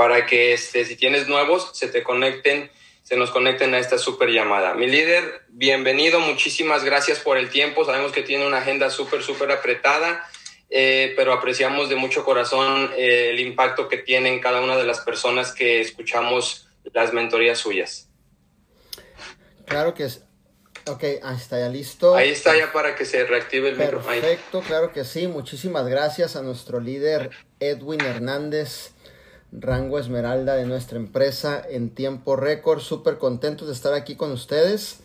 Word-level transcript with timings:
para 0.00 0.24
que 0.24 0.54
este, 0.54 0.86
si 0.86 0.96
tienes 0.96 1.28
nuevos, 1.28 1.72
se 1.74 1.86
te 1.86 2.02
conecten, 2.02 2.70
se 3.02 3.18
nos 3.18 3.30
conecten 3.30 3.74
a 3.74 3.78
esta 3.78 3.98
super 3.98 4.30
llamada. 4.30 4.72
Mi 4.72 4.86
líder, 4.86 5.42
bienvenido, 5.48 6.20
muchísimas 6.20 6.84
gracias 6.84 7.18
por 7.18 7.36
el 7.36 7.50
tiempo. 7.50 7.84
Sabemos 7.84 8.10
que 8.10 8.22
tiene 8.22 8.46
una 8.46 8.60
agenda 8.60 8.88
súper, 8.88 9.22
súper 9.22 9.50
apretada, 9.50 10.26
eh, 10.70 11.12
pero 11.18 11.34
apreciamos 11.34 11.90
de 11.90 11.96
mucho 11.96 12.24
corazón 12.24 12.90
eh, 12.96 13.28
el 13.28 13.40
impacto 13.40 13.88
que 13.88 13.98
tienen 13.98 14.40
cada 14.40 14.62
una 14.62 14.74
de 14.78 14.84
las 14.84 15.00
personas 15.00 15.52
que 15.52 15.82
escuchamos 15.82 16.66
las 16.94 17.12
mentorías 17.12 17.58
suyas. 17.58 18.08
Claro 19.66 19.92
que 19.92 20.04
es. 20.04 20.24
Ok, 20.86 21.04
ahí 21.22 21.36
está 21.36 21.58
ya 21.58 21.68
listo. 21.68 22.14
Ahí 22.14 22.30
está 22.30 22.56
ya 22.56 22.72
para 22.72 22.96
que 22.96 23.04
se 23.04 23.22
reactive 23.24 23.68
el 23.68 23.76
micrófono. 23.76 24.14
Perfecto, 24.14 24.62
claro 24.62 24.92
que 24.94 25.04
sí. 25.04 25.28
Muchísimas 25.28 25.86
gracias 25.86 26.36
a 26.36 26.42
nuestro 26.42 26.80
líder 26.80 27.28
Edwin 27.60 28.00
Hernández, 28.00 28.94
rango 29.52 29.98
Esmeralda 29.98 30.54
de 30.54 30.66
nuestra 30.66 30.98
empresa 30.98 31.62
en 31.68 31.90
tiempo 31.90 32.36
récord. 32.36 32.80
Súper 32.80 33.18
contentos 33.18 33.68
de 33.68 33.74
estar 33.74 33.94
aquí 33.94 34.16
con 34.16 34.32
ustedes 34.32 35.00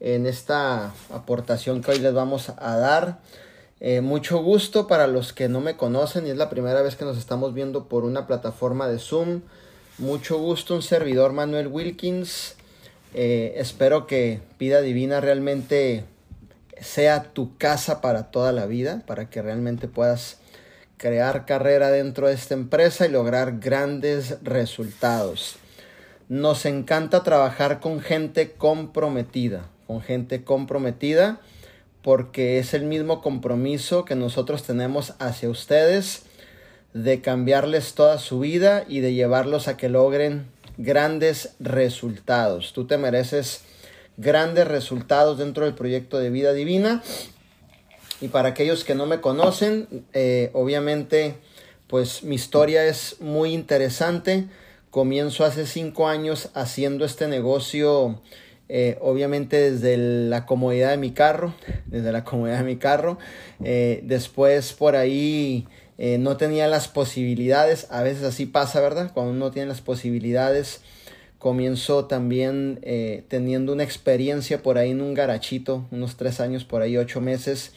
en 0.00 0.26
esta 0.26 0.92
aportación 1.12 1.82
que 1.82 1.92
hoy 1.92 1.98
les 1.98 2.14
vamos 2.14 2.50
a 2.50 2.76
dar. 2.76 3.20
Eh, 3.80 4.00
mucho 4.00 4.38
gusto 4.42 4.86
para 4.86 5.06
los 5.06 5.32
que 5.32 5.48
no 5.48 5.60
me 5.60 5.76
conocen 5.76 6.26
y 6.26 6.30
es 6.30 6.36
la 6.36 6.48
primera 6.48 6.80
vez 6.82 6.96
que 6.96 7.04
nos 7.04 7.18
estamos 7.18 7.52
viendo 7.52 7.88
por 7.88 8.04
una 8.04 8.26
plataforma 8.26 8.88
de 8.88 8.98
Zoom. 8.98 9.42
Mucho 9.98 10.38
gusto, 10.38 10.74
un 10.74 10.82
servidor 10.82 11.32
Manuel 11.32 11.68
Wilkins. 11.68 12.54
Eh, 13.14 13.54
espero 13.56 14.06
que 14.06 14.40
Vida 14.58 14.80
Divina 14.80 15.20
realmente 15.20 16.04
sea 16.80 17.32
tu 17.32 17.56
casa 17.56 18.00
para 18.00 18.30
toda 18.30 18.52
la 18.52 18.66
vida, 18.66 19.02
para 19.06 19.30
que 19.30 19.40
realmente 19.40 19.88
puedas 19.88 20.38
crear 20.96 21.44
carrera 21.46 21.90
dentro 21.90 22.28
de 22.28 22.34
esta 22.34 22.54
empresa 22.54 23.06
y 23.06 23.10
lograr 23.10 23.58
grandes 23.58 24.38
resultados. 24.42 25.56
Nos 26.28 26.66
encanta 26.66 27.22
trabajar 27.22 27.80
con 27.80 28.00
gente 28.00 28.52
comprometida, 28.52 29.68
con 29.86 30.00
gente 30.00 30.42
comprometida 30.44 31.40
porque 32.02 32.60
es 32.60 32.72
el 32.72 32.84
mismo 32.84 33.20
compromiso 33.20 34.04
que 34.04 34.14
nosotros 34.14 34.62
tenemos 34.62 35.14
hacia 35.18 35.50
ustedes 35.50 36.22
de 36.94 37.20
cambiarles 37.20 37.94
toda 37.94 38.18
su 38.18 38.38
vida 38.38 38.84
y 38.86 39.00
de 39.00 39.12
llevarlos 39.12 39.66
a 39.66 39.76
que 39.76 39.88
logren 39.88 40.46
grandes 40.78 41.56
resultados. 41.58 42.72
Tú 42.72 42.86
te 42.86 42.96
mereces 42.96 43.64
grandes 44.16 44.68
resultados 44.68 45.38
dentro 45.38 45.64
del 45.64 45.74
proyecto 45.74 46.18
de 46.18 46.30
vida 46.30 46.52
divina. 46.52 47.02
Y 48.20 48.28
para 48.28 48.50
aquellos 48.50 48.84
que 48.84 48.94
no 48.94 49.06
me 49.06 49.20
conocen, 49.20 49.86
eh, 50.12 50.50
obviamente, 50.52 51.34
pues 51.86 52.22
mi 52.22 52.34
historia 52.34 52.86
es 52.86 53.20
muy 53.20 53.52
interesante. 53.52 54.46
Comienzo 54.90 55.44
hace 55.44 55.66
cinco 55.66 56.08
años 56.08 56.50
haciendo 56.54 57.04
este 57.04 57.28
negocio, 57.28 58.22
eh, 58.68 58.96
obviamente 59.00 59.70
desde 59.70 59.96
la 60.28 60.46
comodidad 60.46 60.90
de 60.90 60.96
mi 60.96 61.12
carro, 61.12 61.54
desde 61.86 62.12
la 62.12 62.24
comodidad 62.24 62.58
de 62.58 62.64
mi 62.64 62.76
carro. 62.76 63.18
Eh, 63.62 64.00
después 64.04 64.72
por 64.72 64.96
ahí 64.96 65.66
eh, 65.98 66.18
no 66.18 66.36
tenía 66.36 66.68
las 66.68 66.88
posibilidades, 66.88 67.86
a 67.90 68.02
veces 68.02 68.24
así 68.24 68.46
pasa, 68.46 68.80
¿verdad? 68.80 69.12
Cuando 69.14 69.32
uno 69.32 69.50
tiene 69.50 69.68
las 69.68 69.80
posibilidades, 69.80 70.82
comienzo 71.38 72.04
también 72.04 72.80
eh, 72.82 73.24
teniendo 73.28 73.72
una 73.72 73.82
experiencia 73.82 74.62
por 74.62 74.76
ahí 74.76 74.90
en 74.90 75.00
un 75.00 75.14
garachito, 75.14 75.86
unos 75.90 76.16
tres 76.16 76.40
años, 76.40 76.64
por 76.64 76.82
ahí 76.82 76.96
ocho 76.98 77.20
meses. 77.20 77.72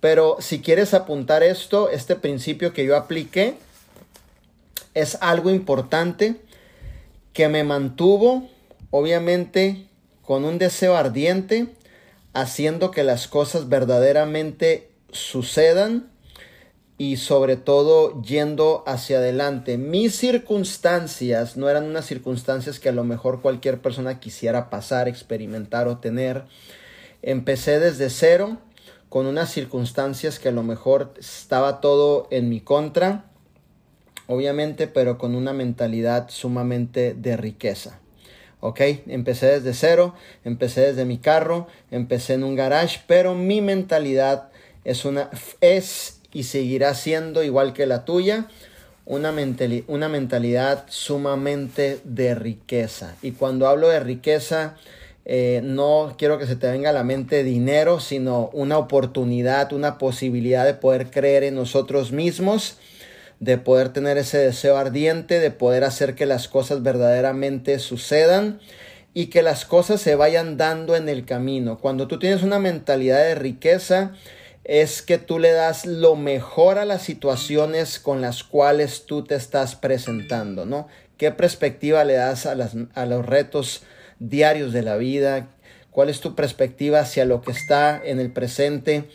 Pero 0.00 0.36
si 0.40 0.60
quieres 0.60 0.94
apuntar 0.94 1.42
esto, 1.42 1.90
este 1.90 2.14
principio 2.14 2.72
que 2.72 2.84
yo 2.84 2.96
apliqué, 2.96 3.56
es 4.94 5.18
algo 5.20 5.50
importante 5.50 6.36
que 7.32 7.48
me 7.48 7.64
mantuvo, 7.64 8.48
obviamente, 8.90 9.86
con 10.22 10.44
un 10.44 10.58
deseo 10.58 10.96
ardiente, 10.96 11.68
haciendo 12.32 12.90
que 12.90 13.02
las 13.02 13.28
cosas 13.28 13.68
verdaderamente 13.68 14.90
sucedan 15.10 16.10
y 16.98 17.16
sobre 17.16 17.56
todo 17.56 18.20
yendo 18.22 18.82
hacia 18.86 19.18
adelante. 19.18 19.78
Mis 19.78 20.16
circunstancias 20.16 21.56
no 21.56 21.68
eran 21.70 21.84
unas 21.84 22.06
circunstancias 22.06 22.80
que 22.80 22.88
a 22.88 22.92
lo 22.92 23.04
mejor 23.04 23.40
cualquier 23.40 23.80
persona 23.80 24.18
quisiera 24.18 24.68
pasar, 24.68 25.08
experimentar 25.08 25.86
o 25.86 25.98
tener. 25.98 26.44
Empecé 27.22 27.78
desde 27.78 28.10
cero 28.10 28.58
con 29.08 29.26
unas 29.26 29.50
circunstancias 29.50 30.38
que 30.38 30.48
a 30.48 30.52
lo 30.52 30.62
mejor 30.62 31.14
estaba 31.18 31.80
todo 31.80 32.28
en 32.30 32.48
mi 32.48 32.60
contra, 32.60 33.24
obviamente, 34.26 34.86
pero 34.86 35.18
con 35.18 35.34
una 35.34 35.52
mentalidad 35.52 36.28
sumamente 36.30 37.14
de 37.14 37.36
riqueza. 37.36 38.00
¿ok? 38.60 38.80
Empecé 39.06 39.46
desde 39.46 39.74
cero, 39.74 40.14
empecé 40.44 40.80
desde 40.82 41.04
mi 41.04 41.18
carro, 41.18 41.66
empecé 41.90 42.34
en 42.34 42.44
un 42.44 42.56
garage, 42.56 43.00
pero 43.06 43.34
mi 43.34 43.60
mentalidad 43.60 44.50
es 44.84 45.04
una 45.04 45.30
es 45.60 46.20
y 46.32 46.44
seguirá 46.44 46.94
siendo 46.94 47.42
igual 47.42 47.72
que 47.72 47.86
la 47.86 48.04
tuya, 48.04 48.48
una, 49.06 49.34
una 49.86 50.08
mentalidad 50.08 50.84
sumamente 50.88 52.00
de 52.04 52.34
riqueza. 52.34 53.16
Y 53.22 53.32
cuando 53.32 53.66
hablo 53.66 53.88
de 53.88 54.00
riqueza, 54.00 54.76
eh, 55.30 55.60
no 55.62 56.14
quiero 56.16 56.38
que 56.38 56.46
se 56.46 56.56
te 56.56 56.70
venga 56.70 56.88
a 56.88 56.94
la 56.94 57.04
mente 57.04 57.44
dinero, 57.44 58.00
sino 58.00 58.48
una 58.54 58.78
oportunidad, 58.78 59.74
una 59.74 59.98
posibilidad 59.98 60.64
de 60.64 60.72
poder 60.72 61.10
creer 61.10 61.44
en 61.44 61.54
nosotros 61.54 62.12
mismos, 62.12 62.78
de 63.38 63.58
poder 63.58 63.90
tener 63.90 64.16
ese 64.16 64.38
deseo 64.38 64.78
ardiente, 64.78 65.38
de 65.38 65.50
poder 65.50 65.84
hacer 65.84 66.14
que 66.14 66.24
las 66.24 66.48
cosas 66.48 66.82
verdaderamente 66.82 67.78
sucedan 67.78 68.58
y 69.12 69.26
que 69.26 69.42
las 69.42 69.66
cosas 69.66 70.00
se 70.00 70.14
vayan 70.14 70.56
dando 70.56 70.96
en 70.96 71.10
el 71.10 71.26
camino. 71.26 71.78
Cuando 71.78 72.08
tú 72.08 72.18
tienes 72.18 72.42
una 72.42 72.58
mentalidad 72.58 73.22
de 73.22 73.34
riqueza, 73.34 74.12
es 74.64 75.02
que 75.02 75.18
tú 75.18 75.38
le 75.38 75.52
das 75.52 75.84
lo 75.84 76.16
mejor 76.16 76.78
a 76.78 76.86
las 76.86 77.02
situaciones 77.02 77.98
con 77.98 78.22
las 78.22 78.44
cuales 78.44 79.04
tú 79.04 79.24
te 79.24 79.34
estás 79.34 79.76
presentando, 79.76 80.64
¿no? 80.64 80.88
¿Qué 81.18 81.32
perspectiva 81.32 82.02
le 82.04 82.14
das 82.14 82.46
a, 82.46 82.56
a 82.94 83.06
los 83.06 83.26
retos 83.26 83.82
diarios 84.20 84.72
de 84.72 84.82
la 84.82 84.96
vida? 84.96 85.48
¿Cuál 85.90 86.10
es 86.10 86.20
tu 86.20 86.34
perspectiva 86.34 87.00
hacia 87.00 87.24
lo 87.24 87.40
que 87.40 87.50
está 87.50 88.00
en 88.04 88.20
el 88.20 88.32
presente, 88.32 89.08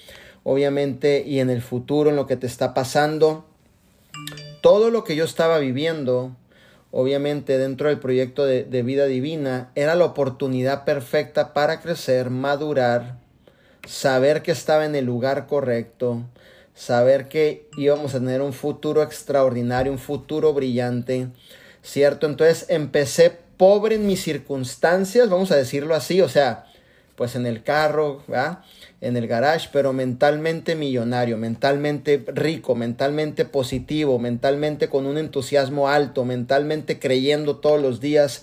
obviamente, 0.44 1.24
y 1.26 1.40
en 1.40 1.50
el 1.50 1.62
futuro, 1.62 2.10
en 2.10 2.16
lo 2.16 2.28
que 2.28 2.36
te 2.36 2.48
está 2.48 2.74
pasando? 2.74 3.46
Todo 4.62 4.90
lo 4.90 5.04
que 5.04 5.16
yo 5.16 5.26
estaba 5.26 5.60
viviendo, 5.60 6.36
obviamente, 6.92 7.58
dentro 7.58 7.90
del 7.90 8.00
proyecto 8.00 8.46
de, 8.46 8.84
vida 8.84 9.06
divina, 9.06 9.72
era 9.76 9.96
la 9.96 10.06
oportunidad 10.06 10.84
perfecta 10.84 11.54
para 11.54 11.82
crecer, 11.82 12.30
madurar, 12.30 13.18
saber 13.88 14.42
que 14.42 14.52
estaba 14.52 14.86
en 14.86 14.96
el 14.96 15.06
lugar 15.06 15.48
correcto, 15.48 16.24
saber 16.74 17.28
que 17.28 17.68
íbamos 17.78 18.16
a 18.16 18.20
tener 18.20 18.42
un 18.42 18.54
futuro 18.54 19.04
extraordinario, 19.04 19.92
un 19.92 20.00
futuro 20.00 20.54
brillante, 20.54 21.28
¿cierto? 21.82 22.26
Entonces 22.26 22.66
empecé 22.70 23.43
pobre 23.58 23.96
en 23.96 24.08
mis 24.08 24.22
circunstancias, 24.22 25.30
vamos 25.30 25.52
a 25.52 25.56
decirlo 25.56 25.96
así, 25.96 26.22
o 26.22 26.30
sea, 26.30 26.66
pues 27.16 27.36
en 27.36 27.46
el 27.46 27.64
carro, 27.64 28.24
en 29.02 29.18
el 29.18 29.28
garage, 29.28 29.70
pero 29.72 29.94
mentalmente 29.94 30.76
millonario, 30.76 31.38
mentalmente 31.38 32.24
rico, 32.28 32.76
mentalmente 32.76 33.46
positivo, 33.46 34.18
mentalmente 34.18 34.90
con 34.90 35.06
un 35.06 35.18
entusiasmo 35.18 35.90
alto, 35.90 36.26
mentalmente 36.26 37.00
creyendo 37.00 37.58
todos 37.58 37.82
los 37.82 38.00
días 38.00 38.42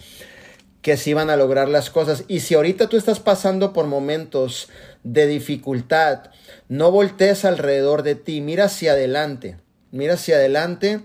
que 0.82 0.96
se 0.96 1.10
iban 1.10 1.30
a 1.30 1.36
lograr 1.36 1.68
las 1.68 1.90
cosas. 1.90 2.24
Y 2.28 2.40
si 2.40 2.54
ahorita 2.54 2.88
tú 2.88 2.96
estás 2.96 3.20
pasando 3.20 3.72
por 3.72 3.86
momentos 3.86 4.68
de 5.02 5.26
dificultad, 5.26 6.30
no 6.68 6.90
voltees 6.90 7.44
alrededor 7.44 8.02
de 8.02 8.14
ti, 8.14 8.40
mira 8.40 8.66
hacia 8.66 8.92
adelante, 8.92 9.56
mira 9.90 10.14
hacia 10.14 10.36
adelante, 10.36 11.00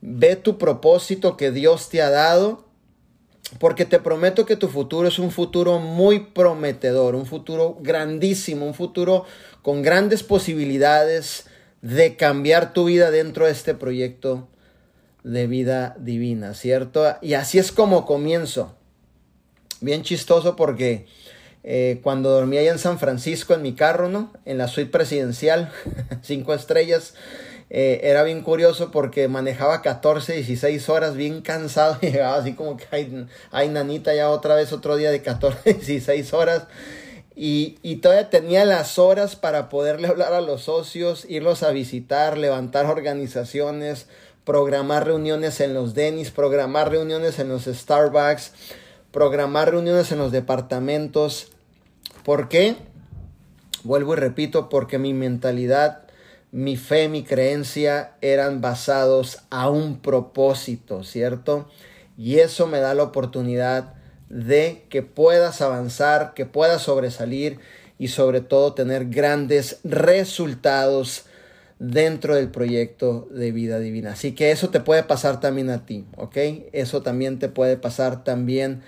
ve 0.00 0.36
tu 0.36 0.58
propósito 0.58 1.36
que 1.36 1.50
Dios 1.52 1.88
te 1.88 2.02
ha 2.02 2.10
dado, 2.10 2.66
porque 3.58 3.84
te 3.84 3.98
prometo 3.98 4.46
que 4.46 4.56
tu 4.56 4.68
futuro 4.68 5.08
es 5.08 5.18
un 5.18 5.30
futuro 5.30 5.78
muy 5.78 6.20
prometedor, 6.20 7.14
un 7.14 7.26
futuro 7.26 7.78
grandísimo, 7.80 8.66
un 8.66 8.74
futuro 8.74 9.24
con 9.62 9.82
grandes 9.82 10.22
posibilidades 10.22 11.46
de 11.82 12.16
cambiar 12.16 12.72
tu 12.72 12.86
vida 12.86 13.10
dentro 13.10 13.46
de 13.46 13.52
este 13.52 13.74
proyecto 13.74 14.48
de 15.22 15.46
vida 15.46 15.96
divina, 15.98 16.54
¿cierto? 16.54 17.04
Y 17.22 17.34
así 17.34 17.58
es 17.58 17.72
como 17.72 18.06
comienzo 18.06 18.74
bien 19.80 20.02
chistoso 20.02 20.56
porque 20.56 21.06
eh, 21.62 22.00
cuando 22.02 22.30
dormía 22.30 22.60
allá 22.60 22.72
en 22.72 22.78
San 22.78 22.98
Francisco 22.98 23.54
en 23.54 23.62
mi 23.62 23.74
carro, 23.74 24.08
¿no? 24.08 24.32
En 24.44 24.58
la 24.58 24.68
suite 24.68 24.90
presidencial, 24.90 25.72
cinco 26.22 26.54
estrellas, 26.54 27.14
eh, 27.76 28.08
era 28.08 28.22
bien 28.22 28.42
curioso 28.42 28.92
porque 28.92 29.26
manejaba 29.26 29.82
14, 29.82 30.34
16 30.34 30.88
horas, 30.88 31.16
bien 31.16 31.40
cansado, 31.40 31.98
y 32.02 32.06
llegaba 32.12 32.36
así 32.36 32.52
como 32.52 32.76
que, 32.76 32.86
hay 33.50 33.68
nanita, 33.68 34.14
ya 34.14 34.30
otra 34.30 34.54
vez 34.54 34.72
otro 34.72 34.94
día 34.94 35.10
de 35.10 35.22
14, 35.22 35.74
16 35.74 36.32
horas. 36.34 36.68
Y, 37.34 37.78
y, 37.82 37.96
todavía 37.96 38.30
tenía 38.30 38.64
las 38.64 38.96
horas 39.00 39.34
para 39.34 39.68
poderle 39.68 40.06
hablar 40.06 40.34
a 40.34 40.40
los 40.40 40.62
socios, 40.62 41.26
irlos 41.28 41.64
a 41.64 41.72
visitar, 41.72 42.38
levantar 42.38 42.86
organizaciones, 42.86 44.06
programar 44.44 45.04
reuniones 45.04 45.58
en 45.58 45.74
los 45.74 45.94
Denis, 45.94 46.30
programar 46.30 46.92
reuniones 46.92 47.40
en 47.40 47.48
los 47.48 47.64
Starbucks, 47.64 48.52
programar 49.10 49.72
reuniones 49.72 50.12
en 50.12 50.18
los 50.18 50.30
departamentos. 50.30 51.50
¿Por 52.22 52.48
qué? 52.48 52.76
Vuelvo 53.82 54.12
y 54.12 54.16
repito, 54.16 54.68
porque 54.68 55.00
mi 55.00 55.12
mentalidad, 55.12 56.03
mi 56.54 56.76
fe, 56.76 57.08
mi 57.08 57.24
creencia 57.24 58.12
eran 58.20 58.60
basados 58.60 59.40
a 59.50 59.68
un 59.68 59.98
propósito, 59.98 61.02
¿cierto? 61.02 61.68
Y 62.16 62.38
eso 62.38 62.68
me 62.68 62.78
da 62.78 62.94
la 62.94 63.02
oportunidad 63.02 63.94
de 64.28 64.84
que 64.88 65.02
puedas 65.02 65.60
avanzar, 65.62 66.32
que 66.32 66.46
puedas 66.46 66.82
sobresalir 66.82 67.58
y 67.98 68.06
sobre 68.06 68.40
todo 68.40 68.72
tener 68.72 69.06
grandes 69.06 69.80
resultados 69.82 71.24
dentro 71.80 72.36
del 72.36 72.52
proyecto 72.52 73.26
de 73.32 73.50
vida 73.50 73.80
divina. 73.80 74.12
Así 74.12 74.30
que 74.30 74.52
eso 74.52 74.70
te 74.70 74.78
puede 74.78 75.02
pasar 75.02 75.40
también 75.40 75.70
a 75.70 75.84
ti, 75.84 76.04
¿ok? 76.16 76.36
Eso 76.70 77.02
también 77.02 77.40
te 77.40 77.48
puede 77.48 77.76
pasar 77.78 78.22
también 78.22 78.80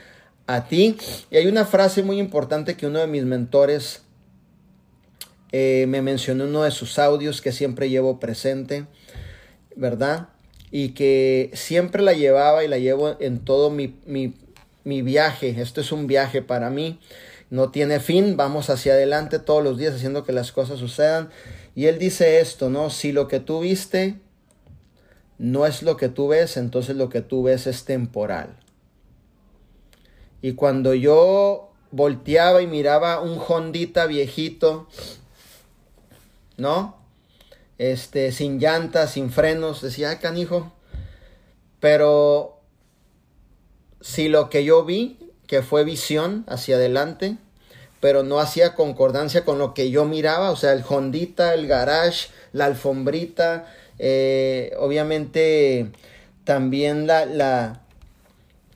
a 0.46 0.68
ti. 0.68 0.96
Y 1.32 1.36
hay 1.36 1.48
una 1.48 1.64
frase 1.64 2.04
muy 2.04 2.20
importante 2.20 2.76
que 2.76 2.86
uno 2.86 3.00
de 3.00 3.08
mis 3.08 3.24
mentores 3.24 4.05
eh, 5.58 5.86
me 5.86 6.02
mencionó 6.02 6.44
en 6.44 6.50
uno 6.50 6.64
de 6.64 6.70
sus 6.70 6.98
audios 6.98 7.40
que 7.40 7.50
siempre 7.50 7.88
llevo 7.88 8.20
presente, 8.20 8.84
¿verdad? 9.74 10.28
Y 10.70 10.90
que 10.90 11.50
siempre 11.54 12.02
la 12.02 12.12
llevaba 12.12 12.62
y 12.62 12.68
la 12.68 12.76
llevo 12.76 13.16
en 13.20 13.38
todo 13.38 13.70
mi, 13.70 13.96
mi 14.04 15.02
viaje. 15.02 15.54
Esto 15.58 15.80
es 15.80 15.92
un 15.92 16.06
viaje 16.06 16.42
para 16.42 16.68
mí. 16.68 17.00
No 17.48 17.70
tiene 17.70 18.00
fin, 18.00 18.36
vamos 18.36 18.68
hacia 18.68 18.92
adelante 18.92 19.38
todos 19.38 19.64
los 19.64 19.78
días 19.78 19.94
haciendo 19.94 20.24
que 20.24 20.32
las 20.32 20.52
cosas 20.52 20.78
sucedan. 20.78 21.30
Y 21.74 21.86
él 21.86 21.98
dice 21.98 22.40
esto, 22.40 22.68
¿no? 22.68 22.90
Si 22.90 23.12
lo 23.12 23.26
que 23.26 23.40
tú 23.40 23.60
viste 23.60 24.16
no 25.38 25.64
es 25.64 25.82
lo 25.82 25.96
que 25.96 26.10
tú 26.10 26.28
ves, 26.28 26.58
entonces 26.58 26.96
lo 26.96 27.08
que 27.08 27.22
tú 27.22 27.44
ves 27.44 27.66
es 27.66 27.86
temporal. 27.86 28.56
Y 30.42 30.52
cuando 30.52 30.92
yo 30.92 31.72
volteaba 31.92 32.60
y 32.60 32.66
miraba 32.66 33.20
un 33.20 33.40
Hondita 33.46 34.06
viejito, 34.06 34.86
¿no? 36.56 36.96
Este, 37.78 38.32
sin 38.32 38.58
llantas, 38.58 39.12
sin 39.12 39.30
frenos, 39.30 39.82
decía, 39.82 40.10
ay, 40.10 40.16
canijo. 40.16 40.72
Pero 41.80 42.60
si 44.00 44.28
lo 44.28 44.48
que 44.50 44.64
yo 44.64 44.84
vi, 44.84 45.18
que 45.46 45.62
fue 45.62 45.84
visión 45.84 46.44
hacia 46.48 46.76
adelante, 46.76 47.36
pero 48.00 48.22
no 48.22 48.40
hacía 48.40 48.74
concordancia 48.74 49.44
con 49.44 49.58
lo 49.58 49.74
que 49.74 49.90
yo 49.90 50.04
miraba, 50.04 50.50
o 50.50 50.56
sea, 50.56 50.72
el 50.72 50.84
Hondita, 50.88 51.54
el 51.54 51.66
garage, 51.66 52.28
la 52.52 52.66
alfombrita, 52.66 53.66
eh, 53.98 54.74
obviamente 54.78 55.90
también 56.44 57.06
la, 57.06 57.26
la, 57.26 57.80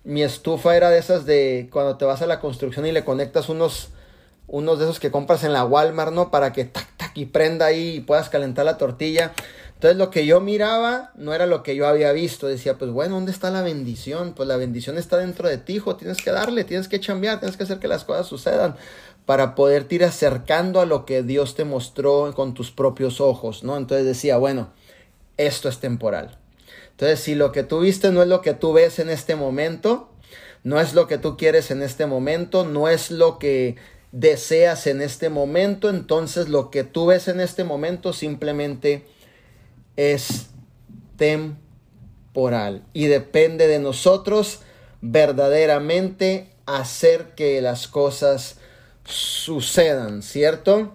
mi 0.05 0.23
estufa 0.23 0.77
era 0.77 0.91
de 0.91 0.99
esas 0.99 1.27
de 1.27 1.69
cuando 1.73 1.97
te 1.97 2.05
vas 2.05 2.23
a 2.23 2.27
la 2.27 2.41
construcción 2.41 2.87
y 2.87 2.93
le 2.93 3.05
conectas 3.05 3.49
unos, 3.49 3.91
unos 4.47 4.79
de 4.79 4.87
esos 4.87 5.01
que 5.01 5.11
compras 5.11 5.45
en 5.45 5.53
la 5.53 5.65
Walmart, 5.65 6.13
¿no? 6.13 6.31
Para 6.31 6.53
que 6.53 6.65
tac, 6.65 6.89
y 7.15 7.27
prenda 7.27 7.67
ahí 7.67 7.97
y 7.97 8.01
puedas 8.01 8.29
calentar 8.29 8.65
la 8.65 8.79
tortilla. 8.79 9.33
Entonces 9.75 9.97
lo 9.97 10.11
que 10.11 10.27
yo 10.27 10.41
miraba 10.41 11.11
no 11.15 11.33
era 11.33 11.47
lo 11.47 11.63
que 11.63 11.75
yo 11.75 11.87
había 11.87 12.13
visto. 12.13 12.47
Decía, 12.47 12.77
pues 12.77 12.91
bueno, 12.91 13.15
¿dónde 13.15 13.33
está 13.33 13.51
la 13.51 13.63
bendición? 13.63 14.35
Pues 14.35 14.47
la 14.47 14.57
bendición 14.57 14.99
está 14.99 15.17
dentro 15.17 15.49
de 15.49 15.57
ti, 15.57 15.77
hijo. 15.77 15.97
Tienes 15.97 16.19
que 16.19 16.31
darle, 16.31 16.65
tienes 16.65 16.87
que 16.87 17.01
chambear, 17.01 17.41
tienes 17.41 17.57
que 17.57 17.63
hacer 17.63 17.79
que 17.79 17.89
las 17.89 18.05
cosas 18.05 18.27
sucedan 18.27 18.77
para 19.25 19.55
poderte 19.55 19.95
ir 19.95 20.05
acercando 20.05 20.81
a 20.81 20.87
lo 20.87 21.07
que 21.07 21.23
Dios 21.23 21.55
te 21.55 21.65
mostró 21.65 22.33
con 22.35 22.53
tus 22.53 22.71
propios 22.71 23.21
ojos, 23.21 23.63
¿no? 23.65 23.77
Entonces 23.77 24.05
decía, 24.07 24.37
bueno, 24.37 24.71
esto 25.37 25.69
es 25.69 25.79
temporal. 25.79 26.37
Entonces, 26.91 27.21
si 27.21 27.35
lo 27.35 27.51
que 27.51 27.63
tú 27.63 27.81
viste 27.81 28.13
no 28.13 28.23
es 28.23 28.29
lo 28.29 28.43
que 28.43 28.53
tú 28.53 28.75
ves 28.75 28.99
en 28.99 29.09
este 29.09 29.35
momento, 29.35 30.11
no 30.63 30.79
es 30.79 30.93
lo 30.93 31.07
que 31.07 31.17
tú 31.17 31.39
quieres 31.39 31.71
en 31.71 31.81
este 31.81 32.05
momento, 32.05 32.67
no 32.67 32.89
es 32.89 33.11
lo 33.11 33.39
que 33.39 33.77
deseas 34.13 34.87
en 34.87 35.03
este 35.03 35.29
momento, 35.29 35.89
entonces 35.89 36.49
lo 36.49 36.71
que 36.71 36.85
tú 36.85 37.07
ves 37.07 37.29
en 37.29 37.41
este 37.41 37.65
momento 37.65 38.13
simplemente 38.13 39.07
es 39.97 40.47
temporal 41.17 42.85
y 42.93 43.07
depende 43.07 43.67
de 43.67 43.79
nosotros 43.79 44.61
verdaderamente 45.01 46.51
hacer 46.67 47.35
que 47.37 47.61
las 47.61 47.89
cosas 47.89 48.59
sucedan, 49.05 50.23
¿cierto? 50.23 50.95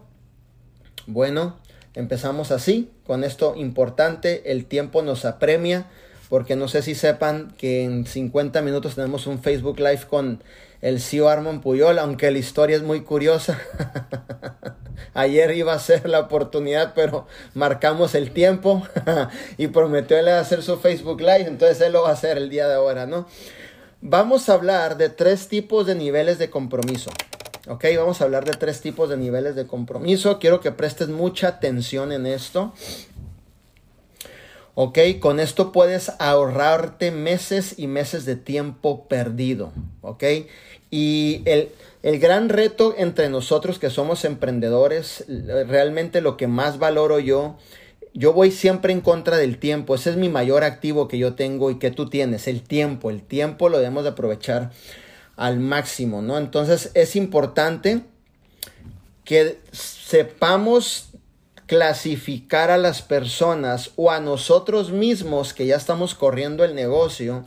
Bueno, 1.08 1.58
empezamos 1.94 2.52
así, 2.52 2.92
con 3.06 3.24
esto 3.24 3.56
importante, 3.56 4.52
el 4.52 4.66
tiempo 4.66 5.02
nos 5.02 5.26
apremia, 5.26 5.88
porque 6.36 6.58
no 6.58 6.68
sé 6.68 6.82
si 6.82 6.96
sepan 6.96 7.54
que 7.58 7.86
en 7.86 8.06
50 8.06 8.62
minutos 8.62 8.96
tenemos 8.96 9.26
un 9.26 9.42
Facebook 9.42 9.80
Live 9.80 10.02
con 10.10 10.44
el 10.82 11.00
CEO 11.00 11.30
Armand 11.30 11.62
Puyol, 11.62 11.98
aunque 11.98 12.30
la 12.30 12.40
historia 12.40 12.76
es 12.76 12.84
muy 12.84 13.04
curiosa. 13.04 13.58
Ayer 15.14 15.56
iba 15.56 15.72
a 15.72 15.80
ser 15.80 16.10
la 16.10 16.20
oportunidad, 16.20 16.92
pero 16.94 17.26
marcamos 17.54 18.16
el 18.16 18.32
tiempo 18.32 18.86
y 19.58 19.68
prometió 19.68 20.18
hacer 20.38 20.62
su 20.62 20.76
Facebook 20.76 21.22
Live, 21.22 21.48
entonces 21.48 21.80
él 21.80 21.94
lo 21.94 22.02
va 22.02 22.10
a 22.10 22.14
hacer 22.16 22.36
el 22.36 22.50
día 22.50 22.68
de 22.68 22.74
ahora, 22.74 23.06
¿no? 23.06 23.28
Vamos 24.02 24.50
a 24.50 24.56
hablar 24.56 24.98
de 24.98 25.08
tres 25.08 25.48
tipos 25.48 25.88
de 25.88 25.96
niveles 25.96 26.38
de 26.38 26.50
compromiso. 26.50 27.12
Ok, 27.70 27.86
vamos 27.98 28.20
a 28.20 28.26
hablar 28.26 28.44
de 28.44 28.56
tres 28.56 28.82
tipos 28.82 29.08
de 29.08 29.16
niveles 29.16 29.56
de 29.56 29.68
compromiso. 29.68 30.38
Quiero 30.40 30.60
que 30.60 30.74
prestes 30.74 31.08
mucha 31.08 31.48
atención 31.48 32.12
en 32.12 32.26
esto. 32.26 32.74
Ok, 34.78 35.00
con 35.22 35.40
esto 35.40 35.72
puedes 35.72 36.12
ahorrarte 36.20 37.10
meses 37.12 37.76
y 37.78 37.88
meses 37.88 38.26
de 38.26 38.36
tiempo 38.36 39.08
perdido. 39.08 39.72
Ok, 40.02 40.24
y 40.92 41.42
el, 41.46 41.70
el 42.04 42.20
gran 42.20 42.50
reto 42.50 42.94
entre 42.98 43.30
nosotros 43.30 43.80
que 43.80 43.90
somos 43.90 44.26
emprendedores, 44.26 45.24
realmente 45.28 46.20
lo 46.20 46.36
que 46.36 46.48
más 46.48 46.78
valoro 46.78 47.20
yo, 47.20 47.56
yo 48.14 48.34
voy 48.34 48.52
siempre 48.52 48.92
en 48.92 49.00
contra 49.00 49.38
del 49.38 49.60
tiempo. 49.60 49.96
Ese 49.96 50.10
es 50.10 50.18
mi 50.18 50.28
mayor 50.28 50.66
activo 50.66 51.08
que 51.08 51.18
yo 51.18 51.36
tengo 51.36 51.72
y 51.72 51.80
que 51.80 51.92
tú 51.92 52.10
tienes, 52.10 52.48
el 52.48 52.62
tiempo. 52.62 53.10
El 53.10 53.22
tiempo 53.22 53.70
lo 53.70 53.78
debemos 53.78 54.04
de 54.04 54.10
aprovechar 54.10 54.72
al 55.38 55.60
máximo, 55.60 56.22
¿no? 56.22 56.38
Entonces 56.38 56.92
es 56.96 57.16
importante 57.16 58.02
que 59.24 59.60
sepamos 59.72 61.15
clasificar 61.68 62.70
a 62.72 62.78
las 62.78 63.02
personas 63.02 63.92
o 63.96 64.12
a 64.12 64.20
nosotros 64.20 64.92
mismos 64.92 65.54
que 65.54 65.66
ya 65.66 65.76
estamos 65.76 66.14
corriendo 66.14 66.64
el 66.64 66.76
negocio 66.76 67.46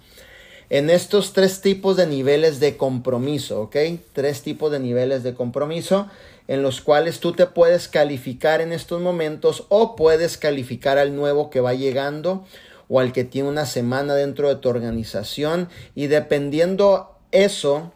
en 0.70 0.90
estos 0.90 1.32
tres 1.32 1.60
tipos 1.60 1.96
de 1.96 2.06
niveles 2.06 2.60
de 2.60 2.76
compromiso, 2.76 3.62
¿ok? 3.62 3.76
Tres 4.12 4.42
tipos 4.42 4.70
de 4.70 4.80
niveles 4.80 5.22
de 5.22 5.34
compromiso 5.34 6.08
en 6.46 6.62
los 6.62 6.80
cuales 6.80 7.20
tú 7.20 7.32
te 7.32 7.46
puedes 7.46 7.88
calificar 7.88 8.60
en 8.60 8.72
estos 8.72 9.00
momentos 9.00 9.64
o 9.68 9.96
puedes 9.96 10.36
calificar 10.36 10.98
al 10.98 11.14
nuevo 11.14 11.50
que 11.50 11.60
va 11.60 11.74
llegando 11.74 12.44
o 12.88 13.00
al 13.00 13.12
que 13.12 13.24
tiene 13.24 13.48
una 13.48 13.66
semana 13.66 14.14
dentro 14.14 14.48
de 14.48 14.56
tu 14.56 14.68
organización 14.68 15.68
y 15.94 16.06
dependiendo 16.06 17.14
eso, 17.32 17.92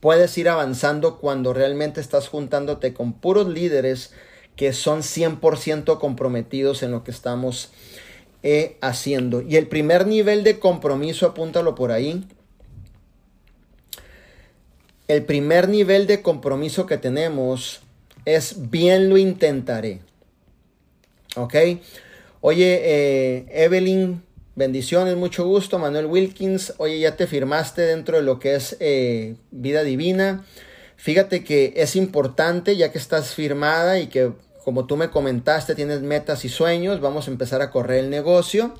puedes 0.00 0.36
ir 0.38 0.48
avanzando 0.48 1.18
cuando 1.18 1.52
realmente 1.52 2.00
estás 2.00 2.28
juntándote 2.28 2.94
con 2.94 3.12
puros 3.12 3.48
líderes 3.48 4.12
que 4.60 4.74
son 4.74 5.00
100% 5.00 5.98
comprometidos 5.98 6.82
en 6.82 6.90
lo 6.90 7.02
que 7.02 7.10
estamos 7.10 7.70
eh, 8.42 8.76
haciendo. 8.82 9.40
Y 9.40 9.56
el 9.56 9.68
primer 9.68 10.06
nivel 10.06 10.44
de 10.44 10.58
compromiso, 10.58 11.24
apúntalo 11.24 11.74
por 11.74 11.90
ahí. 11.90 12.26
El 15.08 15.24
primer 15.24 15.66
nivel 15.70 16.06
de 16.06 16.20
compromiso 16.20 16.84
que 16.84 16.98
tenemos 16.98 17.80
es 18.26 18.68
bien 18.70 19.08
lo 19.08 19.16
intentaré. 19.16 20.00
¿Ok? 21.36 21.54
Oye, 22.42 22.80
eh, 22.84 23.46
Evelyn 23.64 24.22
Bendiciones, 24.56 25.16
mucho 25.16 25.46
gusto, 25.46 25.78
Manuel 25.78 26.04
Wilkins. 26.04 26.74
Oye, 26.76 26.98
ya 26.98 27.16
te 27.16 27.26
firmaste 27.26 27.80
dentro 27.80 28.18
de 28.18 28.24
lo 28.24 28.38
que 28.38 28.56
es 28.56 28.76
eh, 28.80 29.36
vida 29.52 29.84
divina. 29.84 30.44
Fíjate 30.96 31.44
que 31.44 31.72
es 31.76 31.96
importante, 31.96 32.76
ya 32.76 32.92
que 32.92 32.98
estás 32.98 33.32
firmada 33.32 33.98
y 34.00 34.08
que, 34.08 34.32
como 34.64 34.86
tú 34.86 34.96
me 34.96 35.10
comentaste, 35.10 35.74
tienes 35.74 36.02
metas 36.02 36.44
y 36.44 36.48
sueños, 36.48 37.00
vamos 37.00 37.28
a 37.28 37.30
empezar 37.30 37.62
a 37.62 37.70
correr 37.70 38.04
el 38.04 38.10
negocio. 38.10 38.74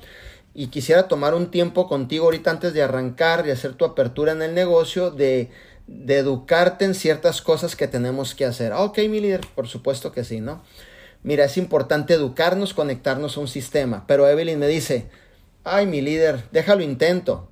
Y 0.53 0.67
quisiera 0.67 1.07
tomar 1.07 1.33
un 1.33 1.49
tiempo 1.49 1.87
contigo 1.87 2.25
ahorita 2.25 2.51
antes 2.51 2.73
de 2.73 2.83
arrancar, 2.83 3.47
y 3.47 3.51
hacer 3.51 3.73
tu 3.73 3.85
apertura 3.85 4.33
en 4.33 4.41
el 4.41 4.53
negocio, 4.53 5.11
de, 5.11 5.49
educarte 5.87 6.85
en 6.85 6.93
ciertas 6.93 7.41
cosas 7.41 7.75
que 7.75 7.87
tenemos 7.87 8.35
que 8.35 8.45
hacer. 8.45 8.73
ok, 8.73 8.97
mi 9.09 9.19
líder, 9.19 9.41
por 9.55 9.67
supuesto 9.67 10.11
que 10.11 10.23
sí, 10.23 10.39
¿no? 10.39 10.63
Mira, 11.23 11.45
es 11.45 11.57
importante 11.57 12.13
educarnos, 12.13 12.73
conectarnos 12.73 13.37
a 13.37 13.41
un 13.41 13.47
sistema. 13.47 14.05
Pero 14.07 14.27
Evelyn 14.27 14.59
me 14.59 14.67
dice, 14.67 15.09
ay, 15.63 15.85
mi 15.85 16.01
líder, 16.01 16.43
déjalo 16.51 16.81
intento. 16.81 17.47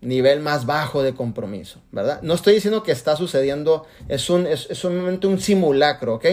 Nivel 0.00 0.40
más 0.40 0.66
bajo 0.66 1.02
de 1.02 1.14
compromiso, 1.14 1.80
¿verdad? 1.90 2.20
No 2.22 2.34
estoy 2.34 2.54
diciendo 2.54 2.82
que 2.82 2.92
está 2.92 3.16
sucediendo, 3.16 3.86
es 4.08 4.28
un, 4.28 4.46
es, 4.46 4.84
un 4.84 5.18
un 5.24 5.40
simulacro, 5.40 6.16
¿ok? 6.16 6.26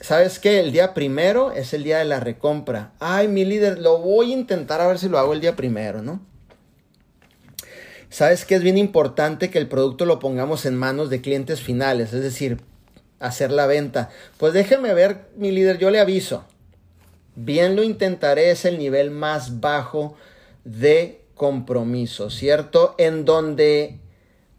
¿Sabes 0.00 0.38
qué? 0.38 0.60
El 0.60 0.72
día 0.72 0.94
primero 0.94 1.52
es 1.52 1.74
el 1.74 1.84
día 1.84 1.98
de 1.98 2.04
la 2.04 2.20
recompra. 2.20 2.92
Ay, 2.98 3.28
mi 3.28 3.44
líder, 3.44 3.78
lo 3.78 3.98
voy 3.98 4.32
a 4.32 4.36
intentar 4.36 4.80
a 4.80 4.86
ver 4.86 4.98
si 4.98 5.08
lo 5.08 5.18
hago 5.18 5.32
el 5.32 5.40
día 5.40 5.56
primero, 5.56 6.02
¿no? 6.02 6.20
¿Sabes 8.08 8.44
qué? 8.44 8.54
Es 8.54 8.62
bien 8.62 8.78
importante 8.78 9.50
que 9.50 9.58
el 9.58 9.68
producto 9.68 10.04
lo 10.04 10.18
pongamos 10.18 10.64
en 10.64 10.76
manos 10.76 11.10
de 11.10 11.20
clientes 11.20 11.60
finales, 11.60 12.12
es 12.12 12.22
decir, 12.22 12.60
hacer 13.18 13.50
la 13.50 13.66
venta. 13.66 14.10
Pues 14.38 14.52
déjeme 14.52 14.94
ver, 14.94 15.28
mi 15.36 15.50
líder, 15.50 15.78
yo 15.78 15.90
le 15.90 16.00
aviso. 16.00 16.44
Bien 17.34 17.76
lo 17.76 17.82
intentaré, 17.82 18.50
es 18.50 18.64
el 18.64 18.78
nivel 18.78 19.10
más 19.10 19.60
bajo 19.60 20.16
de 20.64 21.20
compromiso, 21.34 22.30
¿cierto? 22.30 22.94
En 22.96 23.24
donde 23.24 23.98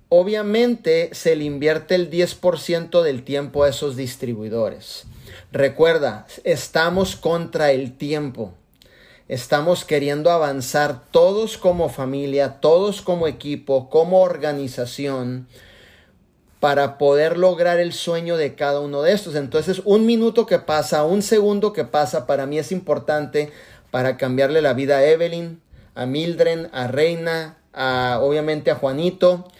obviamente 0.09 1.09
se 1.13 1.35
le 1.35 1.43
invierte 1.43 1.95
el 1.95 2.09
10% 2.09 3.01
del 3.01 3.23
tiempo 3.23 3.63
a 3.63 3.69
esos 3.69 3.95
distribuidores. 3.95 5.05
Recuerda, 5.51 6.27
estamos 6.43 7.15
contra 7.15 7.71
el 7.71 7.97
tiempo. 7.97 8.53
Estamos 9.27 9.83
queriendo 9.83 10.31
avanzar 10.31 11.03
todos 11.11 11.57
como 11.57 11.89
familia, 11.89 12.61
todos 12.61 13.01
como 13.01 13.27
equipo, 13.27 13.89
como 13.89 14.21
organización, 14.21 15.47
para 16.61 16.97
poder 16.97 17.37
lograr 17.37 17.79
el 17.79 17.91
sueño 17.91 18.37
de 18.37 18.55
cada 18.55 18.79
uno 18.79 19.01
de 19.01 19.11
estos. 19.11 19.35
Entonces, 19.35 19.81
un 19.83 20.05
minuto 20.05 20.45
que 20.45 20.59
pasa, 20.59 21.03
un 21.03 21.21
segundo 21.21 21.73
que 21.73 21.83
pasa, 21.83 22.25
para 22.25 22.45
mí 22.45 22.57
es 22.57 22.71
importante 22.71 23.51
para 23.91 24.15
cambiarle 24.17 24.61
la 24.61 24.73
vida 24.73 24.97
a 24.97 25.05
Evelyn, 25.05 25.61
a 25.93 26.05
Mildred, 26.05 26.69
a 26.71 26.87
Reina, 26.87 27.57
a, 27.73 28.19
obviamente 28.21 28.71
a 28.71 28.75
Juanito, 28.75 29.51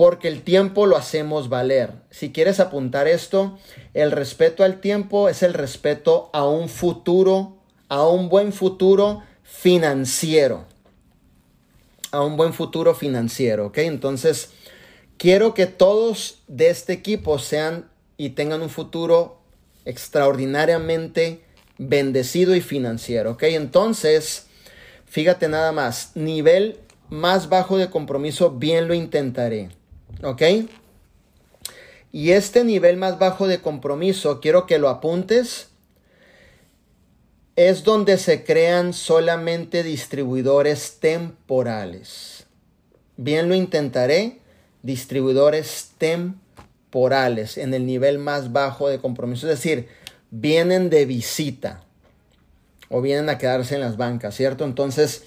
porque 0.00 0.28
el 0.28 0.40
tiempo 0.40 0.86
lo 0.86 0.96
hacemos 0.96 1.50
valer. 1.50 1.92
Si 2.08 2.32
quieres 2.32 2.58
apuntar 2.58 3.06
esto, 3.06 3.58
el 3.92 4.12
respeto 4.12 4.64
al 4.64 4.80
tiempo 4.80 5.28
es 5.28 5.42
el 5.42 5.52
respeto 5.52 6.30
a 6.32 6.48
un 6.48 6.70
futuro, 6.70 7.58
a 7.90 8.06
un 8.06 8.30
buen 8.30 8.54
futuro 8.54 9.22
financiero. 9.42 10.64
A 12.12 12.22
un 12.22 12.38
buen 12.38 12.54
futuro 12.54 12.94
financiero, 12.94 13.66
¿ok? 13.66 13.76
Entonces, 13.76 14.52
quiero 15.18 15.52
que 15.52 15.66
todos 15.66 16.38
de 16.48 16.70
este 16.70 16.94
equipo 16.94 17.38
sean 17.38 17.90
y 18.16 18.30
tengan 18.30 18.62
un 18.62 18.70
futuro 18.70 19.42
extraordinariamente 19.84 21.44
bendecido 21.76 22.56
y 22.56 22.62
financiero, 22.62 23.32
¿ok? 23.32 23.42
Entonces, 23.42 24.46
Fíjate 25.10 25.48
nada 25.48 25.72
más, 25.72 26.12
nivel 26.14 26.78
más 27.08 27.48
bajo 27.48 27.76
de 27.76 27.90
compromiso, 27.90 28.52
bien 28.52 28.86
lo 28.86 28.94
intentaré. 28.94 29.79
¿Ok? 30.22 30.42
Y 32.12 32.30
este 32.32 32.64
nivel 32.64 32.96
más 32.96 33.18
bajo 33.18 33.46
de 33.46 33.60
compromiso, 33.60 34.40
quiero 34.40 34.66
que 34.66 34.78
lo 34.78 34.88
apuntes, 34.88 35.68
es 37.56 37.84
donde 37.84 38.18
se 38.18 38.44
crean 38.44 38.92
solamente 38.92 39.82
distribuidores 39.82 40.98
temporales. 40.98 42.46
Bien 43.16 43.48
lo 43.48 43.54
intentaré, 43.54 44.38
distribuidores 44.82 45.90
temporales 45.98 47.58
en 47.58 47.74
el 47.74 47.86
nivel 47.86 48.18
más 48.18 48.52
bajo 48.52 48.88
de 48.88 48.98
compromiso. 48.98 49.46
Es 49.46 49.58
decir, 49.58 49.88
vienen 50.30 50.90
de 50.90 51.04
visita 51.04 51.82
o 52.88 53.00
vienen 53.00 53.28
a 53.28 53.38
quedarse 53.38 53.74
en 53.74 53.82
las 53.82 53.96
bancas, 53.96 54.34
¿cierto? 54.34 54.64
Entonces, 54.64 55.22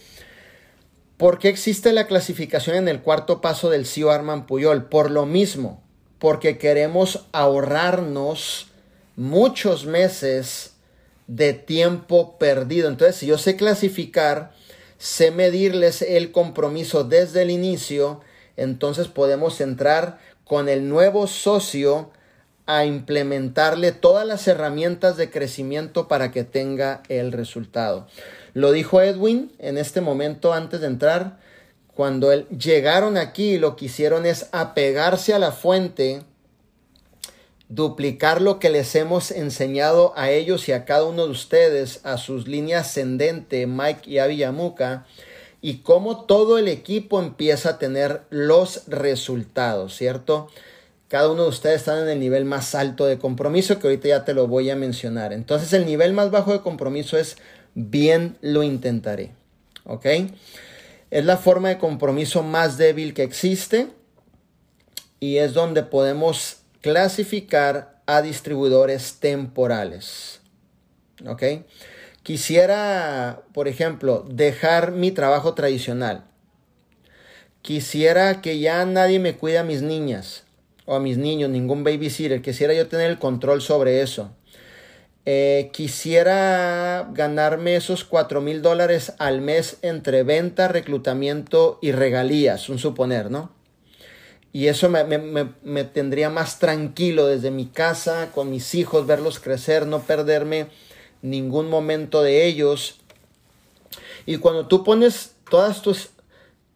¿por 1.23 1.39
qué 1.39 1.47
existe 1.47 1.93
la 1.93 2.05
clasificación 2.05 2.75
en 2.75 2.89
el 2.89 2.99
cuarto 2.99 3.39
paso 3.39 3.69
del 3.69 3.85
CIO 3.85 4.11
Arman 4.11 4.45
Puyol? 4.45 4.89
Por 4.89 5.09
lo 5.09 5.25
mismo, 5.25 5.81
porque 6.19 6.57
queremos 6.57 7.27
ahorrarnos 7.31 8.67
muchos 9.15 9.85
meses 9.85 10.73
de 11.27 11.53
tiempo 11.53 12.37
perdido. 12.37 12.89
Entonces, 12.89 13.15
si 13.15 13.27
yo 13.27 13.37
sé 13.37 13.55
clasificar, 13.55 14.51
sé 14.97 15.31
medirles 15.31 16.01
el 16.01 16.33
compromiso 16.33 17.05
desde 17.05 17.43
el 17.43 17.51
inicio, 17.51 18.19
entonces 18.57 19.07
podemos 19.07 19.61
entrar 19.61 20.19
con 20.43 20.67
el 20.67 20.89
nuevo 20.89 21.27
socio 21.27 22.11
a 22.65 22.83
implementarle 22.83 23.93
todas 23.93 24.27
las 24.27 24.45
herramientas 24.49 25.15
de 25.15 25.29
crecimiento 25.29 26.09
para 26.09 26.31
que 26.31 26.43
tenga 26.43 27.01
el 27.07 27.31
resultado. 27.31 28.07
Lo 28.53 28.71
dijo 28.71 29.01
Edwin 29.01 29.51
en 29.59 29.77
este 29.77 30.01
momento 30.01 30.53
antes 30.53 30.81
de 30.81 30.87
entrar, 30.87 31.39
cuando 31.95 32.31
él, 32.31 32.47
llegaron 32.49 33.17
aquí 33.17 33.57
lo 33.57 33.75
que 33.75 33.85
hicieron 33.85 34.25
es 34.25 34.49
apegarse 34.51 35.33
a 35.33 35.39
la 35.39 35.51
fuente, 35.51 36.21
duplicar 37.69 38.41
lo 38.41 38.59
que 38.59 38.69
les 38.69 38.95
hemos 38.95 39.31
enseñado 39.31 40.13
a 40.15 40.29
ellos 40.29 40.67
y 40.69 40.71
a 40.71 40.85
cada 40.85 41.05
uno 41.05 41.25
de 41.25 41.31
ustedes, 41.31 42.01
a 42.03 42.17
sus 42.17 42.47
líneas 42.47 42.87
ascendente, 42.87 43.67
Mike 43.67 44.09
y 44.09 44.19
Avillamuca, 44.19 45.05
y 45.61 45.77
cómo 45.77 46.25
todo 46.25 46.57
el 46.57 46.67
equipo 46.67 47.19
empieza 47.21 47.69
a 47.69 47.79
tener 47.79 48.21
los 48.29 48.83
resultados, 48.87 49.95
¿cierto? 49.95 50.49
Cada 51.07 51.31
uno 51.31 51.43
de 51.43 51.49
ustedes 51.49 51.77
está 51.77 52.01
en 52.01 52.09
el 52.09 52.19
nivel 52.19 52.43
más 52.43 52.73
alto 52.75 53.05
de 53.05 53.19
compromiso 53.19 53.79
que 53.79 53.87
ahorita 53.87 54.07
ya 54.07 54.25
te 54.25 54.33
lo 54.33 54.47
voy 54.47 54.71
a 54.71 54.75
mencionar. 54.75 55.31
Entonces 55.31 55.71
el 55.73 55.85
nivel 55.85 56.11
más 56.13 56.31
bajo 56.31 56.51
de 56.51 56.61
compromiso 56.61 57.17
es 57.17 57.37
bien 57.75 58.37
lo 58.41 58.63
intentaré. 58.63 59.31
¿Ok? 59.85 60.05
Es 61.11 61.25
la 61.25 61.37
forma 61.37 61.69
de 61.69 61.77
compromiso 61.77 62.43
más 62.43 62.77
débil 62.77 63.13
que 63.13 63.23
existe 63.23 63.87
y 65.19 65.37
es 65.37 65.53
donde 65.53 65.83
podemos 65.83 66.57
clasificar 66.81 68.01
a 68.05 68.21
distribuidores 68.21 69.19
temporales. 69.19 70.41
¿Ok? 71.25 71.43
Quisiera, 72.23 73.43
por 73.53 73.67
ejemplo, 73.67 74.25
dejar 74.29 74.91
mi 74.91 75.11
trabajo 75.11 75.53
tradicional. 75.53 76.23
Quisiera 77.61 78.41
que 78.41 78.59
ya 78.59 78.85
nadie 78.85 79.19
me 79.19 79.35
cuide 79.35 79.57
a 79.57 79.63
mis 79.63 79.81
niñas 79.81 80.43
o 80.85 80.95
a 80.95 80.99
mis 80.99 81.17
niños, 81.17 81.49
ningún 81.49 81.83
babysitter. 81.83 82.41
Quisiera 82.41 82.73
yo 82.73 82.87
tener 82.87 83.09
el 83.09 83.19
control 83.19 83.61
sobre 83.61 84.01
eso. 84.01 84.35
Eh, 85.25 85.69
quisiera 85.71 87.07
ganarme 87.13 87.77
esos 87.77 88.03
cuatro 88.03 88.41
mil 88.41 88.61
dólares 88.61 89.13
al 89.19 89.39
mes 89.39 89.77
entre 89.81 90.23
venta, 90.23 90.67
reclutamiento 90.67 91.79
y 91.81 91.93
regalías, 91.93 92.67
un 92.67 92.77
suponer, 92.77 93.31
¿no? 93.31 93.49
Y 94.51 94.67
eso 94.67 94.89
me, 94.89 95.03
me, 95.03 95.83
tendría 95.85 96.29
más 96.29 96.59
tranquilo 96.59 97.25
desde 97.25 97.51
mi 97.51 97.65
casa, 97.65 98.29
con 98.35 98.51
mis 98.51 98.75
hijos, 98.75 99.07
verlos 99.07 99.39
crecer, 99.39 99.87
no 99.87 100.01
perderme 100.01 100.67
ningún 101.23 101.69
momento 101.69 102.21
de 102.21 102.45
ellos. 102.45 102.99
Y 104.27 104.37
cuando 104.37 104.67
tú 104.67 104.83
pones 104.83 105.31
todas 105.49 105.81
tus 105.81 106.09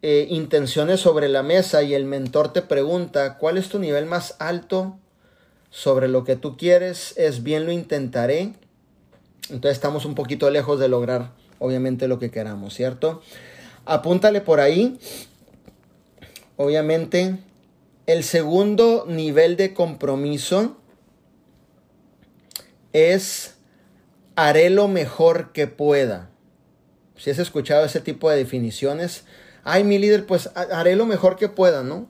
eh, 0.02 0.26
intenciones 0.28 1.00
sobre 1.00 1.28
la 1.28 1.44
mesa 1.44 1.84
y 1.84 1.94
el 1.94 2.04
mentor 2.04 2.52
te 2.52 2.62
pregunta, 2.62 3.38
¿cuál 3.38 3.58
es 3.58 3.68
tu 3.68 3.78
nivel 3.78 4.06
más 4.06 4.34
alto 4.40 4.98
sobre 5.70 6.08
lo 6.08 6.24
que 6.24 6.36
tú 6.36 6.56
quieres? 6.56 7.14
Es 7.16 7.42
bien, 7.42 7.66
lo 7.66 7.72
intentaré. 7.72 8.52
Entonces 9.50 9.72
estamos 9.72 10.04
un 10.04 10.14
poquito 10.14 10.50
lejos 10.50 10.78
de 10.78 10.88
lograr, 10.88 11.32
obviamente, 11.58 12.08
lo 12.08 12.18
que 12.18 12.30
queramos, 12.30 12.74
¿cierto? 12.74 13.22
Apúntale 13.84 14.40
por 14.40 14.60
ahí. 14.60 14.98
Obviamente, 16.56 17.38
el 18.06 18.24
segundo 18.24 19.04
nivel 19.08 19.56
de 19.56 19.74
compromiso 19.74 20.76
es 22.92 23.54
haré 24.36 24.70
lo 24.70 24.88
mejor 24.88 25.52
que 25.52 25.66
pueda. 25.66 26.30
Si 27.16 27.30
has 27.30 27.38
escuchado 27.38 27.84
ese 27.84 28.00
tipo 28.00 28.30
de 28.30 28.36
definiciones, 28.36 29.24
ay, 29.64 29.84
mi 29.84 29.98
líder, 29.98 30.26
pues 30.26 30.50
haré 30.54 30.96
lo 30.96 31.06
mejor 31.06 31.36
que 31.36 31.48
pueda, 31.48 31.82
¿no? 31.82 32.08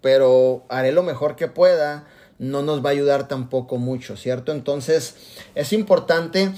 Pero 0.00 0.64
haré 0.68 0.92
lo 0.92 1.02
mejor 1.02 1.36
que 1.36 1.48
pueda 1.48 2.06
no 2.38 2.62
nos 2.62 2.84
va 2.84 2.90
a 2.90 2.92
ayudar 2.92 3.28
tampoco 3.28 3.78
mucho, 3.78 4.16
¿cierto? 4.16 4.52
Entonces 4.52 5.16
es 5.54 5.72
importante 5.72 6.50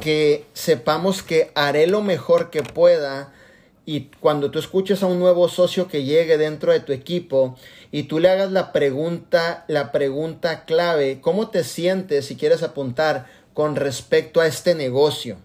que 0.00 0.44
sepamos 0.54 1.22
que 1.22 1.50
haré 1.54 1.86
lo 1.86 2.02
mejor 2.02 2.50
que 2.50 2.62
pueda 2.62 3.32
y 3.84 4.10
cuando 4.20 4.50
tú 4.50 4.58
escuches 4.58 5.02
a 5.02 5.06
un 5.06 5.18
nuevo 5.18 5.48
socio 5.48 5.88
que 5.88 6.04
llegue 6.04 6.36
dentro 6.36 6.72
de 6.72 6.80
tu 6.80 6.92
equipo 6.92 7.56
y 7.90 8.02
tú 8.02 8.20
le 8.20 8.28
hagas 8.28 8.52
la 8.52 8.70
pregunta, 8.70 9.64
la 9.66 9.92
pregunta 9.92 10.66
clave, 10.66 11.20
¿cómo 11.20 11.48
te 11.48 11.64
sientes 11.64 12.26
si 12.26 12.36
quieres 12.36 12.62
apuntar 12.62 13.26
con 13.54 13.76
respecto 13.76 14.40
a 14.40 14.46
este 14.46 14.74
negocio? 14.74 15.38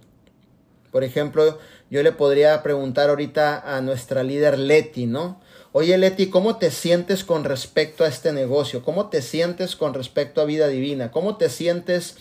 Por 0.92 1.04
ejemplo, 1.04 1.58
yo 1.90 2.04
le 2.04 2.12
podría 2.12 2.62
preguntar 2.64 3.10
ahorita 3.10 3.78
a 3.78 3.82
nuestra 3.82 4.24
líder 4.24 4.60
Leti, 4.60 5.06
¿no? 5.06 5.40
Oye 5.76 5.98
Leti, 5.98 6.28
¿cómo 6.28 6.58
te 6.58 6.70
sientes 6.70 7.24
con 7.24 7.44
respecto 7.44 8.04
a 8.04 8.08
este 8.08 8.32
negocio? 8.32 8.84
¿Cómo 8.84 9.10
te 9.10 9.24
sientes 9.24 9.76
con 9.76 9.96
respecto 9.96 10.40
a 10.40 10.46
vida 10.46 10.68
divina? 10.68 11.10
¿Cómo 11.10 11.36
te 11.38 11.50
sientes 11.50 12.16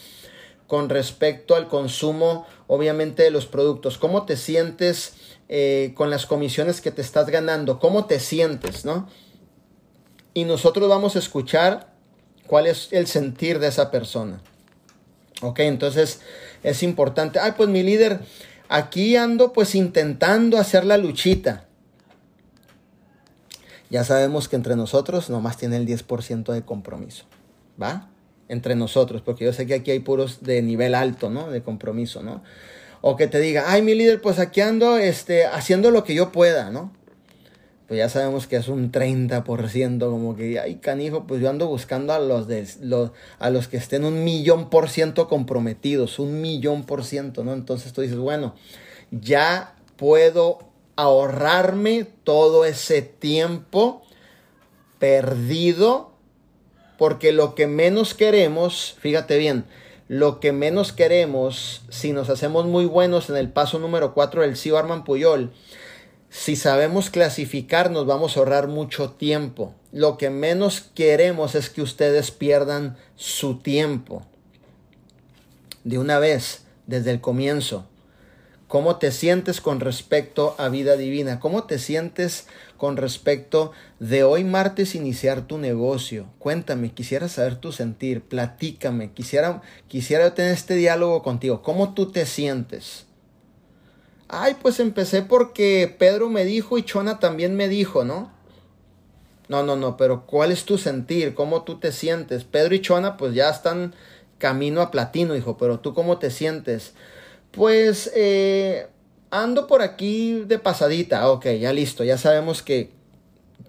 con 0.67 0.89
respecto 0.89 1.55
al 1.55 1.69
consumo, 1.69 2.47
obviamente, 2.67 3.25
de 3.25 3.31
los 3.31 3.45
productos? 3.45 3.99
¿Cómo 3.99 4.25
te 4.25 4.39
sientes 4.39 5.13
eh, 5.51 5.93
con 5.95 6.09
las 6.09 6.25
comisiones 6.25 6.81
que 6.81 6.93
te 6.93 7.03
estás 7.03 7.29
ganando? 7.29 7.79
¿Cómo 7.79 8.07
te 8.07 8.21
sientes, 8.21 8.87
no? 8.87 9.07
Y 10.33 10.45
nosotros 10.45 10.89
vamos 10.89 11.15
a 11.17 11.19
escuchar 11.19 11.93
cuál 12.47 12.67
es 12.67 12.89
el 12.91 13.07
sentir 13.07 13.59
de 13.59 13.67
esa 13.67 13.91
persona. 13.91 14.41
Ok, 15.43 15.59
entonces 15.59 16.23
es 16.63 16.83
importante. 16.83 17.39
Ay, 17.39 17.53
pues 17.55 17.69
mi 17.69 17.83
líder, 17.83 18.21
aquí 18.71 19.15
ando 19.15 19.53
pues 19.53 19.75
intentando 19.75 20.57
hacer 20.57 20.87
la 20.87 20.97
luchita. 20.97 21.67
Ya 23.93 24.05
sabemos 24.05 24.49
que 24.49 24.57
entre 24.57 24.75
nosotros 24.75 25.29
nomás 25.29 25.59
tiene 25.59 25.77
el 25.77 25.87
10% 25.87 26.51
de 26.51 26.63
compromiso. 26.63 27.27
¿Va? 27.81 28.09
Entre 28.49 28.75
nosotros, 28.75 29.21
porque 29.21 29.45
yo 29.45 29.53
sé 29.53 29.67
que 29.67 29.75
aquí 29.75 29.91
hay 29.91 29.99
puros 29.99 30.43
de 30.43 30.63
nivel 30.63 30.95
alto, 30.95 31.29
¿no? 31.29 31.51
De 31.51 31.63
compromiso, 31.63 32.23
¿no? 32.23 32.43
O 33.03 33.17
que 33.17 33.27
te 33.27 33.39
diga, 33.39 33.65
ay, 33.67 33.83
mi 33.83 33.95
líder, 33.95 34.23
pues 34.23 34.39
aquí 34.39 34.63
ando 34.63 34.97
este, 34.97 35.45
haciendo 35.45 35.91
lo 35.91 36.05
que 36.05 36.15
yo 36.15 36.33
pueda, 36.33 36.71
¿no? 36.71 36.91
Pues 37.87 37.99
ya 37.99 38.09
sabemos 38.09 38.47
que 38.47 38.57
es 38.57 38.69
un 38.69 38.91
30%, 38.91 39.99
como 39.99 40.37
que, 40.37 40.59
ay, 40.59 40.77
canijo, 40.77 41.27
pues 41.27 41.43
yo 41.43 41.51
ando 41.51 41.67
buscando 41.67 42.15
a 42.15 42.19
los, 42.19 42.49
de, 42.49 42.67
a 43.39 43.51
los 43.51 43.69
que 43.69 43.77
estén 43.77 44.07
un 44.07 44.25
millón 44.25 44.71
por 44.71 44.89
ciento 44.89 45.29
comprometidos, 45.29 46.19
un 46.19 46.41
millón 46.41 46.85
por 46.85 47.05
ciento, 47.05 47.45
¿no? 47.45 47.53
Entonces 47.53 47.93
tú 47.93 48.01
dices, 48.01 48.17
bueno, 48.17 48.55
ya 49.11 49.77
puedo 49.97 50.72
ahorrarme 50.97 52.07
todo 52.25 52.65
ese 52.65 53.03
tiempo 53.03 54.03
perdido, 54.99 56.13
porque 56.99 57.33
lo 57.33 57.55
que 57.55 57.67
menos 57.67 58.15
queremos, 58.15 58.97
fíjate 59.01 59.39
bien, 59.39 59.65
lo 60.09 60.41
que 60.41 60.53
menos 60.53 60.93
queremos, 60.93 61.83
si 61.89 62.13
nos 62.13 62.29
hacemos 62.29 62.67
muy 62.67 62.85
buenos 62.85 63.31
en 63.31 63.37
el 63.37 63.51
paso 63.51 63.79
número 63.79 64.15
4 64.15 64.43
del 64.43 64.57
CIO 64.57 64.77
Arman 64.77 65.05
Puyol, 65.05 65.53
si 66.29 66.57
sabemos 66.57 67.11
clasificar 67.11 67.91
nos 67.91 68.07
vamos 68.07 68.37
a 68.37 68.41
ahorrar 68.41 68.69
mucho 68.69 69.11
tiempo. 69.11 69.75
Lo 69.93 70.17
que 70.17 70.31
menos 70.31 70.81
queremos 70.95 71.55
es 71.55 71.69
que 71.69 71.83
ustedes 71.83 72.31
pierdan 72.31 72.97
su 73.17 73.59
tiempo. 73.59 74.23
De 75.85 75.99
una 75.99 76.19
vez, 76.19 76.65
desde 76.87 77.11
el 77.11 77.21
comienzo. 77.21 77.87
¿Cómo 78.73 78.97
te 78.97 79.13
sientes 79.13 79.61
con 79.61 79.81
respecto 79.81 80.55
a 80.57 80.71
vida 80.71 80.97
divina? 80.97 81.41
¿Cómo 81.41 81.65
te 81.65 81.79
sientes 81.79 82.47
con 82.79 82.97
respecto 82.97 83.73
de 83.99 84.25
hoy 84.25 84.45
martes 84.45 84.95
iniciar 84.95 85.43
tu 85.43 85.59
negocio? 85.59 86.25
Cuéntame, 86.39 86.91
quisiera 86.91 87.29
saber 87.29 87.57
tu 87.57 87.71
sentir, 87.71 88.23
platícame, 88.23 89.13
quisiera, 89.13 89.61
quisiera 89.89 90.33
tener 90.33 90.53
este 90.53 90.75
diálogo 90.75 91.23
contigo. 91.23 91.61
¿Cómo 91.61 91.93
tú 91.93 92.13
te 92.13 92.25
sientes? 92.25 93.05
Ay, 94.29 94.57
pues 94.63 94.81
empecé 94.81 95.21
porque 95.21 95.95
Pedro 95.99 96.31
me 96.31 96.47
dijo 96.47 96.79
y 96.79 96.83
Chona 96.83 97.19
también 97.19 97.55
me 97.55 97.69
dijo, 97.69 98.05
¿no? 98.05 98.33
No, 99.49 99.63
no, 99.63 99.77
no, 99.77 99.99
pero 99.99 100.25
¿cuál 100.25 100.51
es 100.51 100.65
tu 100.65 100.79
sentir? 100.79 101.35
¿Cómo 101.35 101.65
tú 101.65 101.79
te 101.79 101.93
sientes? 101.93 102.45
Pedro 102.45 102.75
y 102.75 102.81
Chona 102.81 103.19
pues 103.19 103.35
ya 103.35 103.51
están 103.51 103.95
camino 104.39 104.81
a 104.81 104.91
platino, 104.91 105.37
hijo, 105.37 105.59
pero 105.59 105.81
tú 105.81 105.93
cómo 105.93 106.17
te 106.17 106.31
sientes? 106.31 106.95
Pues 107.53 108.11
eh, 108.17 108.87
ando 109.31 109.67
por 109.67 109.83
aquí 109.83 110.45
de 110.47 110.59
pasadita. 110.59 111.31
Ok, 111.31 111.47
ya 111.61 111.73
listo. 111.73 112.03
Ya 112.03 112.17
sabemos 112.17 112.63
que 112.63 112.91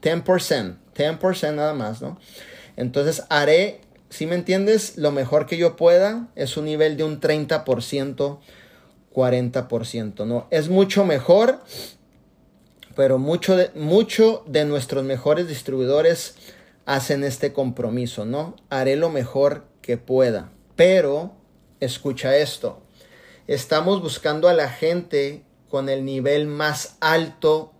10%, 0.01 0.77
10% 0.95 1.53
nada 1.53 1.73
más, 1.73 2.01
¿no? 2.01 2.17
Entonces 2.77 3.23
haré, 3.29 3.81
si 4.09 4.25
me 4.25 4.35
entiendes, 4.35 4.97
lo 4.97 5.11
mejor 5.11 5.45
que 5.45 5.57
yo 5.57 5.75
pueda. 5.75 6.27
Es 6.35 6.55
un 6.55 6.65
nivel 6.65 6.95
de 6.95 7.03
un 7.03 7.19
30%, 7.19 8.39
40%, 9.13 10.25
¿no? 10.25 10.47
Es 10.49 10.69
mucho 10.69 11.03
mejor, 11.03 11.59
pero 12.95 13.17
mucho 13.17 13.57
de, 13.57 13.69
mucho 13.75 14.43
de 14.47 14.63
nuestros 14.63 15.03
mejores 15.03 15.49
distribuidores 15.49 16.35
hacen 16.85 17.25
este 17.25 17.51
compromiso, 17.51 18.25
¿no? 18.25 18.55
Haré 18.69 18.95
lo 18.95 19.09
mejor 19.09 19.65
que 19.81 19.97
pueda. 19.97 20.51
Pero, 20.77 21.33
escucha 21.81 22.37
esto 22.37 22.83
estamos 23.47 24.01
buscando 24.01 24.47
a 24.47 24.53
la 24.53 24.69
gente 24.69 25.43
con 25.69 25.89
el 25.89 26.05
nivel 26.05 26.47
más 26.47 26.97
alto 27.01 27.71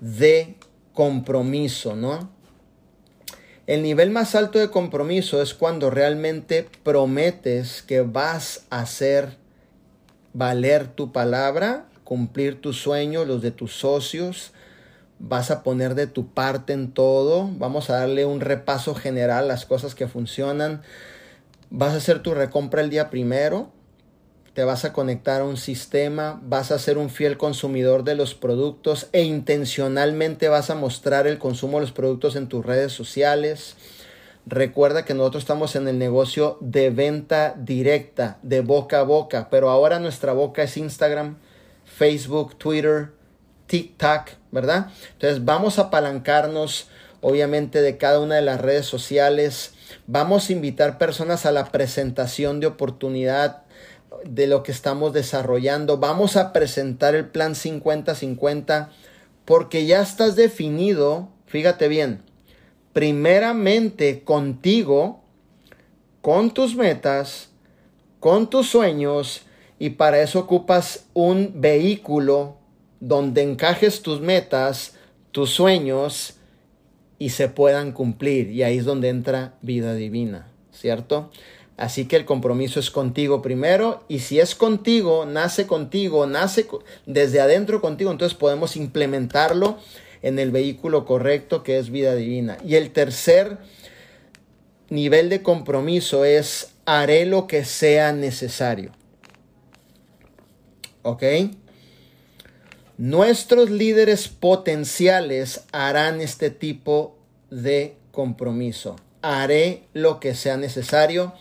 de 0.00 0.56
compromiso, 0.92 1.94
¿no? 1.94 2.30
El 3.66 3.82
nivel 3.82 4.10
más 4.10 4.34
alto 4.34 4.58
de 4.58 4.70
compromiso 4.70 5.42
es 5.42 5.52
cuando 5.54 5.90
realmente 5.90 6.68
prometes 6.84 7.82
que 7.82 8.02
vas 8.02 8.66
a 8.70 8.80
hacer 8.80 9.38
valer 10.32 10.86
tu 10.86 11.10
palabra, 11.10 11.86
cumplir 12.04 12.60
tus 12.60 12.80
sueños, 12.80 13.26
los 13.26 13.42
de 13.42 13.50
tus 13.50 13.72
socios, 13.72 14.52
vas 15.18 15.50
a 15.50 15.62
poner 15.62 15.94
de 15.94 16.06
tu 16.06 16.28
parte 16.28 16.74
en 16.74 16.92
todo, 16.92 17.50
vamos 17.58 17.90
a 17.90 17.98
darle 17.98 18.24
un 18.24 18.40
repaso 18.40 18.94
general, 18.94 19.48
las 19.48 19.64
cosas 19.64 19.94
que 19.94 20.06
funcionan, 20.06 20.82
vas 21.70 21.94
a 21.94 21.96
hacer 21.96 22.22
tu 22.22 22.34
recompra 22.34 22.82
el 22.82 22.90
día 22.90 23.10
primero, 23.10 23.72
te 24.56 24.64
vas 24.64 24.86
a 24.86 24.94
conectar 24.94 25.42
a 25.42 25.44
un 25.44 25.58
sistema, 25.58 26.40
vas 26.42 26.72
a 26.72 26.78
ser 26.78 26.96
un 26.96 27.10
fiel 27.10 27.36
consumidor 27.36 28.04
de 28.04 28.14
los 28.14 28.34
productos 28.34 29.08
e 29.12 29.22
intencionalmente 29.22 30.48
vas 30.48 30.70
a 30.70 30.74
mostrar 30.74 31.26
el 31.26 31.36
consumo 31.36 31.76
de 31.76 31.82
los 31.82 31.92
productos 31.92 32.36
en 32.36 32.48
tus 32.48 32.64
redes 32.64 32.90
sociales. 32.90 33.76
Recuerda 34.46 35.04
que 35.04 35.12
nosotros 35.12 35.42
estamos 35.42 35.76
en 35.76 35.88
el 35.88 35.98
negocio 35.98 36.56
de 36.62 36.88
venta 36.88 37.54
directa, 37.58 38.38
de 38.40 38.62
boca 38.62 39.00
a 39.00 39.02
boca, 39.02 39.48
pero 39.50 39.68
ahora 39.68 39.98
nuestra 39.98 40.32
boca 40.32 40.62
es 40.62 40.78
Instagram, 40.78 41.36
Facebook, 41.84 42.56
Twitter, 42.56 43.10
TikTok, 43.66 44.30
¿verdad? 44.52 44.86
Entonces 45.12 45.44
vamos 45.44 45.78
a 45.78 45.82
apalancarnos 45.82 46.88
obviamente 47.20 47.82
de 47.82 47.98
cada 47.98 48.20
una 48.20 48.36
de 48.36 48.42
las 48.42 48.62
redes 48.62 48.86
sociales. 48.86 49.74
Vamos 50.06 50.48
a 50.48 50.52
invitar 50.54 50.96
personas 50.96 51.44
a 51.44 51.52
la 51.52 51.66
presentación 51.66 52.58
de 52.60 52.68
oportunidad 52.68 53.66
de 54.24 54.46
lo 54.46 54.62
que 54.62 54.72
estamos 54.72 55.12
desarrollando. 55.12 55.98
Vamos 55.98 56.36
a 56.36 56.52
presentar 56.52 57.14
el 57.14 57.26
plan 57.26 57.54
50-50 57.54 58.88
porque 59.44 59.86
ya 59.86 60.00
estás 60.02 60.36
definido, 60.36 61.28
fíjate 61.46 61.88
bien, 61.88 62.22
primeramente 62.92 64.24
contigo, 64.24 65.20
con 66.20 66.52
tus 66.52 66.74
metas, 66.74 67.50
con 68.18 68.50
tus 68.50 68.68
sueños 68.68 69.42
y 69.78 69.90
para 69.90 70.20
eso 70.20 70.40
ocupas 70.40 71.06
un 71.14 71.60
vehículo 71.60 72.56
donde 73.00 73.42
encajes 73.42 74.02
tus 74.02 74.20
metas, 74.20 74.96
tus 75.30 75.50
sueños 75.50 76.34
y 77.18 77.30
se 77.30 77.48
puedan 77.48 77.92
cumplir. 77.92 78.50
Y 78.50 78.62
ahí 78.62 78.78
es 78.78 78.84
donde 78.84 79.08
entra 79.08 79.54
vida 79.62 79.94
divina, 79.94 80.48
¿cierto? 80.72 81.30
Así 81.76 82.06
que 82.06 82.16
el 82.16 82.24
compromiso 82.24 82.80
es 82.80 82.90
contigo 82.90 83.42
primero 83.42 84.04
y 84.08 84.20
si 84.20 84.40
es 84.40 84.54
contigo, 84.54 85.26
nace 85.26 85.66
contigo, 85.66 86.26
nace 86.26 86.66
desde 87.04 87.40
adentro 87.40 87.82
contigo, 87.82 88.10
entonces 88.10 88.36
podemos 88.36 88.76
implementarlo 88.76 89.78
en 90.22 90.38
el 90.38 90.50
vehículo 90.50 91.04
correcto 91.04 91.62
que 91.62 91.78
es 91.78 91.90
vida 91.90 92.14
divina. 92.14 92.56
Y 92.64 92.76
el 92.76 92.92
tercer 92.92 93.58
nivel 94.88 95.28
de 95.28 95.42
compromiso 95.42 96.24
es 96.24 96.72
haré 96.86 97.26
lo 97.26 97.46
que 97.46 97.64
sea 97.64 98.12
necesario. 98.12 98.92
¿Ok? 101.02 101.22
Nuestros 102.96 103.68
líderes 103.68 104.28
potenciales 104.28 105.64
harán 105.72 106.22
este 106.22 106.48
tipo 106.48 107.18
de 107.50 107.96
compromiso. 108.12 108.96
Haré 109.20 109.82
lo 109.92 110.20
que 110.20 110.34
sea 110.34 110.56
necesario 110.56 111.34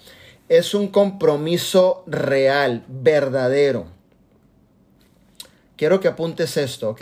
es 0.49 0.73
un 0.73 0.87
compromiso 0.89 2.03
real, 2.07 2.83
verdadero. 2.87 3.87
Quiero 5.75 5.99
que 5.99 6.07
apuntes 6.07 6.55
esto, 6.57 6.91
¿ok? 6.91 7.01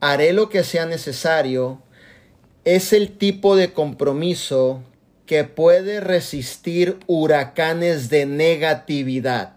Haré 0.00 0.32
lo 0.32 0.48
que 0.48 0.64
sea 0.64 0.86
necesario. 0.86 1.82
Es 2.64 2.92
el 2.92 3.16
tipo 3.16 3.56
de 3.56 3.72
compromiso 3.72 4.82
que 5.26 5.44
puede 5.44 6.00
resistir 6.00 6.98
huracanes 7.06 8.08
de 8.08 8.26
negatividad, 8.26 9.56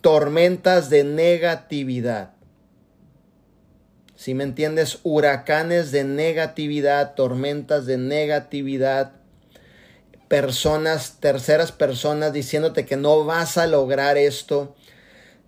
tormentas 0.00 0.90
de 0.90 1.04
negatividad. 1.04 2.32
Si 4.16 4.34
me 4.34 4.44
entiendes, 4.44 4.98
huracanes 5.02 5.92
de 5.92 6.04
negatividad, 6.04 7.14
tormentas 7.14 7.86
de 7.86 7.98
negatividad 7.98 9.12
personas, 10.28 11.16
terceras 11.20 11.72
personas 11.72 12.32
diciéndote 12.32 12.84
que 12.84 12.96
no 12.96 13.24
vas 13.24 13.58
a 13.58 13.66
lograr 13.66 14.16
esto, 14.16 14.74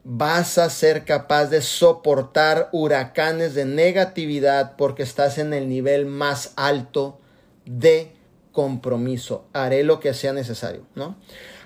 vas 0.04 0.58
a 0.58 0.70
ser 0.70 1.04
capaz 1.04 1.46
de 1.46 1.60
soportar 1.60 2.68
huracanes 2.72 3.54
de 3.54 3.64
negatividad 3.64 4.76
porque 4.76 5.02
estás 5.02 5.38
en 5.38 5.52
el 5.52 5.68
nivel 5.68 6.06
más 6.06 6.52
alto 6.56 7.18
de 7.66 8.12
compromiso. 8.52 9.44
Haré 9.52 9.82
lo 9.84 10.00
que 10.00 10.14
sea 10.14 10.32
necesario, 10.32 10.82
¿no? 10.94 11.16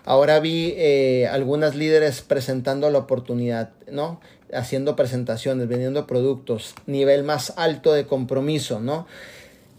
Ahora 0.05 0.40
vi 0.40 0.75
eh, 0.77 1.29
algunas 1.29 1.77
líderes 1.77 2.22
presentando 2.22 2.90
la 2.90 2.98
oportunidad, 2.98 3.70
¿no? 3.90 4.20
Haciendo 4.53 4.96
presentaciones, 4.96 5.68
vendiendo 5.68 6.07
productos, 6.07 6.75
nivel 6.87 7.22
más 7.22 7.55
alto 7.57 7.92
de 7.92 8.07
compromiso, 8.07 8.81
¿no? 8.81 9.07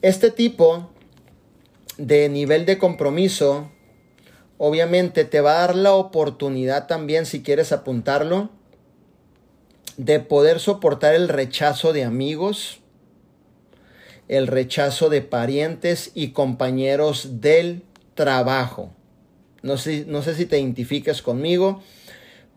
Este 0.01 0.31
tipo 0.31 0.89
de 1.97 2.29
nivel 2.29 2.65
de 2.65 2.77
compromiso, 2.77 3.69
obviamente 4.57 5.25
te 5.25 5.41
va 5.41 5.51
a 5.51 5.67
dar 5.67 5.75
la 5.75 5.93
oportunidad 5.93 6.87
también, 6.87 7.25
si 7.25 7.43
quieres 7.43 7.71
apuntarlo, 7.71 8.49
de 9.97 10.19
poder 10.19 10.59
soportar 10.59 11.13
el 11.15 11.29
rechazo 11.29 11.93
de 11.93 12.03
amigos, 12.03 12.79
el 14.27 14.47
rechazo 14.47 15.09
de 15.09 15.21
parientes 15.21 16.11
y 16.13 16.29
compañeros 16.29 17.41
del 17.41 17.83
trabajo. 18.15 18.91
No 19.61 19.77
sé, 19.77 20.05
no 20.07 20.21
sé 20.21 20.35
si 20.35 20.45
te 20.45 20.59
identificas 20.59 21.21
conmigo, 21.21 21.81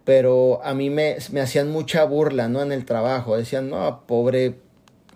pero 0.04 0.60
a 0.64 0.74
mí 0.74 0.90
me, 0.90 1.16
me, 1.32 1.40
hacían 1.40 1.70
mucha 1.70 2.04
burla, 2.04 2.48
¿no? 2.48 2.62
En 2.62 2.72
el 2.72 2.84
trabajo. 2.84 3.36
Decían, 3.36 3.68
no, 3.68 4.06
pobre 4.06 4.54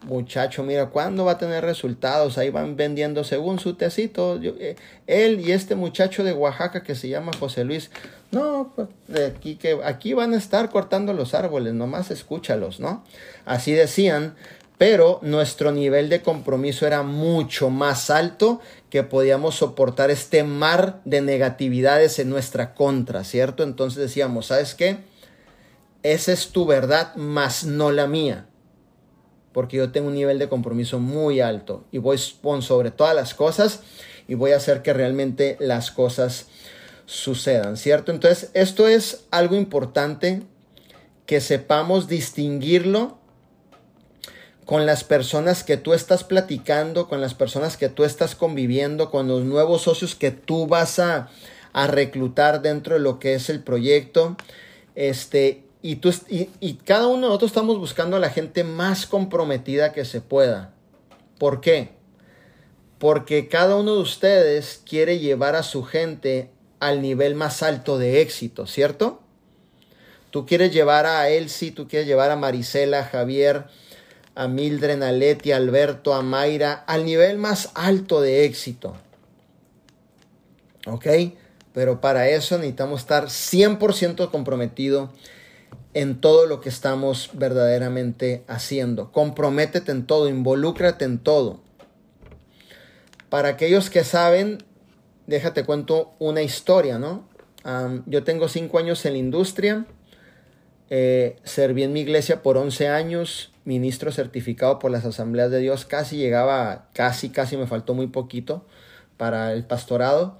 muchacho, 0.02 0.62
mira, 0.62 0.86
¿cuándo 0.86 1.24
va 1.24 1.32
a 1.32 1.38
tener 1.38 1.64
resultados? 1.64 2.38
Ahí 2.38 2.50
van 2.50 2.76
vendiendo 2.76 3.24
según 3.24 3.58
su 3.58 3.74
tecito. 3.74 4.40
Eh, 4.42 4.76
él 5.06 5.40
y 5.40 5.52
este 5.52 5.74
muchacho 5.74 6.24
de 6.24 6.32
Oaxaca 6.32 6.82
que 6.82 6.94
se 6.94 7.08
llama 7.08 7.32
José 7.38 7.64
Luis, 7.64 7.90
no, 8.30 8.72
pues 8.74 8.88
de 9.08 9.26
aquí, 9.26 9.56
que, 9.56 9.78
aquí 9.84 10.14
van 10.14 10.34
a 10.34 10.36
estar 10.36 10.70
cortando 10.70 11.12
los 11.12 11.34
árboles, 11.34 11.74
nomás 11.74 12.10
escúchalos, 12.10 12.80
¿no? 12.80 13.04
Así 13.44 13.72
decían, 13.72 14.34
pero 14.78 15.18
nuestro 15.22 15.72
nivel 15.72 16.08
de 16.08 16.22
compromiso 16.22 16.86
era 16.86 17.02
mucho 17.02 17.68
más 17.68 18.08
alto 18.08 18.60
que 18.88 19.02
podíamos 19.02 19.56
soportar 19.56 20.10
este 20.10 20.42
mar 20.44 21.00
de 21.04 21.20
negatividades 21.20 22.18
en 22.18 22.30
nuestra 22.30 22.74
contra, 22.74 23.24
¿cierto? 23.24 23.62
Entonces 23.62 24.00
decíamos, 24.00 24.46
¿sabes 24.46 24.74
qué? 24.74 24.98
Esa 26.02 26.32
es 26.32 26.48
tu 26.48 26.64
verdad, 26.64 27.14
más 27.16 27.64
no 27.64 27.92
la 27.92 28.06
mía 28.06 28.46
porque 29.52 29.76
yo 29.76 29.90
tengo 29.90 30.08
un 30.08 30.14
nivel 30.14 30.38
de 30.38 30.48
compromiso 30.48 30.98
muy 30.98 31.40
alto 31.40 31.84
y 31.90 31.98
voy 31.98 32.18
sobre 32.18 32.90
todas 32.90 33.14
las 33.14 33.34
cosas 33.34 33.80
y 34.28 34.34
voy 34.34 34.52
a 34.52 34.56
hacer 34.56 34.82
que 34.82 34.92
realmente 34.92 35.56
las 35.60 35.90
cosas 35.90 36.46
sucedan, 37.06 37.76
¿cierto? 37.76 38.12
Entonces, 38.12 38.50
esto 38.54 38.86
es 38.86 39.24
algo 39.30 39.56
importante 39.56 40.42
que 41.26 41.40
sepamos 41.40 42.06
distinguirlo 42.06 43.18
con 44.64 44.86
las 44.86 45.02
personas 45.02 45.64
que 45.64 45.76
tú 45.76 45.94
estás 45.94 46.22
platicando, 46.22 47.08
con 47.08 47.20
las 47.20 47.34
personas 47.34 47.76
que 47.76 47.88
tú 47.88 48.04
estás 48.04 48.36
conviviendo, 48.36 49.10
con 49.10 49.26
los 49.26 49.42
nuevos 49.42 49.82
socios 49.82 50.14
que 50.14 50.30
tú 50.30 50.68
vas 50.68 51.00
a, 51.00 51.28
a 51.72 51.88
reclutar 51.88 52.62
dentro 52.62 52.94
de 52.94 53.00
lo 53.00 53.18
que 53.18 53.34
es 53.34 53.50
el 53.50 53.64
proyecto. 53.64 54.36
Este, 54.94 55.64
y, 55.82 55.96
tú, 55.96 56.12
y, 56.28 56.74
cada 56.84 57.06
uno 57.06 57.22
de 57.22 57.28
nosotros 57.28 57.50
estamos 57.50 57.78
buscando 57.78 58.16
a 58.16 58.20
la 58.20 58.30
gente 58.30 58.64
más 58.64 59.06
comprometida 59.06 59.92
que 59.92 60.04
se 60.04 60.20
pueda. 60.20 60.74
¿Por 61.38 61.60
qué? 61.60 61.92
Porque 62.98 63.48
cada 63.48 63.76
uno 63.76 63.94
de 63.94 64.02
ustedes 64.02 64.82
quiere 64.86 65.18
llevar 65.18 65.56
a 65.56 65.62
su 65.62 65.82
gente 65.82 66.50
al 66.80 67.00
nivel 67.00 67.34
más 67.34 67.62
alto 67.62 67.98
de 67.98 68.20
éxito, 68.20 68.66
¿cierto? 68.66 69.22
Tú 70.30 70.44
quieres 70.44 70.72
llevar 70.72 71.06
a 71.06 71.28
Elsie, 71.30 71.72
tú 71.72 71.88
quieres 71.88 72.06
llevar 72.06 72.30
a 72.30 72.36
Marisela, 72.36 73.00
a 73.00 73.04
Javier, 73.04 73.64
a 74.34 74.48
Mildred, 74.48 75.02
a 75.02 75.12
Leti, 75.12 75.52
a 75.52 75.56
Alberto, 75.56 76.14
a 76.14 76.22
Mayra, 76.22 76.84
al 76.86 77.06
nivel 77.06 77.38
más 77.38 77.70
alto 77.74 78.20
de 78.20 78.44
éxito. 78.44 78.96
¿Ok? 80.86 81.06
Pero 81.72 82.00
para 82.00 82.28
eso 82.28 82.56
necesitamos 82.58 83.00
estar 83.00 83.26
100% 83.26 84.30
comprometido 84.30 85.10
en 85.94 86.20
todo 86.20 86.46
lo 86.46 86.60
que 86.60 86.68
estamos 86.68 87.30
verdaderamente 87.34 88.44
haciendo. 88.46 89.10
Comprométete 89.12 89.90
en 89.92 90.06
todo, 90.06 90.28
involúcrate 90.28 91.04
en 91.04 91.18
todo. 91.18 91.60
Para 93.28 93.48
aquellos 93.50 93.90
que 93.90 94.04
saben, 94.04 94.58
déjate 95.26 95.64
cuento 95.64 96.14
una 96.18 96.42
historia, 96.42 96.98
¿no? 96.98 97.28
yo 98.06 98.24
tengo 98.24 98.48
cinco 98.48 98.78
años 98.78 99.04
en 99.04 99.12
la 99.12 99.18
industria, 99.18 99.84
eh, 100.88 101.36
serví 101.44 101.82
en 101.82 101.92
mi 101.92 102.00
iglesia 102.00 102.42
por 102.42 102.56
11 102.56 102.88
años, 102.88 103.52
ministro 103.64 104.12
certificado 104.12 104.78
por 104.78 104.90
las 104.90 105.04
asambleas 105.04 105.50
de 105.50 105.58
Dios, 105.58 105.84
casi 105.84 106.16
llegaba, 106.16 106.88
casi, 106.94 107.28
casi 107.28 107.58
me 107.58 107.66
faltó 107.66 107.92
muy 107.92 108.06
poquito 108.06 108.64
para 109.16 109.52
el 109.52 109.64
pastorado. 109.64 110.38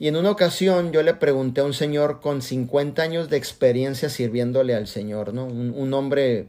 Y 0.00 0.08
en 0.08 0.16
una 0.16 0.30
ocasión 0.30 0.92
yo 0.92 1.02
le 1.02 1.12
pregunté 1.12 1.60
a 1.60 1.64
un 1.64 1.74
señor 1.74 2.22
con 2.22 2.40
50 2.40 3.02
años 3.02 3.28
de 3.28 3.36
experiencia 3.36 4.08
sirviéndole 4.08 4.74
al 4.74 4.86
Señor, 4.86 5.34
¿no? 5.34 5.44
Un, 5.44 5.92
hombre, 5.92 6.48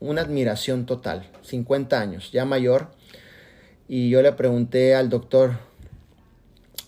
una 0.00 0.22
admiración 0.22 0.86
total, 0.86 1.30
50 1.42 2.00
años, 2.00 2.32
ya 2.32 2.46
mayor. 2.46 2.88
Y 3.86 4.08
yo 4.08 4.22
le 4.22 4.32
pregunté 4.32 4.94
al 4.94 5.10
doctor, 5.10 5.58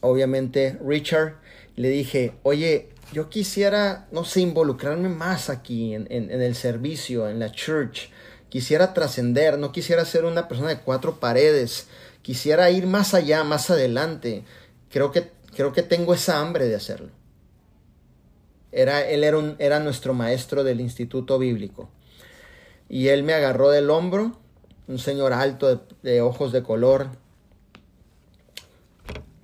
obviamente, 0.00 0.78
Richard, 0.82 1.34
le 1.76 1.90
dije, 1.90 2.32
oye, 2.42 2.88
yo 3.12 3.28
quisiera, 3.28 4.08
no 4.12 4.24
sé, 4.24 4.40
involucrarme 4.40 5.10
más 5.10 5.50
aquí 5.50 5.92
en, 5.92 6.06
en 6.08 6.30
el 6.30 6.54
servicio, 6.54 7.28
en 7.28 7.38
la 7.38 7.52
church. 7.52 8.08
Quisiera 8.48 8.94
trascender, 8.94 9.58
no 9.58 9.72
quisiera 9.72 10.06
ser 10.06 10.24
una 10.24 10.48
persona 10.48 10.70
de 10.70 10.78
cuatro 10.78 11.20
paredes. 11.20 11.86
Quisiera 12.22 12.70
ir 12.70 12.86
más 12.86 13.12
allá, 13.12 13.44
más 13.44 13.70
adelante. 13.70 14.44
Creo 14.88 15.12
que 15.12 15.30
creo 15.60 15.74
que 15.74 15.82
tengo 15.82 16.14
esa 16.14 16.40
hambre 16.40 16.68
de 16.68 16.74
hacerlo. 16.74 17.10
Era, 18.72 19.06
él 19.06 19.24
era, 19.24 19.56
era 19.58 19.78
nuestro 19.78 20.14
maestro 20.14 20.64
del 20.64 20.80
instituto 20.80 21.38
bíblico. 21.38 21.90
Y 22.88 23.08
él 23.08 23.24
me 23.24 23.34
agarró 23.34 23.68
del 23.68 23.90
hombro, 23.90 24.38
un 24.88 24.98
señor 24.98 25.34
alto 25.34 25.84
de, 26.02 26.22
ojos 26.22 26.52
de 26.52 26.62
color, 26.62 27.08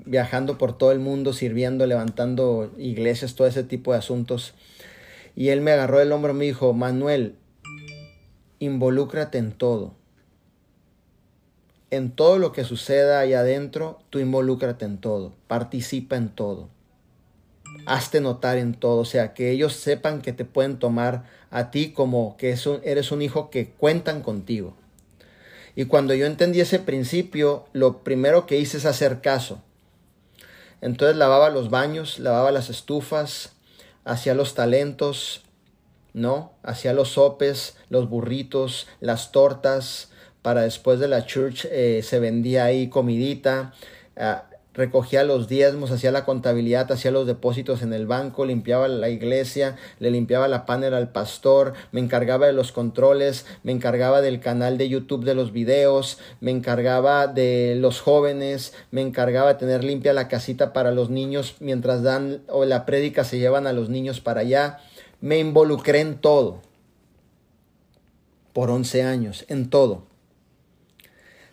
viajando 0.06 0.56
por 0.56 0.78
todo 0.78 0.90
el 0.90 1.00
mundo, 1.00 1.34
sirviendo, 1.34 1.86
levantando 1.86 2.72
iglesias, 2.78 3.34
todo 3.34 3.46
ese 3.46 3.62
tipo 3.62 3.92
de 3.92 3.98
asuntos. 3.98 4.54
Y 5.34 5.50
él 5.50 5.60
me 5.60 5.72
agarró 5.72 5.98
del 5.98 6.12
hombro 6.12 6.32
y 6.32 6.36
me 6.36 6.44
dijo, 6.46 6.72
Manuel, 6.72 7.36
involúcrate 8.58 9.36
en 9.36 9.52
todo 9.52 9.92
en 11.96 12.10
todo 12.10 12.38
lo 12.38 12.52
que 12.52 12.64
suceda 12.64 13.20
ahí 13.20 13.34
adentro, 13.34 13.98
tú 14.10 14.18
involúcrate 14.18 14.84
en 14.84 14.98
todo, 14.98 15.32
participa 15.48 16.16
en 16.16 16.28
todo. 16.28 16.68
Hazte 17.86 18.20
notar 18.20 18.58
en 18.58 18.74
todo, 18.74 19.00
o 19.00 19.04
sea, 19.04 19.34
que 19.34 19.50
ellos 19.50 19.74
sepan 19.74 20.22
que 20.22 20.32
te 20.32 20.44
pueden 20.44 20.78
tomar 20.78 21.24
a 21.50 21.70
ti 21.70 21.92
como 21.92 22.36
que 22.36 22.56
eres 22.84 23.12
un 23.12 23.22
hijo 23.22 23.50
que 23.50 23.70
cuentan 23.70 24.22
contigo. 24.22 24.74
Y 25.74 25.84
cuando 25.84 26.14
yo 26.14 26.26
entendí 26.26 26.60
ese 26.60 26.78
principio, 26.78 27.66
lo 27.72 27.98
primero 27.98 28.46
que 28.46 28.58
hice 28.58 28.78
es 28.78 28.86
hacer 28.86 29.20
caso. 29.20 29.60
Entonces 30.80 31.16
lavaba 31.16 31.50
los 31.50 31.70
baños, 31.70 32.18
lavaba 32.18 32.50
las 32.50 32.70
estufas, 32.70 33.52
hacía 34.04 34.34
los 34.34 34.54
talentos, 34.54 35.42
¿no? 36.14 36.52
Hacía 36.62 36.94
los 36.94 37.10
sopes, 37.10 37.76
los 37.90 38.08
burritos, 38.08 38.86
las 39.00 39.32
tortas, 39.32 40.10
para 40.46 40.62
después 40.62 41.00
de 41.00 41.08
la 41.08 41.26
church 41.26 41.66
eh, 41.72 42.02
se 42.04 42.20
vendía 42.20 42.66
ahí 42.66 42.86
comidita, 42.86 43.74
ah, 44.16 44.44
recogía 44.74 45.24
los 45.24 45.48
diezmos, 45.48 45.90
hacía 45.90 46.12
la 46.12 46.24
contabilidad, 46.24 46.92
hacía 46.92 47.10
los 47.10 47.26
depósitos 47.26 47.82
en 47.82 47.92
el 47.92 48.06
banco, 48.06 48.46
limpiaba 48.46 48.86
la 48.86 49.08
iglesia, 49.08 49.74
le 49.98 50.12
limpiaba 50.12 50.46
la 50.46 50.64
panel 50.64 50.94
al 50.94 51.10
pastor, 51.10 51.72
me 51.90 51.98
encargaba 51.98 52.46
de 52.46 52.52
los 52.52 52.70
controles, 52.70 53.44
me 53.64 53.72
encargaba 53.72 54.20
del 54.20 54.38
canal 54.38 54.78
de 54.78 54.88
YouTube 54.88 55.24
de 55.24 55.34
los 55.34 55.50
videos, 55.50 56.20
me 56.38 56.52
encargaba 56.52 57.26
de 57.26 57.74
los 57.76 58.00
jóvenes, 58.00 58.72
me 58.92 59.00
encargaba 59.00 59.54
de 59.54 59.58
tener 59.58 59.82
limpia 59.82 60.12
la 60.12 60.28
casita 60.28 60.72
para 60.72 60.92
los 60.92 61.10
niños 61.10 61.56
mientras 61.58 62.04
dan 62.04 62.42
o 62.46 62.64
la 62.64 62.86
prédica 62.86 63.24
se 63.24 63.40
llevan 63.40 63.66
a 63.66 63.72
los 63.72 63.88
niños 63.88 64.20
para 64.20 64.42
allá. 64.42 64.78
Me 65.20 65.40
involucré 65.40 65.98
en 65.98 66.18
todo. 66.18 66.62
Por 68.52 68.70
11 68.70 69.02
años, 69.02 69.44
en 69.48 69.70
todo 69.70 70.14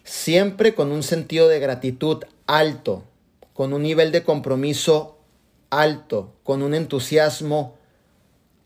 siempre 0.03 0.75
con 0.75 0.91
un 0.91 1.03
sentido 1.03 1.47
de 1.47 1.59
gratitud 1.59 2.23
alto, 2.45 3.03
con 3.53 3.73
un 3.73 3.83
nivel 3.83 4.11
de 4.11 4.23
compromiso 4.23 5.17
alto, 5.69 6.33
con 6.43 6.61
un 6.61 6.73
entusiasmo 6.73 7.75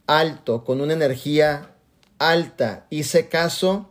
alto, 0.07 0.63
con 0.63 0.81
una 0.81 0.93
energía 0.93 1.71
alta. 2.19 2.87
Hice 2.89 3.29
caso 3.29 3.89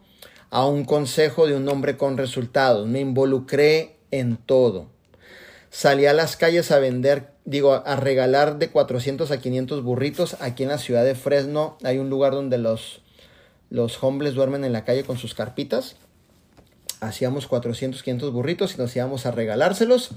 a 0.51 0.67
un 0.67 0.85
consejo 0.85 1.47
de 1.47 1.55
un 1.55 1.69
hombre 1.69 1.97
con 1.97 2.17
resultados, 2.17 2.87
me 2.89 3.01
involucré 3.01 3.97
en 4.11 4.37
todo. 4.37 4.89
Salí 5.71 6.07
a 6.07 6.15
las 6.15 6.37
calles 6.37 6.71
a 6.71 6.79
vender, 6.79 7.33
digo, 7.45 7.75
a 7.75 7.97
regalar 7.97 8.59
de 8.59 8.71
400 8.71 9.31
a 9.31 9.41
500 9.41 9.83
burritos. 9.83 10.37
Aquí 10.41 10.63
en 10.63 10.71
la 10.71 10.79
ciudad 10.79 11.05
de 11.05 11.15
Fresno 11.15 11.77
hay 11.85 11.99
un 11.99 12.09
lugar 12.09 12.33
donde 12.33 12.57
los, 12.57 13.03
los 13.69 14.03
hombres 14.03 14.35
duermen 14.35 14.65
en 14.65 14.73
la 14.73 14.85
calle 14.85 15.05
con 15.05 15.19
sus 15.19 15.35
carpitas 15.35 15.97
hacíamos 17.01 17.47
400, 17.47 18.03
500 18.03 18.33
burritos 18.33 18.75
y 18.75 18.79
nos 18.79 18.95
íbamos 18.97 19.27
a 19.27 19.31
regalárselos. 19.31 20.11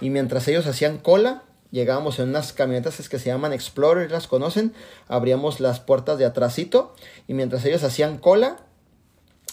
Y 0.00 0.10
mientras 0.10 0.48
ellos 0.48 0.66
hacían 0.66 0.98
cola, 0.98 1.44
llegábamos 1.70 2.18
en 2.18 2.28
unas 2.28 2.52
camionetas 2.52 3.08
que 3.08 3.18
se 3.18 3.26
llaman 3.26 3.52
Explorer, 3.52 4.10
las 4.10 4.26
conocen, 4.26 4.72
abríamos 5.08 5.60
las 5.60 5.80
puertas 5.80 6.18
de 6.18 6.24
atrásito 6.24 6.94
y 7.26 7.34
mientras 7.34 7.64
ellos 7.64 7.82
hacían 7.82 8.18
cola 8.18 8.58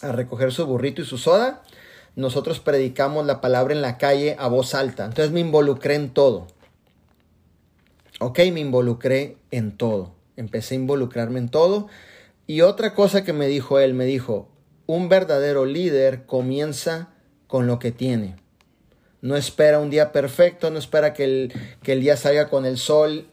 a 0.01 0.11
recoger 0.11 0.51
su 0.51 0.65
burrito 0.65 1.01
y 1.01 1.05
su 1.05 1.17
soda, 1.17 1.63
nosotros 2.15 2.59
predicamos 2.59 3.25
la 3.25 3.41
palabra 3.41 3.73
en 3.73 3.81
la 3.81 3.97
calle 3.97 4.35
a 4.39 4.47
voz 4.47 4.75
alta. 4.75 5.05
Entonces 5.05 5.31
me 5.31 5.39
involucré 5.39 5.95
en 5.95 6.09
todo. 6.09 6.47
Ok, 8.19 8.39
me 8.51 8.59
involucré 8.59 9.37
en 9.51 9.77
todo. 9.77 10.11
Empecé 10.35 10.75
a 10.75 10.79
involucrarme 10.79 11.39
en 11.39 11.49
todo. 11.49 11.87
Y 12.47 12.61
otra 12.61 12.93
cosa 12.93 13.23
que 13.23 13.31
me 13.31 13.47
dijo 13.47 13.79
él, 13.79 13.93
me 13.93 14.05
dijo, 14.05 14.49
un 14.89 15.07
verdadero 15.07 15.67
líder 15.67 16.25
comienza 16.25 17.09
con 17.45 17.67
lo 17.67 17.77
que 17.77 17.91
tiene. 17.91 18.35
No 19.21 19.35
espera 19.35 19.77
un 19.77 19.91
día 19.91 20.11
perfecto, 20.11 20.71
no 20.71 20.79
espera 20.79 21.13
que 21.13 21.25
el, 21.25 21.53
que 21.83 21.93
el 21.93 22.01
día 22.01 22.17
salga 22.17 22.49
con 22.49 22.65
el 22.65 22.79
sol, 22.79 23.27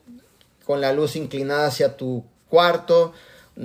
con 0.67 0.83
la 0.83 0.93
luz 0.93 1.17
inclinada 1.17 1.69
hacia 1.69 1.97
tu 1.97 2.27
cuarto. 2.51 3.15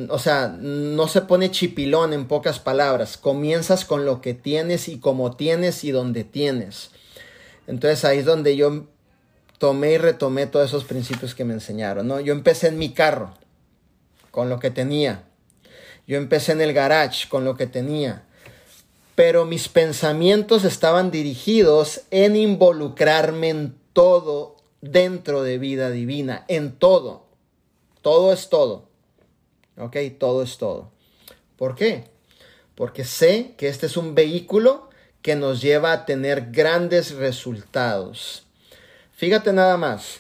O 0.07 0.19
sea, 0.19 0.47
no 0.47 1.09
se 1.09 1.19
pone 1.19 1.51
chipilón 1.51 2.13
en 2.13 2.29
pocas 2.29 2.59
palabras. 2.59 3.17
Comienzas 3.17 3.83
con 3.83 4.05
lo 4.05 4.21
que 4.21 4.33
tienes 4.33 4.87
y 4.87 4.97
como 4.97 5.35
tienes 5.35 5.83
y 5.83 5.91
donde 5.91 6.23
tienes. 6.23 6.91
Entonces 7.67 8.05
ahí 8.05 8.19
es 8.19 8.25
donde 8.25 8.55
yo 8.55 8.85
tomé 9.57 9.91
y 9.91 9.97
retomé 9.97 10.47
todos 10.47 10.69
esos 10.69 10.85
principios 10.85 11.35
que 11.35 11.43
me 11.43 11.55
enseñaron, 11.55 12.07
¿no? 12.07 12.21
Yo 12.21 12.31
empecé 12.31 12.69
en 12.69 12.77
mi 12.77 12.93
carro, 12.93 13.33
con 14.31 14.47
lo 14.47 14.59
que 14.59 14.71
tenía. 14.71 15.25
Yo 16.11 16.17
empecé 16.17 16.51
en 16.51 16.59
el 16.59 16.73
garage, 16.73 17.29
con 17.29 17.45
lo 17.45 17.55
que 17.55 17.67
tenía. 17.67 18.23
Pero 19.15 19.45
mis 19.45 19.69
pensamientos 19.69 20.65
estaban 20.65 21.09
dirigidos 21.09 22.01
en 22.11 22.35
involucrarme 22.35 23.47
en 23.47 23.77
todo 23.93 24.57
dentro 24.81 25.41
de 25.41 25.57
vida 25.57 25.89
divina, 25.89 26.43
en 26.49 26.73
todo. 26.73 27.27
Todo 28.01 28.33
es 28.33 28.49
todo. 28.49 28.89
¿Ok? 29.77 29.95
Todo 30.19 30.43
es 30.43 30.57
todo. 30.57 30.91
¿Por 31.55 31.75
qué? 31.75 32.09
Porque 32.75 33.05
sé 33.05 33.53
que 33.55 33.69
este 33.69 33.85
es 33.85 33.95
un 33.95 34.13
vehículo 34.13 34.89
que 35.21 35.37
nos 35.37 35.61
lleva 35.61 35.93
a 35.93 36.05
tener 36.05 36.51
grandes 36.51 37.15
resultados. 37.15 38.43
Fíjate 39.13 39.53
nada 39.53 39.77
más. 39.77 40.19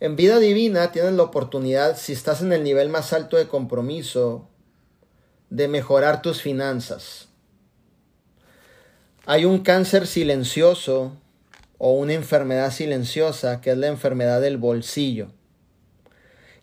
En 0.00 0.14
vida 0.14 0.38
divina 0.38 0.92
tienes 0.92 1.14
la 1.14 1.24
oportunidad, 1.24 1.96
si 1.96 2.12
estás 2.12 2.40
en 2.40 2.52
el 2.52 2.62
nivel 2.62 2.88
más 2.88 3.12
alto 3.12 3.36
de 3.36 3.48
compromiso, 3.48 4.48
de 5.50 5.66
mejorar 5.66 6.22
tus 6.22 6.40
finanzas. 6.40 7.28
Hay 9.26 9.44
un 9.44 9.58
cáncer 9.58 10.06
silencioso 10.06 11.12
o 11.78 11.92
una 11.92 12.14
enfermedad 12.14 12.70
silenciosa 12.70 13.60
que 13.60 13.72
es 13.72 13.78
la 13.78 13.88
enfermedad 13.88 14.40
del 14.40 14.56
bolsillo. 14.56 15.32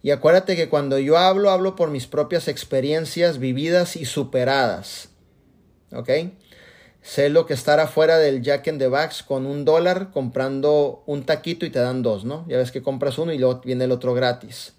Y 0.01 0.11
acuérdate 0.11 0.55
que 0.55 0.69
cuando 0.69 0.97
yo 0.99 1.17
hablo, 1.17 1.49
hablo 1.49 1.75
por 1.75 1.89
mis 1.89 2.07
propias 2.07 2.47
experiencias 2.47 3.39
vividas 3.39 3.95
y 3.95 4.05
superadas. 4.05 5.09
¿Ok? 5.91 6.09
Sé 7.05 7.29
lo 7.29 7.45
que 7.45 7.53
estar 7.53 7.79
afuera 7.79 8.17
del 8.17 8.41
Jack 8.41 8.65
in 8.65 8.79
the 8.79 8.87
Box 8.87 9.21
con 9.21 9.45
un 9.45 9.63
dólar 9.63 10.09
comprando 10.11 11.03
un 11.05 11.23
taquito 11.23 11.63
y 11.67 11.69
te 11.69 11.77
dan 11.77 12.01
dos, 12.01 12.25
¿no? 12.25 12.45
Ya 12.47 12.57
ves 12.57 12.71
que 12.71 12.81
compras 12.81 13.19
uno 13.19 13.31
y 13.31 13.37
luego 13.37 13.61
viene 13.63 13.83
el 13.83 13.91
otro 13.91 14.15
gratis. 14.15 14.73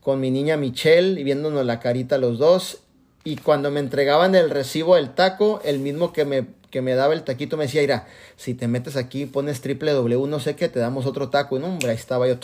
Con 0.00 0.20
mi 0.20 0.30
niña 0.30 0.56
Michelle 0.56 1.20
y 1.20 1.22
viéndonos 1.22 1.66
la 1.66 1.80
carita 1.80 2.16
los 2.16 2.38
dos. 2.38 2.78
Y 3.24 3.36
cuando 3.36 3.70
me 3.70 3.80
entregaban 3.80 4.34
el 4.34 4.48
recibo 4.48 4.96
del 4.96 5.14
taco, 5.14 5.60
el 5.66 5.80
mismo 5.80 6.14
que 6.14 6.24
me, 6.24 6.46
que 6.70 6.80
me 6.80 6.94
daba 6.94 7.12
el 7.12 7.24
taquito 7.24 7.58
me 7.58 7.64
decía, 7.64 7.82
mira, 7.82 8.06
si 8.38 8.54
te 8.54 8.66
metes 8.66 8.96
aquí, 8.96 9.26
pones 9.26 9.60
triple 9.60 9.92
W, 9.92 10.26
no 10.26 10.40
sé 10.40 10.56
qué, 10.56 10.70
te 10.70 10.78
damos 10.78 11.04
otro 11.04 11.28
taco. 11.28 11.58
Y 11.58 11.60
no, 11.60 11.66
hombre, 11.66 11.90
ahí 11.90 11.96
estaba 11.96 12.26
yo. 12.26 12.36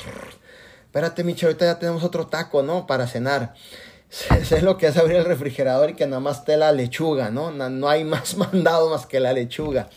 Espérate, 0.84 1.24
Michelle, 1.24 1.46
ahorita 1.46 1.64
ya 1.64 1.78
tenemos 1.78 2.04
otro 2.04 2.26
taco, 2.26 2.62
¿no? 2.62 2.86
Para 2.86 3.06
cenar. 3.06 3.54
sé 4.44 4.60
lo 4.60 4.76
que 4.76 4.88
es 4.88 4.96
abrir 4.96 5.18
el 5.18 5.24
refrigerador 5.24 5.90
y 5.90 5.94
que 5.94 6.06
nada 6.06 6.20
más 6.20 6.38
esté 6.38 6.56
la 6.56 6.72
lechuga, 6.72 7.30
¿no? 7.30 7.50
No 7.52 7.88
hay 7.88 8.04
más 8.04 8.36
mandado 8.36 8.90
más 8.90 9.06
que 9.06 9.20
la 9.20 9.32
lechuga. 9.32 9.88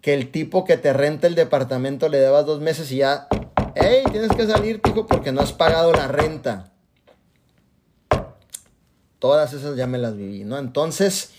Que 0.00 0.14
el 0.14 0.30
tipo 0.30 0.64
que 0.64 0.76
te 0.76 0.92
renta 0.92 1.26
el 1.26 1.34
departamento 1.34 2.08
le 2.08 2.18
debas 2.18 2.46
dos 2.46 2.60
meses 2.60 2.90
y 2.90 2.98
ya, 2.98 3.28
hey, 3.74 4.02
tienes 4.10 4.30
que 4.32 4.46
salir, 4.46 4.80
hijo, 4.86 5.06
porque 5.06 5.30
no 5.30 5.42
has 5.42 5.52
pagado 5.52 5.92
la 5.92 6.08
renta. 6.08 6.72
Todas 9.18 9.52
esas 9.52 9.76
ya 9.76 9.86
me 9.86 9.98
las 9.98 10.16
viví, 10.16 10.44
¿no? 10.44 10.58
Entonces, 10.58 11.32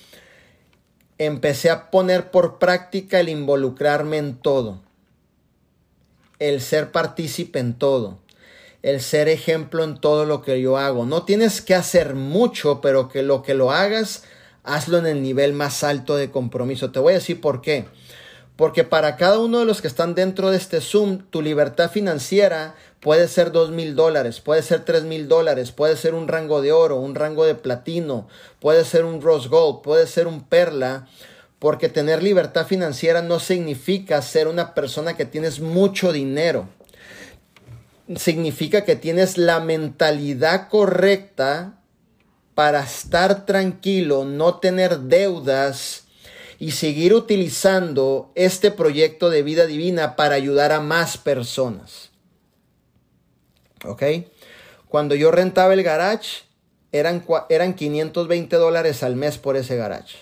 empecé 1.18 1.72
a 1.72 1.90
poner 1.90 2.30
por 2.30 2.60
práctica 2.60 3.20
el 3.20 3.30
involucrarme 3.30 4.18
en 4.18 4.38
todo. 4.38 4.80
El 6.38 6.62
ser 6.62 6.92
partícipe 6.92 7.60
en 7.60 7.74
todo 7.74 8.20
el 8.84 9.02
ser 9.02 9.30
ejemplo 9.30 9.84
en 9.84 10.00
todo 10.00 10.26
lo 10.26 10.42
que 10.42 10.62
yo 10.62 10.78
hago. 10.78 11.06
No 11.06 11.24
tienes 11.24 11.62
que 11.62 11.76
hacer 11.76 12.16
mucho, 12.16 12.82
pero 12.82 13.10
que 13.10 13.24
lo 13.24 13.44
que 13.44 13.54
lo 13.54 13.72
hagas, 13.72 14.24
hazlo 14.64 14.98
en 14.98 15.06
el 15.06 15.22
nivel 15.22 15.54
más 15.54 15.84
alto 15.84 16.16
de 16.16 16.32
compromiso. 16.32 16.92
Te 16.92 17.00
voy 17.00 17.12
a 17.12 17.18
decir 17.18 17.42
por 17.42 17.62
qué. 17.62 17.86
Porque 18.56 18.84
para 18.84 19.16
cada 19.16 19.40
uno 19.40 19.60
de 19.60 19.66
los 19.66 19.82
que 19.82 19.88
están 19.88 20.14
dentro 20.14 20.52
de 20.52 20.58
este 20.58 20.82
Zoom, 20.82 21.20
tu 21.30 21.42
libertad 21.42 21.90
financiera 21.90 22.76
puede 23.00 23.28
ser 23.28 23.52
dos 23.52 23.72
mil 23.72 23.96
dólares, 23.96 24.40
puede 24.40 24.62
ser 24.62 24.86
tres 24.86 25.04
mil 25.04 25.28
dólares, 25.28 25.72
puede 25.72 25.96
ser 25.96 26.14
un 26.14 26.28
rango 26.28 26.62
de 26.62 26.72
oro, 26.72 26.98
un 26.98 27.16
rango 27.16 27.46
de 27.46 27.56
platino, 27.56 28.28
puede 28.60 28.86
ser 28.86 29.06
un 29.06 29.22
rose 29.22 29.48
gold, 29.48 29.82
puede 29.82 30.06
ser 30.06 30.28
un 30.28 30.44
perla. 30.44 31.08
Porque 31.58 31.90
tener 31.90 32.24
libertad 32.24 32.66
financiera 32.66 33.22
no 33.22 33.40
significa 33.40 34.22
ser 34.24 34.48
una 34.48 34.74
persona 34.74 35.16
que 35.16 35.26
tienes 35.26 35.60
mucho 35.60 36.12
dinero 36.12 36.68
significa 38.18 38.84
que 38.84 38.96
tienes 38.96 39.38
la 39.38 39.60
mentalidad 39.60 40.70
correcta 40.70 41.82
para 42.56 42.84
estar 42.84 43.46
tranquilo, 43.46 44.26
no 44.26 44.60
tener 44.60 45.00
deudas 45.00 46.04
y 46.60 46.72
seguir 46.72 47.14
utilizando 47.14 48.32
este 48.36 48.72
proyecto 48.72 49.30
de 49.30 49.42
vida 49.42 49.66
divina 49.66 50.16
para 50.16 50.36
ayudar 50.36 50.72
a 50.72 50.80
más 50.80 51.18
personas. 51.18 52.12
¿Ok? 53.84 54.04
Cuando 54.88 55.16
yo 55.16 55.32
rentaba 55.32 55.74
el 55.74 55.82
garage, 55.82 56.44
eran, 56.92 57.26
eran 57.50 57.74
520 57.74 58.56
dólares 58.58 59.02
al 59.04 59.16
mes 59.16 59.38
por 59.38 59.56
ese 59.56 59.76
garage. 59.76 60.18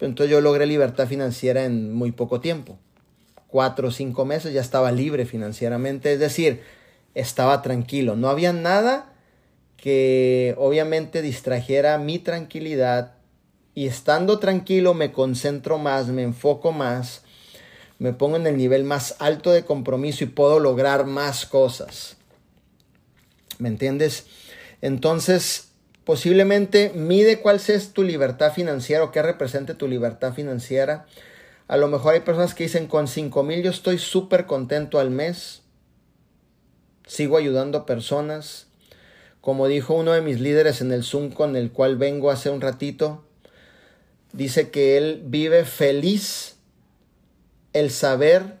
Entonces 0.00 0.30
yo 0.30 0.40
logré 0.40 0.66
libertad 0.66 1.08
financiera 1.08 1.64
en 1.64 1.92
muy 1.92 2.12
poco 2.12 2.40
tiempo. 2.40 2.78
Cuatro 3.48 3.88
o 3.88 3.90
cinco 3.90 4.24
meses 4.24 4.52
ya 4.52 4.60
estaba 4.60 4.92
libre 4.92 5.26
financieramente. 5.26 6.12
Es 6.12 6.20
decir, 6.20 6.62
estaba 7.14 7.62
tranquilo. 7.62 8.16
No 8.16 8.28
había 8.28 8.52
nada 8.52 9.12
que 9.76 10.54
obviamente 10.58 11.22
distrajera 11.22 11.98
mi 11.98 12.18
tranquilidad. 12.18 13.16
Y 13.74 13.86
estando 13.86 14.38
tranquilo 14.38 14.94
me 14.94 15.12
concentro 15.12 15.78
más, 15.78 16.08
me 16.08 16.22
enfoco 16.22 16.72
más, 16.72 17.22
me 17.98 18.12
pongo 18.12 18.36
en 18.36 18.46
el 18.46 18.56
nivel 18.56 18.84
más 18.84 19.16
alto 19.18 19.50
de 19.50 19.64
compromiso 19.64 20.24
y 20.24 20.28
puedo 20.28 20.60
lograr 20.60 21.06
más 21.06 21.44
cosas. 21.44 22.16
¿Me 23.58 23.68
entiendes? 23.68 24.26
Entonces, 24.80 25.72
posiblemente 26.04 26.92
mide 26.94 27.40
cuál 27.40 27.60
es 27.66 27.92
tu 27.92 28.04
libertad 28.04 28.52
financiera 28.52 29.04
o 29.04 29.10
qué 29.10 29.22
represente 29.22 29.74
tu 29.74 29.88
libertad 29.88 30.34
financiera. 30.34 31.06
A 31.66 31.76
lo 31.76 31.88
mejor 31.88 32.14
hay 32.14 32.20
personas 32.20 32.54
que 32.54 32.64
dicen 32.64 32.86
con 32.86 33.08
5 33.08 33.42
mil 33.42 33.62
yo 33.62 33.70
estoy 33.70 33.98
súper 33.98 34.46
contento 34.46 34.98
al 34.98 35.10
mes 35.10 35.63
sigo 37.06 37.36
ayudando 37.36 37.78
a 37.78 37.86
personas. 37.86 38.66
Como 39.40 39.68
dijo 39.68 39.94
uno 39.94 40.12
de 40.12 40.22
mis 40.22 40.40
líderes 40.40 40.80
en 40.80 40.92
el 40.92 41.04
Zoom 41.04 41.30
con 41.30 41.56
el 41.56 41.70
cual 41.70 41.96
vengo 41.96 42.30
hace 42.30 42.50
un 42.50 42.60
ratito, 42.60 43.24
dice 44.32 44.70
que 44.70 44.96
él 44.96 45.22
vive 45.26 45.64
feliz 45.64 46.56
el 47.72 47.90
saber 47.90 48.58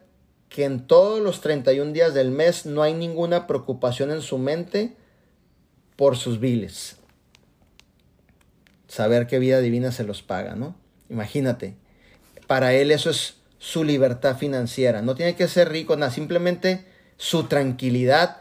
que 0.48 0.64
en 0.64 0.86
todos 0.86 1.20
los 1.20 1.40
31 1.40 1.92
días 1.92 2.14
del 2.14 2.30
mes 2.30 2.66
no 2.66 2.82
hay 2.82 2.94
ninguna 2.94 3.46
preocupación 3.46 4.10
en 4.10 4.22
su 4.22 4.38
mente 4.38 4.94
por 5.96 6.16
sus 6.16 6.38
viles. 6.38 6.96
Saber 8.86 9.26
que 9.26 9.38
vida 9.38 9.60
divina 9.60 9.90
se 9.90 10.04
los 10.04 10.22
paga, 10.22 10.54
¿no? 10.54 10.76
Imagínate. 11.08 11.74
Para 12.46 12.74
él 12.74 12.90
eso 12.90 13.10
es 13.10 13.36
su 13.58 13.82
libertad 13.82 14.36
financiera. 14.36 15.02
No 15.02 15.14
tiene 15.14 15.34
que 15.34 15.48
ser 15.48 15.70
rico, 15.70 15.96
nada, 15.96 16.12
simplemente 16.12 16.84
su 17.16 17.44
tranquilidad 17.44 18.38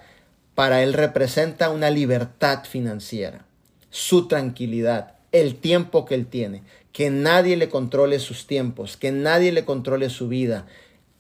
para 0.56 0.84
él 0.84 0.94
representa 0.94 1.70
una 1.70 1.90
libertad 1.90 2.64
financiera. 2.66 3.46
Su 3.90 4.28
tranquilidad, 4.28 5.16
el 5.32 5.56
tiempo 5.56 6.06
que 6.06 6.16
él 6.16 6.28
tiene, 6.28 6.64
que 6.92 7.10
nadie 7.10 7.58
le 7.58 7.70
controle 7.70 8.20
sus 8.20 8.48
tiempos, 8.48 8.98
que 8.98 9.12
nadie 9.12 9.52
le 9.52 9.66
controle 9.66 10.10
su 10.10 10.28
vida. 10.28 10.66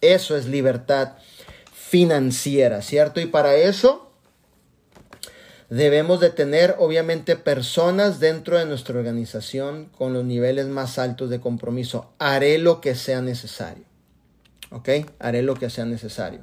Eso 0.01 0.37
es 0.37 0.45
libertad 0.45 1.13
financiera, 1.73 2.81
¿cierto? 2.81 3.19
Y 3.19 3.25
para 3.25 3.55
eso 3.55 4.11
debemos 5.69 6.19
de 6.19 6.29
tener 6.29 6.75
obviamente 6.77 7.35
personas 7.35 8.19
dentro 8.19 8.59
de 8.59 8.65
nuestra 8.65 8.97
organización 8.97 9.89
con 9.97 10.13
los 10.13 10.23
niveles 10.23 10.67
más 10.67 10.99
altos 10.99 11.29
de 11.31 11.39
compromiso. 11.39 12.13
Haré 12.19 12.59
lo 12.59 12.81
que 12.81 12.93
sea 12.93 13.21
necesario. 13.21 13.85
¿Ok? 14.69 14.89
Haré 15.19 15.41
lo 15.41 15.55
que 15.55 15.69
sea 15.69 15.85
necesario. 15.85 16.41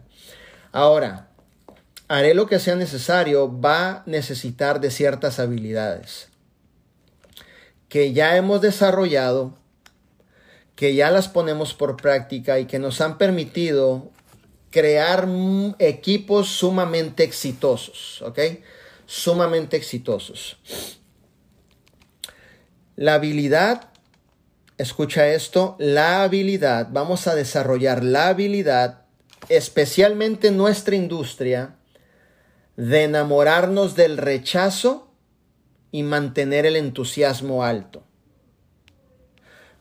Ahora, 0.73 1.29
haré 2.09 2.35
lo 2.35 2.47
que 2.47 2.59
sea 2.59 2.77
necesario, 2.77 3.61
va 3.61 3.89
a 3.89 4.03
necesitar 4.07 4.81
de 4.81 4.91
ciertas 4.91 5.39
habilidades 5.39 6.31
que 7.91 8.13
ya 8.13 8.37
hemos 8.37 8.63
desarrollado, 8.63 9.59
que 10.77 10.95
ya 10.95 11.11
las 11.11 11.29
ponemos 11.29 11.75
por 11.75 11.97
práctica 11.97 12.59
y 12.59 12.67
que 12.67 12.79
nos 12.79 13.01
han 13.03 13.19
permitido 13.19 14.11
crear 14.71 15.29
equipos 15.81 16.49
sumamente 16.49 17.25
exitosos, 17.25 18.23
¿ok? 18.23 18.39
Sumamente 19.07 19.77
exitosos. 19.77 20.57
La 22.95 23.15
habilidad, 23.15 23.91
escucha 24.79 25.27
esto, 25.29 25.75
la 25.81 26.23
habilidad, 26.23 26.89
vamos 26.93 27.27
a 27.27 27.35
desarrollar 27.35 28.05
la 28.05 28.29
habilidad, 28.29 29.00
especialmente 29.51 30.49
en 30.49 30.57
nuestra 30.57 30.97
industria, 30.97 31.77
de 32.77 33.05
enamorarnos 33.05 33.95
del 33.95 34.17
rechazo 34.17 35.13
y 35.93 36.03
mantener 36.03 36.65
el 36.65 36.77
entusiasmo 36.77 37.63
alto. 37.65 38.05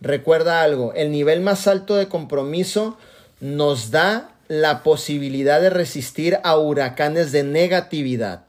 Recuerda 0.02 0.64
algo, 0.64 0.94
el 0.96 1.12
nivel 1.12 1.40
más 1.40 1.68
alto 1.68 1.96
de 1.96 2.10
compromiso 2.10 2.98
nos 3.40 3.92
da 3.92 4.36
la 4.48 4.82
posibilidad 4.82 5.62
de 5.62 5.70
resistir 5.70 6.40
a 6.44 6.58
huracanes 6.58 7.32
de 7.32 7.44
negatividad. 7.44 8.49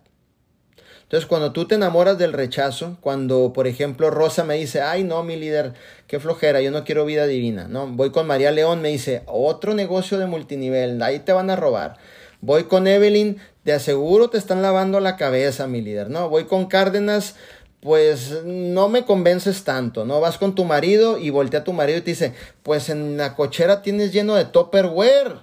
Entonces, 1.10 1.26
cuando 1.26 1.50
tú 1.50 1.66
te 1.66 1.74
enamoras 1.74 2.18
del 2.18 2.32
rechazo, 2.32 2.96
cuando, 3.00 3.52
por 3.52 3.66
ejemplo, 3.66 4.10
Rosa 4.10 4.44
me 4.44 4.54
dice, 4.54 4.80
ay, 4.80 5.02
no, 5.02 5.24
mi 5.24 5.34
líder, 5.34 5.72
qué 6.06 6.20
flojera, 6.20 6.60
yo 6.60 6.70
no 6.70 6.84
quiero 6.84 7.04
vida 7.04 7.26
divina, 7.26 7.66
¿no? 7.66 7.88
Voy 7.88 8.12
con 8.12 8.28
María 8.28 8.52
León, 8.52 8.80
me 8.80 8.90
dice, 8.90 9.24
otro 9.26 9.74
negocio 9.74 10.18
de 10.18 10.26
multinivel, 10.26 11.02
ahí 11.02 11.18
te 11.18 11.32
van 11.32 11.50
a 11.50 11.56
robar. 11.56 11.96
Voy 12.40 12.62
con 12.62 12.86
Evelyn, 12.86 13.38
te 13.64 13.72
aseguro 13.72 14.30
te 14.30 14.38
están 14.38 14.62
lavando 14.62 15.00
la 15.00 15.16
cabeza, 15.16 15.66
mi 15.66 15.80
líder, 15.80 16.10
¿no? 16.10 16.28
Voy 16.28 16.44
con 16.44 16.66
Cárdenas, 16.66 17.34
pues 17.80 18.44
no 18.44 18.88
me 18.88 19.04
convences 19.04 19.64
tanto, 19.64 20.04
¿no? 20.04 20.20
Vas 20.20 20.38
con 20.38 20.54
tu 20.54 20.64
marido 20.64 21.18
y 21.18 21.30
voltea 21.30 21.60
a 21.60 21.64
tu 21.64 21.72
marido 21.72 21.98
y 21.98 22.02
te 22.02 22.12
dice, 22.12 22.34
pues 22.62 22.88
en 22.88 23.16
la 23.16 23.34
cochera 23.34 23.82
tienes 23.82 24.12
lleno 24.12 24.36
de 24.36 24.44
topperware, 24.44 25.38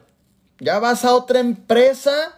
ya 0.61 0.79
vas 0.79 1.03
a 1.03 1.13
otra 1.13 1.41
empresa. 1.41 2.36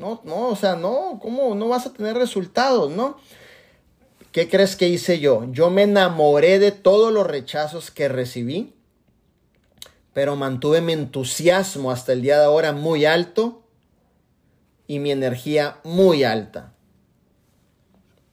No, 0.00 0.20
no, 0.24 0.48
o 0.48 0.56
sea, 0.56 0.74
no, 0.74 1.20
¿cómo 1.22 1.54
no 1.54 1.68
vas 1.68 1.86
a 1.86 1.92
tener 1.92 2.16
resultados, 2.16 2.90
no? 2.90 3.18
¿Qué 4.32 4.48
crees 4.48 4.74
que 4.74 4.88
hice 4.88 5.20
yo? 5.20 5.46
Yo 5.52 5.70
me 5.70 5.82
enamoré 5.82 6.58
de 6.58 6.72
todos 6.72 7.12
los 7.12 7.26
rechazos 7.26 7.90
que 7.92 8.08
recibí, 8.08 8.74
pero 10.12 10.34
mantuve 10.34 10.80
mi 10.80 10.94
entusiasmo 10.94 11.92
hasta 11.92 12.12
el 12.12 12.22
día 12.22 12.38
de 12.38 12.46
ahora 12.46 12.72
muy 12.72 13.04
alto 13.04 13.62
y 14.88 14.98
mi 14.98 15.12
energía 15.12 15.78
muy 15.84 16.24
alta 16.24 16.72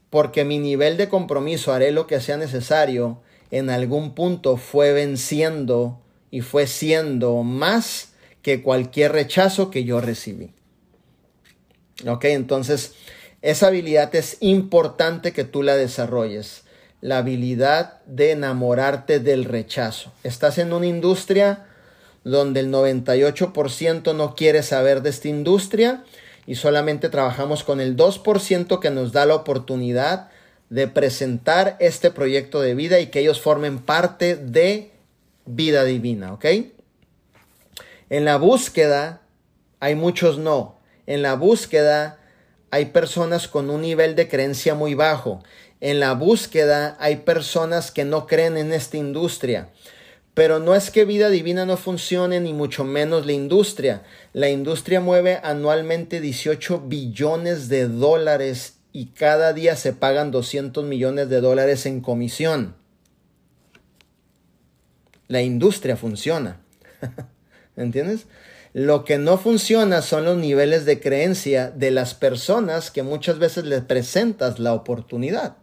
porque 0.10 0.46
mi 0.46 0.60
nivel 0.60 0.98
de 0.98 1.10
compromiso 1.10 1.74
haré 1.74 1.92
lo 1.92 2.08
que 2.08 2.20
sea 2.22 2.38
necesario, 2.38 3.22
en 3.52 3.70
algún 3.70 4.14
punto 4.14 4.58
fue 4.58 4.94
venciendo 4.94 6.00
y 6.32 6.42
fue 6.42 6.68
siendo 6.68 7.44
más 7.44 8.14
que 8.42 8.62
cualquier 8.62 9.12
rechazo 9.12 9.70
que 9.70 9.84
yo 9.84 10.02
recibí. 10.02 10.54
Ok, 12.06 12.26
entonces 12.26 12.94
esa 13.42 13.68
habilidad 13.68 14.14
es 14.16 14.38
importante 14.40 15.32
que 15.34 15.44
tú 15.44 15.64
la 15.64 15.76
desarrolles. 15.76 16.64
La 17.02 17.20
habilidad 17.20 18.04
de 18.06 18.32
enamorarte 18.32 19.20
del 19.20 19.46
rechazo. 19.46 20.12
Estás 20.24 20.58
en 20.58 20.74
una 20.74 20.88
industria 20.88 21.66
donde 22.24 22.60
el 22.60 22.72
98% 22.72 24.16
no 24.16 24.36
quiere 24.36 24.64
saber 24.64 25.02
de 25.02 25.12
esta 25.12 25.28
industria 25.28 26.04
y 26.46 26.56
solamente 26.56 27.10
trabajamos 27.10 27.64
con 27.64 27.80
el 27.80 27.96
2% 27.96 28.80
que 28.80 28.90
nos 28.90 29.12
da 29.12 29.26
la 29.26 29.36
oportunidad 29.36 30.30
de 30.70 30.88
presentar 30.88 31.78
este 31.80 32.12
proyecto 32.12 32.62
de 32.62 32.76
vida 32.76 33.00
y 33.00 33.08
que 33.08 33.20
ellos 33.20 33.40
formen 33.40 33.80
parte 33.80 34.36
de 34.36 34.92
vida 35.46 35.84
divina, 35.84 36.34
¿ok? 36.34 36.46
En 38.10 38.26
la 38.26 38.38
búsqueda 38.38 39.22
hay 39.80 39.96
muchos 39.96 40.38
no. 40.38 40.77
En 41.08 41.22
la 41.22 41.34
búsqueda 41.34 42.20
hay 42.70 42.88
personas 42.88 43.48
con 43.48 43.70
un 43.70 43.82
nivel 43.82 44.16
de 44.16 44.28
creencia 44.28 44.76
muy 44.76 44.94
bajo. 44.94 45.42
En 45.80 46.00
la 46.00 46.14
búsqueda 46.14 46.98
hay 47.00 47.18
personas 47.18 47.92
que 47.92 48.04
no 48.04 48.28
creen 48.28 48.58
en 48.58 48.74
esta 48.74 48.98
industria. 48.98 49.70
Pero 50.34 50.60
no 50.60 50.76
es 50.76 50.92
que 50.92 51.06
vida 51.06 51.30
divina 51.30 51.66
no 51.66 51.78
funcione, 51.78 52.40
ni 52.40 52.54
mucho 52.54 52.84
menos 52.84 53.26
la 53.26 53.32
industria. 53.32 54.04
La 54.34 54.50
industria 54.50 55.00
mueve 55.00 55.40
anualmente 55.42 56.22
18 56.22 56.82
billones 56.82 57.70
de 57.70 57.88
dólares 57.88 58.76
y 58.92 59.08
cada 59.08 59.54
día 59.54 59.76
se 59.76 59.94
pagan 59.94 60.30
200 60.30 60.84
millones 60.84 61.30
de 61.30 61.42
dólares 61.42 61.86
en 61.86 62.02
comisión. 62.02 62.76
La 65.28 65.42
industria 65.42 65.98
funciona. 65.98 66.62
¿Entiendes? 67.76 68.28
Lo 68.80 69.06
que 69.06 69.18
no 69.18 69.38
funciona 69.38 70.02
son 70.02 70.26
los 70.26 70.38
niveles 70.38 70.86
de 70.86 71.00
creencia 71.00 71.72
de 71.72 71.90
las 71.90 72.14
personas 72.14 72.92
que 72.92 73.02
muchas 73.02 73.40
veces 73.40 73.66
les 73.66 73.82
presentas 73.82 74.60
la 74.60 74.74
oportunidad. 74.74 75.58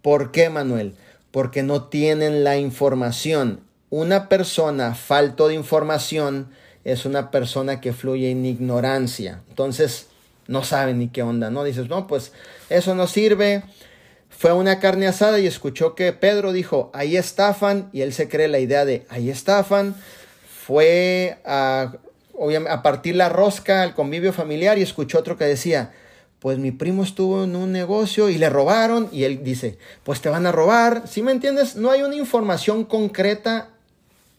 ¿Por 0.00 0.32
qué, 0.32 0.48
Manuel? 0.48 0.94
porque 1.30 1.62
no 1.62 1.84
tienen 1.84 2.44
la 2.44 2.58
información. 2.58 3.60
Una 3.88 4.28
persona 4.28 4.94
falto 4.94 5.48
de 5.48 5.54
información 5.54 6.48
es 6.84 7.04
una 7.04 7.30
persona 7.30 7.80
que 7.80 7.92
fluye 7.92 8.30
en 8.30 8.46
ignorancia. 8.46 9.42
Entonces, 9.48 10.06
no 10.46 10.64
sabe 10.64 10.94
ni 10.94 11.08
qué 11.08 11.22
onda, 11.22 11.50
¿no? 11.50 11.64
Dices, 11.64 11.88
no, 11.88 12.06
pues 12.06 12.32
eso 12.68 12.94
no 12.94 13.06
sirve. 13.06 13.62
Fue 14.28 14.52
una 14.52 14.78
carne 14.78 15.06
asada 15.06 15.38
y 15.38 15.46
escuchó 15.46 15.94
que 15.94 16.12
Pedro 16.12 16.52
dijo, 16.52 16.90
ahí 16.94 17.16
estafan, 17.16 17.90
y 17.92 18.00
él 18.02 18.12
se 18.12 18.28
cree 18.28 18.48
la 18.48 18.58
idea 18.58 18.84
de, 18.84 19.06
ahí 19.10 19.28
estafan. 19.28 19.94
Fue 20.70 21.38
a, 21.44 21.94
a 22.68 22.82
partir 22.84 23.16
la 23.16 23.28
rosca 23.28 23.82
al 23.82 23.92
convivio 23.92 24.32
familiar 24.32 24.78
y 24.78 24.82
escuchó 24.82 25.18
otro 25.18 25.36
que 25.36 25.44
decía, 25.44 25.90
pues 26.38 26.58
mi 26.58 26.70
primo 26.70 27.02
estuvo 27.02 27.42
en 27.42 27.56
un 27.56 27.72
negocio 27.72 28.28
y 28.28 28.38
le 28.38 28.48
robaron 28.48 29.08
y 29.10 29.24
él 29.24 29.42
dice, 29.42 29.78
pues 30.04 30.20
te 30.20 30.28
van 30.28 30.46
a 30.46 30.52
robar. 30.52 31.08
Si 31.08 31.22
me 31.22 31.32
entiendes? 31.32 31.74
No 31.74 31.90
hay 31.90 32.02
una 32.02 32.14
información 32.14 32.84
concreta 32.84 33.70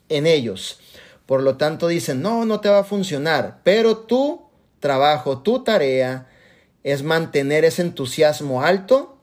en 0.08 0.26
ellos. 0.26 0.80
Por 1.26 1.44
lo 1.44 1.58
tanto 1.58 1.90
dicen, 1.90 2.22
no, 2.22 2.46
no 2.46 2.62
te 2.62 2.70
va 2.70 2.80
a 2.80 2.86
funcionar. 2.86 3.60
Pero 3.66 3.98
tu 3.98 4.44
trabajo, 4.80 5.40
tu 5.40 5.66
tarea 5.66 6.30
es 6.86 7.04
mantener 7.04 7.66
ese 7.66 7.82
entusiasmo 7.82 8.62
alto, 8.64 9.18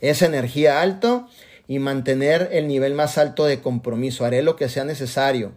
esa 0.00 0.26
energía 0.26 0.82
alto 0.82 1.28
y 1.68 1.78
mantener 1.78 2.48
el 2.50 2.66
nivel 2.66 2.94
más 2.94 3.16
alto 3.16 3.44
de 3.44 3.60
compromiso. 3.60 4.24
Haré 4.24 4.42
lo 4.42 4.56
que 4.56 4.68
sea 4.68 4.82
necesario. 4.82 5.52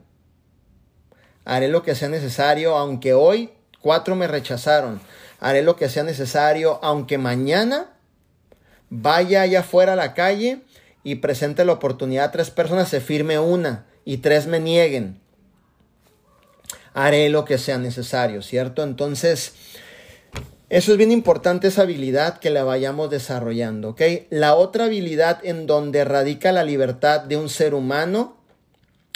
Haré 1.46 1.68
lo 1.68 1.84
que 1.84 1.96
sea 1.96 2.10
necesario, 2.10 2.78
aunque 2.78 3.14
hoy 3.14 3.52
cuatro 3.82 4.16
me 4.16 4.28
rechazaron 4.28 5.02
haré 5.42 5.64
lo 5.64 5.76
que 5.76 5.90
sea 5.90 6.04
necesario, 6.04 6.80
aunque 6.82 7.18
mañana 7.18 7.90
vaya 8.90 9.42
allá 9.42 9.62
afuera 9.62 9.94
a 9.94 9.98
la 9.98 10.14
calle 10.14 10.62
y 11.04 11.16
presente 11.16 11.66
la 11.66 11.74
oportunidad 11.74 12.26
a 12.26 12.32
tres 12.32 12.52
personas, 12.52 12.88
se 12.88 13.02
firme 13.02 13.40
una 13.40 13.86
y 14.06 14.18
tres 14.18 14.46
me 14.46 14.60
nieguen. 14.60 15.20
Haré 16.94 17.30
lo 17.30 17.44
que 17.44 17.58
sea 17.58 17.80
necesario, 17.80 18.44
¿cierto? 18.44 18.84
Entonces, 18.84 19.54
eso 20.70 20.92
es 20.92 20.98
bien 20.98 21.12
importante, 21.12 21.70
esa 21.70 21.84
habilidad 21.84 22.38
que 22.38 22.52
la 22.52 22.64
vayamos 22.64 23.10
desarrollando, 23.10 23.90
¿ok? 23.90 24.02
La 24.30 24.56
otra 24.56 24.86
habilidad 24.86 25.40
en 25.44 25.66
donde 25.66 26.04
radica 26.04 26.52
la 26.52 26.64
libertad 26.64 27.22
de 27.22 27.38
un 27.38 27.50
ser 27.50 27.74
humano, 27.74 28.38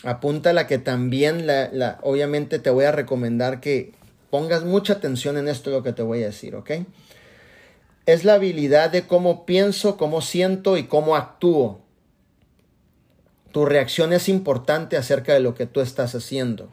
apunta 0.06 0.54
la 0.54 0.68
que 0.68 0.78
también, 0.78 1.46
la, 1.48 2.00
obviamente 2.02 2.60
te 2.60 2.70
voy 2.70 2.86
a 2.86 2.94
recomendar 2.94 3.60
que, 3.60 3.94
Pongas 4.36 4.66
mucha 4.66 4.92
atención 4.92 5.38
en 5.38 5.48
esto 5.48 5.70
lo 5.70 5.82
que 5.82 5.94
te 5.94 6.02
voy 6.02 6.22
a 6.22 6.26
decir, 6.26 6.56
¿ok? 6.56 6.72
Es 8.06 8.26
la 8.26 8.34
habilidad 8.34 8.90
de 8.90 9.08
cómo 9.08 9.46
pienso, 9.46 9.96
cómo 9.96 10.20
siento 10.20 10.76
y 10.76 10.88
cómo 10.88 11.16
actúo. 11.16 11.80
Tu 13.54 13.66
reacción 13.66 14.12
es 14.12 14.28
importante 14.28 14.98
acerca 14.98 15.34
de 15.34 15.40
lo 15.40 15.56
que 15.56 15.68
tú 15.68 15.80
estás 15.80 16.16
haciendo. 16.16 16.70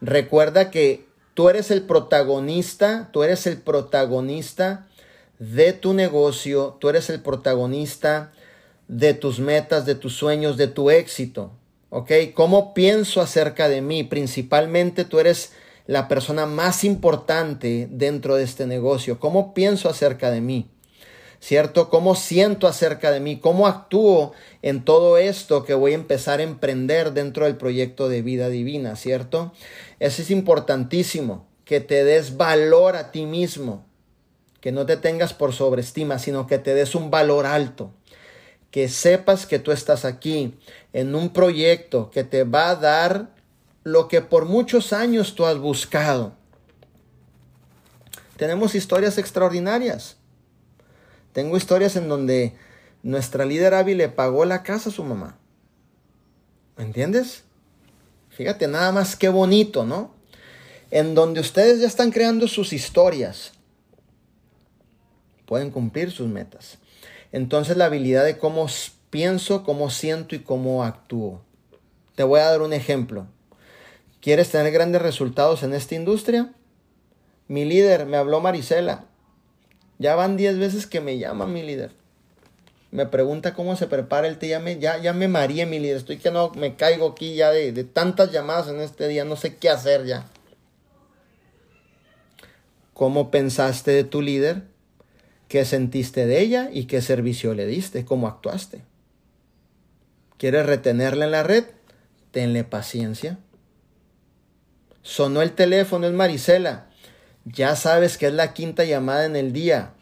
Recuerda 0.00 0.72
que 0.72 1.06
tú 1.34 1.48
eres 1.48 1.70
el 1.70 1.82
protagonista, 1.82 3.10
tú 3.12 3.22
eres 3.22 3.46
el 3.46 3.58
protagonista 3.58 4.88
de 5.38 5.72
tu 5.72 5.94
negocio, 5.94 6.76
tú 6.80 6.88
eres 6.88 7.08
el 7.08 7.20
protagonista 7.20 8.32
de 8.88 9.14
tus 9.14 9.38
metas, 9.38 9.86
de 9.86 9.94
tus 9.94 10.16
sueños, 10.16 10.56
de 10.56 10.66
tu 10.66 10.90
éxito. 10.90 11.52
¿Ok? 11.90 12.10
¿Cómo 12.34 12.74
pienso 12.74 13.20
acerca 13.20 13.68
de 13.68 13.80
mí? 13.80 14.04
Principalmente 14.04 15.04
tú 15.04 15.18
eres 15.20 15.52
la 15.88 16.06
persona 16.06 16.44
más 16.44 16.84
importante 16.84 17.88
dentro 17.90 18.36
de 18.36 18.44
este 18.44 18.66
negocio? 18.66 19.18
¿Cómo 19.18 19.54
pienso 19.54 19.88
acerca 19.88 20.30
de 20.30 20.42
mí? 20.42 20.70
¿Cierto? 21.40 21.88
¿Cómo 21.88 22.14
siento 22.14 22.68
acerca 22.68 23.10
de 23.10 23.20
mí? 23.20 23.38
¿Cómo 23.38 23.66
actúo 23.66 24.32
en 24.60 24.84
todo 24.84 25.16
esto 25.16 25.64
que 25.64 25.72
voy 25.72 25.92
a 25.92 25.94
empezar 25.94 26.40
a 26.40 26.42
emprender 26.42 27.14
dentro 27.14 27.46
del 27.46 27.56
proyecto 27.56 28.10
de 28.10 28.20
vida 28.20 28.50
divina? 28.50 28.96
¿Cierto? 28.96 29.52
Eso 29.98 30.20
es 30.20 30.30
importantísimo, 30.30 31.46
que 31.64 31.80
te 31.80 32.04
des 32.04 32.36
valor 32.36 32.94
a 32.94 33.10
ti 33.10 33.24
mismo, 33.24 33.86
que 34.60 34.72
no 34.72 34.84
te 34.84 34.98
tengas 34.98 35.32
por 35.32 35.54
sobreestima, 35.54 36.18
sino 36.18 36.46
que 36.46 36.58
te 36.58 36.74
des 36.74 36.94
un 36.94 37.10
valor 37.10 37.46
alto, 37.46 37.92
que 38.70 38.88
sepas 38.88 39.46
que 39.46 39.58
tú 39.58 39.72
estás 39.72 40.04
aquí 40.04 40.58
en 40.92 41.14
un 41.14 41.32
proyecto 41.32 42.10
que 42.10 42.24
te 42.24 42.44
va 42.44 42.70
a 42.70 42.76
dar 42.76 43.34
lo 43.84 44.08
que 44.08 44.20
por 44.20 44.44
muchos 44.44 44.92
años 44.92 45.34
tú 45.34 45.46
has 45.46 45.58
buscado. 45.58 46.34
Tenemos 48.36 48.74
historias 48.74 49.18
extraordinarias. 49.18 50.16
Tengo 51.32 51.56
historias 51.56 51.96
en 51.96 52.08
donde 52.08 52.54
nuestra 53.02 53.44
líder 53.44 53.74
hábil 53.74 53.98
le 53.98 54.08
pagó 54.08 54.44
la 54.44 54.62
casa 54.62 54.90
a 54.90 54.92
su 54.92 55.02
mamá. 55.02 55.38
¿Me 56.76 56.84
entiendes? 56.84 57.44
Fíjate 58.30 58.68
nada 58.68 58.92
más 58.92 59.16
qué 59.16 59.28
bonito, 59.28 59.84
¿no? 59.84 60.14
En 60.90 61.14
donde 61.14 61.40
ustedes 61.40 61.80
ya 61.80 61.86
están 61.86 62.12
creando 62.12 62.46
sus 62.46 62.72
historias. 62.72 63.52
Pueden 65.46 65.70
cumplir 65.70 66.10
sus 66.10 66.28
metas. 66.28 66.78
Entonces 67.32 67.76
la 67.76 67.86
habilidad 67.86 68.24
de 68.24 68.38
cómo 68.38 68.66
pienso, 69.10 69.64
cómo 69.64 69.90
siento 69.90 70.34
y 70.34 70.40
cómo 70.40 70.84
actúo. 70.84 71.40
Te 72.14 72.22
voy 72.22 72.40
a 72.40 72.50
dar 72.50 72.62
un 72.62 72.72
ejemplo. 72.72 73.26
¿Quieres 74.20 74.50
tener 74.50 74.72
grandes 74.72 75.02
resultados 75.02 75.62
en 75.62 75.72
esta 75.74 75.94
industria? 75.94 76.52
Mi 77.46 77.64
líder, 77.64 78.06
me 78.06 78.16
habló 78.16 78.40
Marisela. 78.40 79.04
Ya 79.98 80.14
van 80.14 80.36
10 80.36 80.58
veces 80.58 80.86
que 80.86 81.00
me 81.00 81.18
llama 81.18 81.46
mi 81.46 81.62
líder. 81.62 81.92
Me 82.90 83.06
pregunta 83.06 83.54
cómo 83.54 83.76
se 83.76 83.86
prepara 83.86 84.28
el 84.28 84.38
té. 84.38 84.48
Ya 84.48 84.60
me, 84.60 84.78
ya, 84.78 84.98
ya 84.98 85.12
me 85.12 85.28
mi 85.28 85.78
líder. 85.78 85.96
Estoy 85.96 86.18
que 86.18 86.30
no 86.30 86.50
me 86.50 86.76
caigo 86.76 87.08
aquí 87.08 87.34
ya 87.34 87.50
de, 87.50 87.72
de 87.72 87.84
tantas 87.84 88.32
llamadas 88.32 88.68
en 88.68 88.80
este 88.80 89.08
día. 89.08 89.24
No 89.24 89.36
sé 89.36 89.56
qué 89.56 89.68
hacer 89.68 90.04
ya. 90.06 90.26
¿Cómo 92.94 93.30
pensaste 93.30 93.92
de 93.92 94.04
tu 94.04 94.22
líder? 94.22 94.62
¿Qué 95.48 95.64
sentiste 95.64 96.26
de 96.26 96.40
ella 96.40 96.68
y 96.72 96.84
qué 96.84 97.00
servicio 97.00 97.54
le 97.54 97.66
diste? 97.66 98.04
¿Cómo 98.04 98.28
actuaste? 98.28 98.82
¿Quieres 100.36 100.66
retenerla 100.66 101.24
en 101.24 101.30
la 101.30 101.42
red? 101.42 101.64
Tenle 102.30 102.64
paciencia. 102.64 103.38
Sonó 105.02 105.40
el 105.40 105.52
teléfono, 105.52 106.06
es 106.06 106.12
Marisela. 106.12 106.90
Ya 107.46 107.76
sabes 107.76 108.18
que 108.18 108.26
es 108.26 108.34
la 108.34 108.52
quinta 108.52 108.84
llamada 108.84 109.24
en 109.24 109.36
el 109.36 109.54
día. 109.54 109.94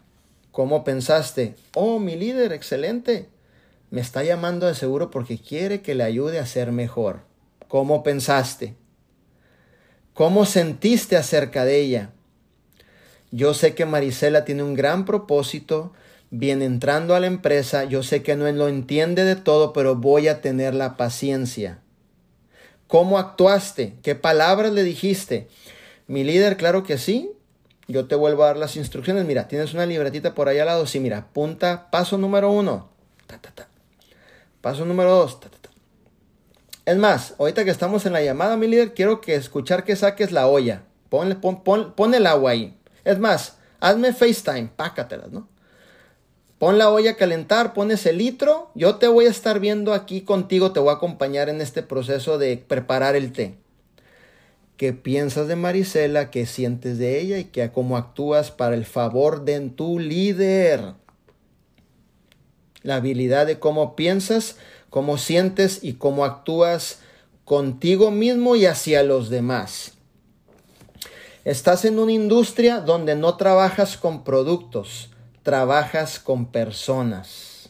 ¿Cómo 0.50 0.82
pensaste? 0.82 1.54
Oh, 1.74 2.00
mi 2.00 2.16
líder, 2.16 2.52
excelente. 2.52 3.28
Me 3.90 4.00
está 4.00 4.24
llamando 4.24 4.66
de 4.66 4.74
seguro 4.74 5.12
porque 5.12 5.38
quiere 5.38 5.80
que 5.80 5.94
le 5.94 6.02
ayude 6.02 6.40
a 6.40 6.46
ser 6.46 6.72
mejor. 6.72 7.20
¿Cómo 7.68 8.02
pensaste? 8.02 8.74
¿Cómo 10.12 10.44
sentiste 10.44 11.16
acerca 11.16 11.64
de 11.64 11.78
ella? 11.80 12.10
Yo 13.36 13.52
sé 13.52 13.74
que 13.74 13.84
Marisela 13.84 14.46
tiene 14.46 14.62
un 14.62 14.72
gran 14.72 15.04
propósito, 15.04 15.92
viene 16.30 16.64
entrando 16.64 17.14
a 17.14 17.20
la 17.20 17.26
empresa, 17.26 17.84
yo 17.84 18.02
sé 18.02 18.22
que 18.22 18.34
no 18.34 18.50
lo 18.50 18.66
entiende 18.66 19.24
de 19.24 19.36
todo, 19.36 19.74
pero 19.74 19.94
voy 19.94 20.28
a 20.28 20.40
tener 20.40 20.72
la 20.72 20.96
paciencia. 20.96 21.80
¿Cómo 22.86 23.18
actuaste? 23.18 23.92
¿Qué 24.02 24.14
palabras 24.14 24.72
le 24.72 24.84
dijiste? 24.84 25.48
Mi 26.06 26.24
líder, 26.24 26.56
claro 26.56 26.82
que 26.82 26.96
sí. 26.96 27.30
Yo 27.88 28.06
te 28.06 28.14
vuelvo 28.14 28.42
a 28.42 28.46
dar 28.46 28.56
las 28.56 28.74
instrucciones. 28.74 29.26
Mira, 29.26 29.48
tienes 29.48 29.74
una 29.74 29.84
libretita 29.84 30.34
por 30.34 30.48
ahí 30.48 30.58
al 30.58 30.66
lado. 30.68 30.86
Sí, 30.86 30.98
mira, 30.98 31.26
punta, 31.34 31.90
paso 31.90 32.16
número 32.16 32.50
uno. 32.50 32.88
Paso 34.62 34.86
número 34.86 35.10
dos. 35.10 35.38
Es 36.86 36.96
más, 36.96 37.34
ahorita 37.38 37.66
que 37.66 37.70
estamos 37.70 38.06
en 38.06 38.14
la 38.14 38.22
llamada, 38.22 38.56
mi 38.56 38.66
líder, 38.66 38.94
quiero 38.94 39.20
que 39.20 39.34
escuchar 39.34 39.84
que 39.84 39.94
saques 39.94 40.32
la 40.32 40.48
olla. 40.48 40.84
Ponle, 41.10 41.34
pon, 41.34 41.62
pon 41.62 42.14
el 42.14 42.26
agua 42.26 42.52
ahí. 42.52 42.78
Es 43.06 43.20
más, 43.20 43.58
hazme 43.78 44.12
FaceTime, 44.12 44.68
pácatelas, 44.74 45.30
¿no? 45.30 45.48
Pon 46.58 46.76
la 46.76 46.90
olla 46.90 47.12
a 47.12 47.16
calentar, 47.16 47.72
pones 47.72 48.04
el 48.04 48.18
litro, 48.18 48.72
yo 48.74 48.96
te 48.96 49.06
voy 49.06 49.26
a 49.26 49.30
estar 49.30 49.60
viendo 49.60 49.94
aquí 49.94 50.22
contigo, 50.22 50.72
te 50.72 50.80
voy 50.80 50.88
a 50.90 50.94
acompañar 50.94 51.48
en 51.48 51.60
este 51.60 51.84
proceso 51.84 52.36
de 52.36 52.56
preparar 52.56 53.14
el 53.14 53.30
té. 53.32 53.54
¿Qué 54.76 54.92
piensas 54.92 55.46
de 55.46 55.54
Marisela? 55.54 56.32
¿Qué 56.32 56.46
sientes 56.46 56.98
de 56.98 57.20
ella? 57.20 57.38
Y 57.38 57.44
qué, 57.44 57.70
cómo 57.70 57.96
actúas 57.96 58.50
para 58.50 58.74
el 58.74 58.86
favor 58.86 59.44
de 59.44 59.60
tu 59.70 60.00
líder. 60.00 60.94
La 62.82 62.96
habilidad 62.96 63.46
de 63.46 63.60
cómo 63.60 63.94
piensas, 63.94 64.56
cómo 64.90 65.16
sientes 65.16 65.84
y 65.84 65.92
cómo 65.92 66.24
actúas 66.24 67.02
contigo 67.44 68.10
mismo 68.10 68.56
y 68.56 68.66
hacia 68.66 69.04
los 69.04 69.30
demás. 69.30 69.95
Estás 71.46 71.84
en 71.84 72.00
una 72.00 72.10
industria 72.10 72.80
donde 72.80 73.14
no 73.14 73.36
trabajas 73.36 73.96
con 73.96 74.24
productos, 74.24 75.10
trabajas 75.44 76.18
con 76.18 76.46
personas. 76.46 77.68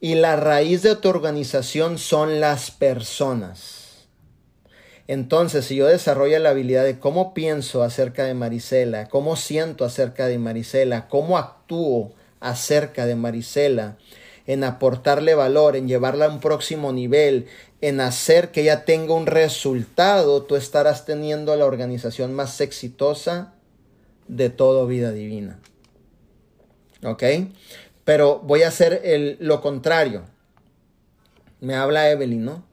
Y 0.00 0.16
la 0.16 0.36
raíz 0.36 0.82
de 0.82 0.94
tu 0.94 1.08
organización 1.08 1.96
son 1.96 2.40
las 2.40 2.70
personas. 2.70 4.06
Entonces, 5.06 5.64
si 5.64 5.76
yo 5.76 5.86
desarrollo 5.86 6.38
la 6.40 6.50
habilidad 6.50 6.84
de 6.84 6.98
cómo 6.98 7.32
pienso 7.32 7.82
acerca 7.82 8.24
de 8.24 8.34
Marisela, 8.34 9.08
cómo 9.08 9.36
siento 9.36 9.86
acerca 9.86 10.26
de 10.26 10.36
Marisela, 10.36 11.08
cómo 11.08 11.38
actúo 11.38 12.12
acerca 12.38 13.06
de 13.06 13.14
Marisela, 13.14 13.96
en 14.46 14.64
aportarle 14.64 15.34
valor, 15.34 15.76
en 15.76 15.88
llevarla 15.88 16.26
a 16.26 16.28
un 16.30 16.40
próximo 16.40 16.92
nivel, 16.92 17.46
en 17.80 18.00
hacer 18.00 18.50
que 18.50 18.62
ella 18.62 18.84
tenga 18.84 19.14
un 19.14 19.26
resultado, 19.26 20.42
tú 20.42 20.56
estarás 20.56 21.04
teniendo 21.04 21.54
la 21.56 21.66
organización 21.66 22.34
más 22.34 22.60
exitosa 22.60 23.54
de 24.28 24.50
toda 24.50 24.86
vida 24.86 25.12
divina. 25.12 25.58
¿Ok? 27.02 27.22
Pero 28.04 28.40
voy 28.40 28.62
a 28.62 28.68
hacer 28.68 29.00
el, 29.04 29.36
lo 29.40 29.60
contrario. 29.60 30.24
Me 31.60 31.74
habla 31.74 32.10
Evelyn, 32.10 32.44
¿no? 32.44 32.64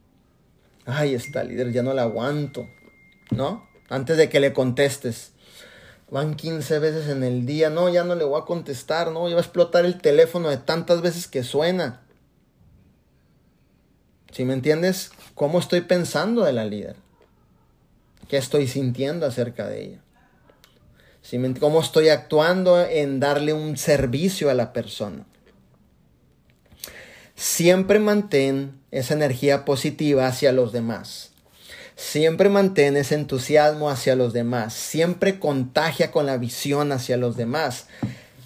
Ay, 0.85 1.13
está 1.13 1.43
líder, 1.43 1.71
ya 1.71 1.83
no 1.83 1.93
la 1.93 2.03
aguanto, 2.03 2.67
¿no? 3.29 3.67
Antes 3.89 4.17
de 4.17 4.29
que 4.29 4.39
le 4.39 4.53
contestes. 4.53 5.30
Van 6.11 6.35
15 6.35 6.79
veces 6.79 7.09
en 7.09 7.23
el 7.23 7.45
día, 7.45 7.69
no, 7.69 7.89
ya 7.89 8.03
no 8.03 8.15
le 8.15 8.25
voy 8.25 8.39
a 8.39 8.45
contestar, 8.45 9.11
no, 9.11 9.27
ya 9.27 9.35
va 9.35 9.41
a 9.41 9.43
explotar 9.43 9.85
el 9.85 9.99
teléfono 9.99 10.49
de 10.49 10.57
tantas 10.57 11.01
veces 11.01 11.27
que 11.27 11.43
suena. 11.43 12.01
Si 14.31 14.45
me 14.45 14.53
entiendes, 14.53 15.11
cómo 15.33 15.57
estoy 15.57 15.81
pensando 15.81 16.43
de 16.43 16.53
la 16.53 16.65
líder. 16.65 16.97
¿Qué 18.27 18.37
estoy 18.37 18.67
sintiendo 18.67 19.25
acerca 19.25 19.67
de 19.67 19.83
ella? 19.83 20.01
¿Sí 21.21 21.39
cómo 21.59 21.81
estoy 21.81 22.09
actuando 22.09 22.83
en 22.83 23.19
darle 23.19 23.53
un 23.53 23.77
servicio 23.77 24.49
a 24.49 24.53
la 24.53 24.73
persona. 24.73 25.25
Siempre 27.35 27.99
mantén 27.99 28.81
esa 28.91 29.13
energía 29.13 29.63
positiva 29.63 30.27
hacia 30.27 30.51
los 30.51 30.71
demás. 30.71 31.30
Siempre 32.01 32.49
mantén 32.49 32.97
ese 32.97 33.13
entusiasmo 33.13 33.87
hacia 33.87 34.15
los 34.15 34.33
demás. 34.33 34.73
Siempre 34.73 35.37
contagia 35.39 36.09
con 36.09 36.25
la 36.25 36.37
visión 36.37 36.91
hacia 36.91 37.15
los 37.15 37.37
demás. 37.37 37.85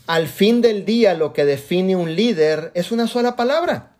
Al 0.08 0.28
fin 0.28 0.60
del 0.62 0.84
día 0.84 1.14
lo 1.14 1.32
que 1.32 1.46
define 1.46 1.96
un 1.96 2.16
líder 2.16 2.72
es 2.76 2.92
una 2.92 3.08
sola 3.08 3.38
palabra. 3.38 3.96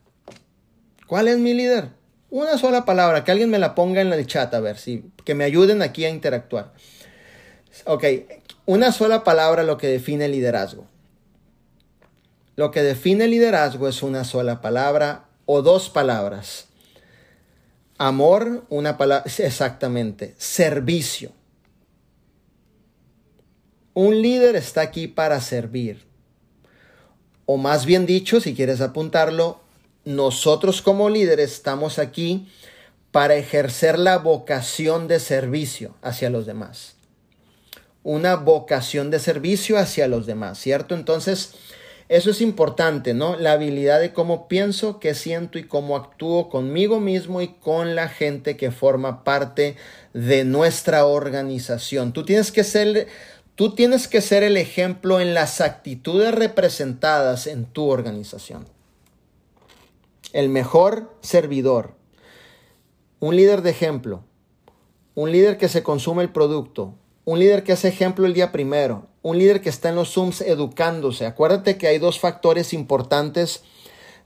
¿Cuál 1.08 1.30
es 1.30 1.38
mi 1.38 1.54
líder? 1.54 1.88
Una 2.30 2.58
sola 2.58 2.84
palabra, 2.84 3.24
que 3.24 3.32
alguien 3.32 3.50
me 3.50 3.58
la 3.58 3.76
ponga 3.76 4.02
en 4.02 4.12
el 4.12 4.28
chat, 4.28 4.54
a 4.54 4.60
ver, 4.60 4.78
si, 4.78 5.06
que 5.24 5.36
me 5.36 5.46
ayuden 5.46 5.82
aquí 5.82 6.04
a 6.04 6.10
interactuar. 6.10 6.74
Ok, 7.86 8.04
una 8.66 8.92
sola 8.92 9.24
palabra 9.24 9.64
lo 9.64 9.78
que 9.78 9.88
define 9.88 10.28
liderazgo. 10.28 10.86
Lo 12.58 12.72
que 12.72 12.84
define 12.84 13.30
liderazgo 13.30 13.88
es 13.88 14.04
una 14.04 14.26
sola 14.26 14.60
palabra 14.60 15.26
o 15.46 15.62
dos 15.62 15.90
palabras. 15.90 16.68
Amor, 17.98 18.66
una 18.70 18.98
palabra, 18.98 19.24
exactamente. 19.38 20.36
Servicio. 20.38 21.32
Un 23.94 24.22
líder 24.22 24.56
está 24.56 24.82
aquí 24.82 25.08
para 25.08 25.40
servir. 25.40 26.06
O 27.46 27.58
más 27.58 27.86
bien 27.86 28.06
dicho, 28.06 28.42
si 28.42 28.54
quieres 28.54 28.82
apuntarlo, 28.82 29.62
nosotros 30.04 30.82
como 30.82 31.10
líderes 31.10 31.54
estamos 31.54 32.00
aquí 32.00 32.48
para 33.12 33.36
ejercer 33.36 33.98
la 33.98 34.18
vocación 34.18 35.08
de 35.08 35.20
servicio 35.20 35.96
hacia 36.02 36.30
los 36.30 36.46
demás. 36.46 36.96
Una 38.04 38.36
vocación 38.36 39.10
de 39.10 39.20
servicio 39.20 39.78
hacia 39.78 40.08
los 40.08 40.26
demás, 40.26 40.60
¿cierto? 40.60 40.96
Entonces, 40.96 41.54
eso 42.08 42.30
es 42.30 42.42
importante, 42.42 43.16
¿no? 43.16 43.36
La 43.36 43.54
habilidad 43.54 44.00
de 44.00 44.14
cómo 44.14 44.48
pienso, 44.48 45.00
qué 45.00 45.16
siento 45.16 45.58
y 45.58 45.64
cómo 45.64 45.96
actúo 45.96 46.50
conmigo 46.50 47.00
mismo 47.00 47.42
y 47.42 47.48
con 47.48 47.96
la 47.96 48.10
gente 48.10 48.58
que 48.58 48.70
forma 48.70 49.24
parte 49.24 49.76
de 50.14 50.46
nuestra 50.46 51.06
organización. 51.06 52.14
Tú 52.14 52.24
tienes 52.24 52.52
que 52.52 52.64
ser, 52.64 53.08
tú 53.56 53.74
tienes 53.74 54.08
que 54.08 54.22
ser 54.22 54.44
el 54.44 54.56
ejemplo 54.56 55.20
en 55.20 55.34
las 55.34 55.62
actitudes 55.62 56.34
representadas 56.36 57.48
en 57.48 57.66
tu 57.66 57.90
organización. 57.90 58.68
El 60.32 60.50
mejor 60.50 61.12
servidor, 61.22 61.96
un 63.20 63.36
líder 63.36 63.64
de 63.64 63.72
ejemplo, 63.72 64.24
un 65.16 65.32
líder 65.32 65.58
que 65.58 65.70
se 65.70 65.82
consume 65.82 66.22
el 66.22 66.30
producto, 66.30 66.94
un 67.24 67.40
líder 67.40 67.64
que 67.64 67.72
hace 67.72 67.88
ejemplo 67.88 68.28
el 68.28 68.36
día 68.36 68.52
primero, 68.52 69.08
un 69.26 69.40
líder 69.40 69.60
que 69.62 69.70
está 69.70 69.90
en 69.90 69.96
los 69.96 70.14
Zooms 70.14 70.42
educándose. 70.42 71.26
Acuérdate 71.26 71.80
que 71.80 71.88
hay 71.88 71.98
dos 71.98 72.20
factores 72.20 72.74
importantes 72.74 73.64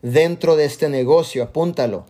dentro 0.02 0.58
de 0.58 0.66
este 0.66 0.90
negocio, 0.90 1.42
apúntalo. 1.42 2.06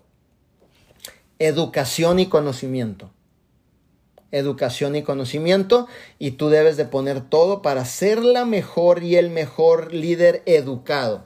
Educación 1.37 2.17
y 2.17 2.25
conocimiento. 2.25 3.11
educación 4.31 4.95
y 4.95 5.03
conocimiento 5.03 5.87
y 6.17 6.31
tú 6.31 6.49
debes 6.49 6.77
de 6.77 6.85
poner 6.85 7.21
todo 7.21 7.61
para 7.61 7.85
ser 7.85 8.23
la 8.23 8.43
mejor 8.43 9.03
y 9.03 9.17
el 9.17 9.29
mejor 9.29 9.93
líder 9.93 10.41
educado. 10.47 11.25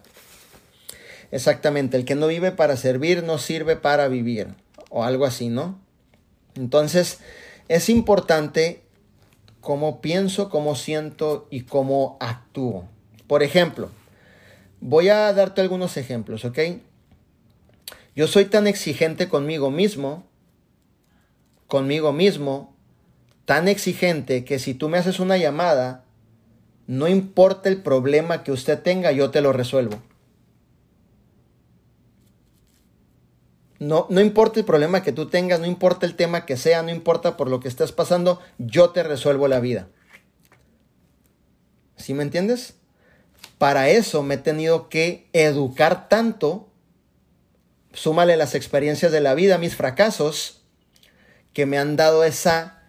Exactamente, 1.31 1.95
el 1.95 2.03
que 2.03 2.15
no 2.15 2.27
vive 2.27 2.51
para 2.51 2.75
servir 2.75 3.23
no 3.23 3.37
sirve 3.37 3.77
para 3.77 4.09
vivir 4.09 4.53
o 4.89 5.05
algo 5.05 5.23
así, 5.25 5.47
¿no? 5.47 5.79
Entonces, 6.55 7.19
es 7.69 7.87
importante 7.87 8.82
cómo 9.63 10.01
pienso, 10.01 10.49
cómo 10.49 10.75
siento 10.75 11.47
y 11.49 11.61
cómo 11.61 12.17
actúo. 12.19 12.89
Por 13.27 13.43
ejemplo, 13.43 13.89
voy 14.81 15.07
a 15.07 15.31
darte 15.31 15.61
algunos 15.61 15.95
ejemplos, 15.95 16.43
¿ok? 16.43 16.59
Yo 18.13 18.27
soy 18.27 18.45
tan 18.45 18.67
exigente 18.67 19.29
conmigo 19.29 19.71
mismo, 19.71 20.25
conmigo 21.67 22.11
mismo, 22.11 22.75
tan 23.45 23.69
exigente 23.69 24.43
que 24.43 24.59
si 24.59 24.73
tú 24.73 24.89
me 24.89 24.97
haces 24.97 25.21
una 25.21 25.37
llamada, 25.37 26.03
no 26.85 27.07
importa 27.07 27.69
el 27.69 27.77
problema 27.77 28.43
que 28.43 28.51
usted 28.51 28.81
tenga, 28.81 29.13
yo 29.13 29.31
te 29.31 29.39
lo 29.39 29.53
resuelvo. 29.53 30.01
No, 33.83 34.07
no 34.09 34.21
importa 34.21 34.61
el 34.61 34.65
problema 34.65 35.03
que 35.03 35.11
tú 35.11 35.27
tengas, 35.27 35.59
no 35.59 35.65
importa 35.65 36.05
el 36.05 36.15
tema 36.15 36.45
que 36.45 36.55
sea, 36.55 36.83
no 36.83 36.89
importa 36.89 37.35
por 37.35 37.49
lo 37.49 37.59
que 37.59 37.67
estés 37.67 37.91
pasando, 37.91 38.39
yo 38.57 38.91
te 38.91 39.03
resuelvo 39.03 39.49
la 39.49 39.59
vida. 39.59 39.89
¿Sí 41.97 42.13
me 42.13 42.23
entiendes? 42.23 42.75
Para 43.57 43.89
eso 43.89 44.23
me 44.23 44.35
he 44.35 44.37
tenido 44.37 44.87
que 44.87 45.27
educar 45.33 46.07
tanto, 46.07 46.69
súmale 47.91 48.37
las 48.37 48.55
experiencias 48.55 49.11
de 49.11 49.19
la 49.19 49.33
vida, 49.33 49.57
mis 49.57 49.75
fracasos, 49.75 50.63
que 51.51 51.65
me 51.65 51.77
han 51.77 51.97
dado 51.97 52.23
esa 52.23 52.82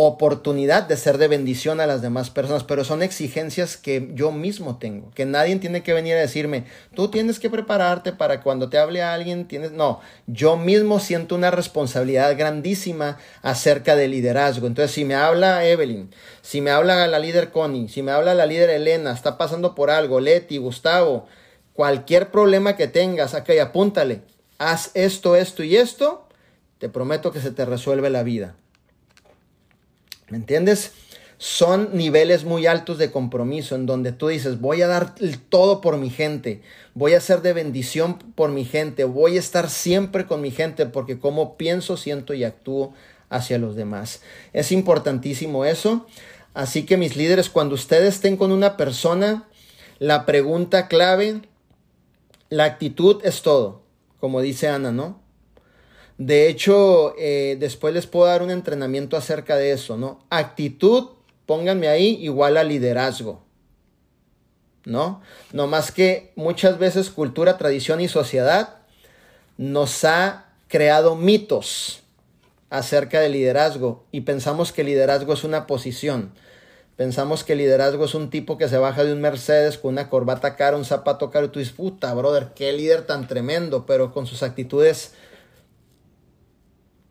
oportunidad 0.00 0.84
de 0.84 0.96
ser 0.96 1.18
de 1.18 1.26
bendición 1.26 1.80
a 1.80 1.86
las 1.88 2.02
demás 2.02 2.30
personas, 2.30 2.62
pero 2.62 2.84
son 2.84 3.02
exigencias 3.02 3.76
que 3.76 4.12
yo 4.14 4.30
mismo 4.30 4.78
tengo, 4.78 5.10
que 5.10 5.26
nadie 5.26 5.56
tiene 5.56 5.82
que 5.82 5.92
venir 5.92 6.14
a 6.14 6.20
decirme, 6.20 6.66
tú 6.94 7.08
tienes 7.08 7.40
que 7.40 7.50
prepararte 7.50 8.12
para 8.12 8.40
cuando 8.40 8.68
te 8.68 8.78
hable 8.78 9.02
a 9.02 9.12
alguien, 9.12 9.48
tienes, 9.48 9.72
no, 9.72 9.98
yo 10.28 10.56
mismo 10.56 11.00
siento 11.00 11.34
una 11.34 11.50
responsabilidad 11.50 12.38
grandísima 12.38 13.18
acerca 13.42 13.96
del 13.96 14.12
liderazgo. 14.12 14.68
Entonces, 14.68 14.92
si 14.92 15.04
me 15.04 15.16
habla 15.16 15.64
Evelyn, 15.64 16.14
si 16.42 16.60
me 16.60 16.70
habla 16.70 17.08
la 17.08 17.18
líder 17.18 17.50
Connie, 17.50 17.88
si 17.88 18.02
me 18.02 18.12
habla 18.12 18.34
la 18.34 18.46
líder 18.46 18.70
Elena, 18.70 19.10
está 19.10 19.36
pasando 19.36 19.74
por 19.74 19.90
algo, 19.90 20.20
Leti, 20.20 20.58
Gustavo, 20.58 21.26
cualquier 21.72 22.30
problema 22.30 22.76
que 22.76 22.86
tengas, 22.86 23.34
acá 23.34 23.52
y 23.52 23.58
apúntale, 23.58 24.20
haz 24.58 24.92
esto, 24.94 25.34
esto 25.34 25.64
y 25.64 25.74
esto, 25.74 26.28
te 26.78 26.88
prometo 26.88 27.32
que 27.32 27.40
se 27.40 27.50
te 27.50 27.64
resuelve 27.64 28.10
la 28.10 28.22
vida. 28.22 28.54
¿Me 30.30 30.36
entiendes? 30.36 30.92
Son 31.38 31.90
niveles 31.96 32.44
muy 32.44 32.66
altos 32.66 32.98
de 32.98 33.12
compromiso 33.12 33.76
en 33.76 33.86
donde 33.86 34.12
tú 34.12 34.28
dices, 34.28 34.60
voy 34.60 34.82
a 34.82 34.88
dar 34.88 35.14
todo 35.48 35.80
por 35.80 35.96
mi 35.96 36.10
gente, 36.10 36.62
voy 36.94 37.14
a 37.14 37.20
ser 37.20 37.42
de 37.42 37.52
bendición 37.52 38.18
por 38.18 38.50
mi 38.50 38.64
gente, 38.64 39.04
voy 39.04 39.36
a 39.36 39.40
estar 39.40 39.70
siempre 39.70 40.26
con 40.26 40.40
mi 40.40 40.50
gente 40.50 40.86
porque 40.86 41.20
como 41.20 41.56
pienso, 41.56 41.96
siento 41.96 42.34
y 42.34 42.42
actúo 42.42 42.92
hacia 43.28 43.58
los 43.58 43.76
demás. 43.76 44.20
Es 44.52 44.72
importantísimo 44.72 45.64
eso. 45.64 46.06
Así 46.54 46.84
que 46.84 46.96
mis 46.96 47.14
líderes, 47.14 47.50
cuando 47.50 47.76
ustedes 47.76 48.14
estén 48.14 48.36
con 48.36 48.50
una 48.50 48.76
persona, 48.76 49.48
la 50.00 50.26
pregunta 50.26 50.88
clave, 50.88 51.42
la 52.48 52.64
actitud 52.64 53.20
es 53.22 53.42
todo, 53.42 53.82
como 54.18 54.40
dice 54.40 54.68
Ana, 54.68 54.90
¿no? 54.90 55.20
De 56.18 56.48
hecho, 56.48 57.14
eh, 57.16 57.56
después 57.60 57.94
les 57.94 58.08
puedo 58.08 58.26
dar 58.26 58.42
un 58.42 58.50
entrenamiento 58.50 59.16
acerca 59.16 59.54
de 59.56 59.70
eso, 59.70 59.96
¿no? 59.96 60.18
Actitud, 60.30 61.10
pónganme 61.46 61.86
ahí, 61.86 62.18
igual 62.20 62.56
a 62.56 62.64
liderazgo. 62.64 63.40
¿No? 64.84 65.22
No 65.52 65.66
más 65.66 65.92
que 65.92 66.32
muchas 66.34 66.78
veces 66.78 67.10
cultura, 67.10 67.58
tradición 67.58 68.00
y 68.00 68.08
sociedad 68.08 68.76
nos 69.58 70.04
ha 70.04 70.46
creado 70.66 71.14
mitos 71.14 72.00
acerca 72.70 73.20
del 73.20 73.32
liderazgo 73.32 74.04
y 74.12 74.22
pensamos 74.22 74.72
que 74.72 74.84
liderazgo 74.84 75.34
es 75.34 75.44
una 75.44 75.66
posición. 75.66 76.32
Pensamos 76.96 77.44
que 77.44 77.54
liderazgo 77.54 78.06
es 78.06 78.14
un 78.14 78.30
tipo 78.30 78.58
que 78.58 78.68
se 78.68 78.78
baja 78.78 79.04
de 79.04 79.12
un 79.12 79.20
Mercedes 79.20 79.78
con 79.78 79.92
una 79.92 80.08
corbata 80.08 80.56
cara, 80.56 80.76
un 80.76 80.84
zapato 80.84 81.30
caro 81.30 81.46
y 81.46 81.48
tú 81.50 81.58
dices, 81.60 81.74
puta, 81.74 82.12
brother, 82.14 82.48
qué 82.56 82.72
líder 82.72 83.02
tan 83.02 83.28
tremendo, 83.28 83.86
pero 83.86 84.12
con 84.12 84.26
sus 84.26 84.42
actitudes 84.42 85.12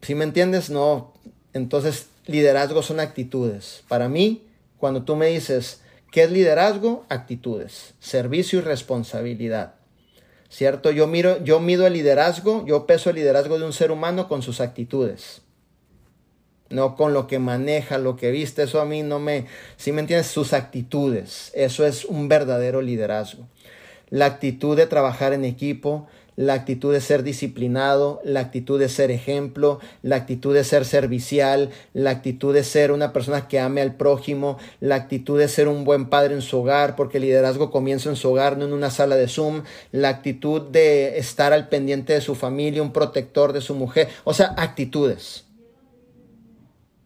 si 0.08 0.16
me 0.16 0.24
entiendes? 0.24 0.70
No. 0.70 1.12
Entonces, 1.52 2.08
liderazgo 2.28 2.82
son 2.82 3.02
actitudes. 3.02 3.84
Para 3.90 4.08
mí, 4.08 4.48
cuando 4.78 5.04
tú 5.04 5.18
me 5.18 5.28
dices, 5.28 5.82
¿qué 6.14 6.24
es 6.24 6.32
liderazgo? 6.32 7.06
Actitudes, 7.10 7.94
servicio 8.00 8.60
y 8.60 8.62
responsabilidad. 8.62 9.74
¿Cierto? 10.48 10.92
Yo 10.92 11.08
miro, 11.08 11.44
yo 11.44 11.60
mido 11.60 11.86
el 11.86 11.92
liderazgo, 11.92 12.66
yo 12.66 12.88
peso 12.88 13.10
el 13.10 13.18
liderazgo 13.18 13.60
de 13.60 13.66
un 13.66 13.74
ser 13.74 13.92
humano 13.92 14.30
con 14.30 14.42
sus 14.42 14.62
actitudes. 14.62 15.42
No 16.70 16.96
con 16.96 17.12
lo 17.12 17.28
que 17.28 17.40
maneja, 17.40 17.98
lo 17.98 18.16
que 18.16 18.32
viste, 18.32 18.64
eso 18.64 18.80
a 18.80 18.86
mí 18.86 19.04
no 19.04 19.20
me, 19.20 19.48
si 19.76 19.92
me 19.92 20.00
entiendes, 20.00 20.28
sus 20.28 20.54
actitudes. 20.54 21.52
Eso 21.54 21.86
es 21.86 22.06
un 22.06 22.30
verdadero 22.30 22.82
liderazgo. 22.82 23.50
La 24.10 24.28
actitud 24.28 24.78
de 24.78 24.88
trabajar 24.88 25.34
en 25.34 25.44
equipo, 25.44 26.08
la 26.38 26.54
actitud 26.54 26.94
de 26.94 27.02
ser 27.02 27.24
disciplinado, 27.24 28.22
la 28.24 28.40
actitud 28.42 28.80
de 28.80 28.90
ser 28.90 29.10
ejemplo, 29.10 29.80
la 30.04 30.18
actitud 30.18 30.54
de 30.54 30.64
ser 30.64 30.86
servicial, 30.86 31.72
la 31.94 32.12
actitud 32.12 32.54
de 32.54 32.64
ser 32.64 32.92
una 32.92 33.12
persona 33.12 33.48
que 33.48 33.60
ame 33.60 33.82
al 33.82 33.96
prójimo, 33.96 34.60
la 34.80 34.96
actitud 34.96 35.40
de 35.40 35.48
ser 35.48 35.68
un 35.68 35.84
buen 35.84 36.10
padre 36.10 36.36
en 36.36 36.44
su 36.44 36.60
hogar, 36.60 36.96
porque 36.96 37.18
el 37.18 37.24
liderazgo 37.24 37.72
comienza 37.72 38.10
en 38.10 38.16
su 38.16 38.30
hogar, 38.30 38.56
no 38.56 38.66
en 38.66 38.74
una 38.74 38.92
sala 38.92 39.16
de 39.16 39.28
Zoom, 39.28 39.64
la 39.92 40.10
actitud 40.10 40.62
de 40.62 41.18
estar 41.18 41.54
al 41.54 41.70
pendiente 41.70 42.14
de 42.14 42.22
su 42.22 42.36
familia, 42.36 42.84
un 42.84 42.94
protector 42.94 43.52
de 43.52 43.62
su 43.62 43.74
mujer, 43.74 44.08
o 44.24 44.34
sea, 44.36 44.54
actitudes. 44.58 45.46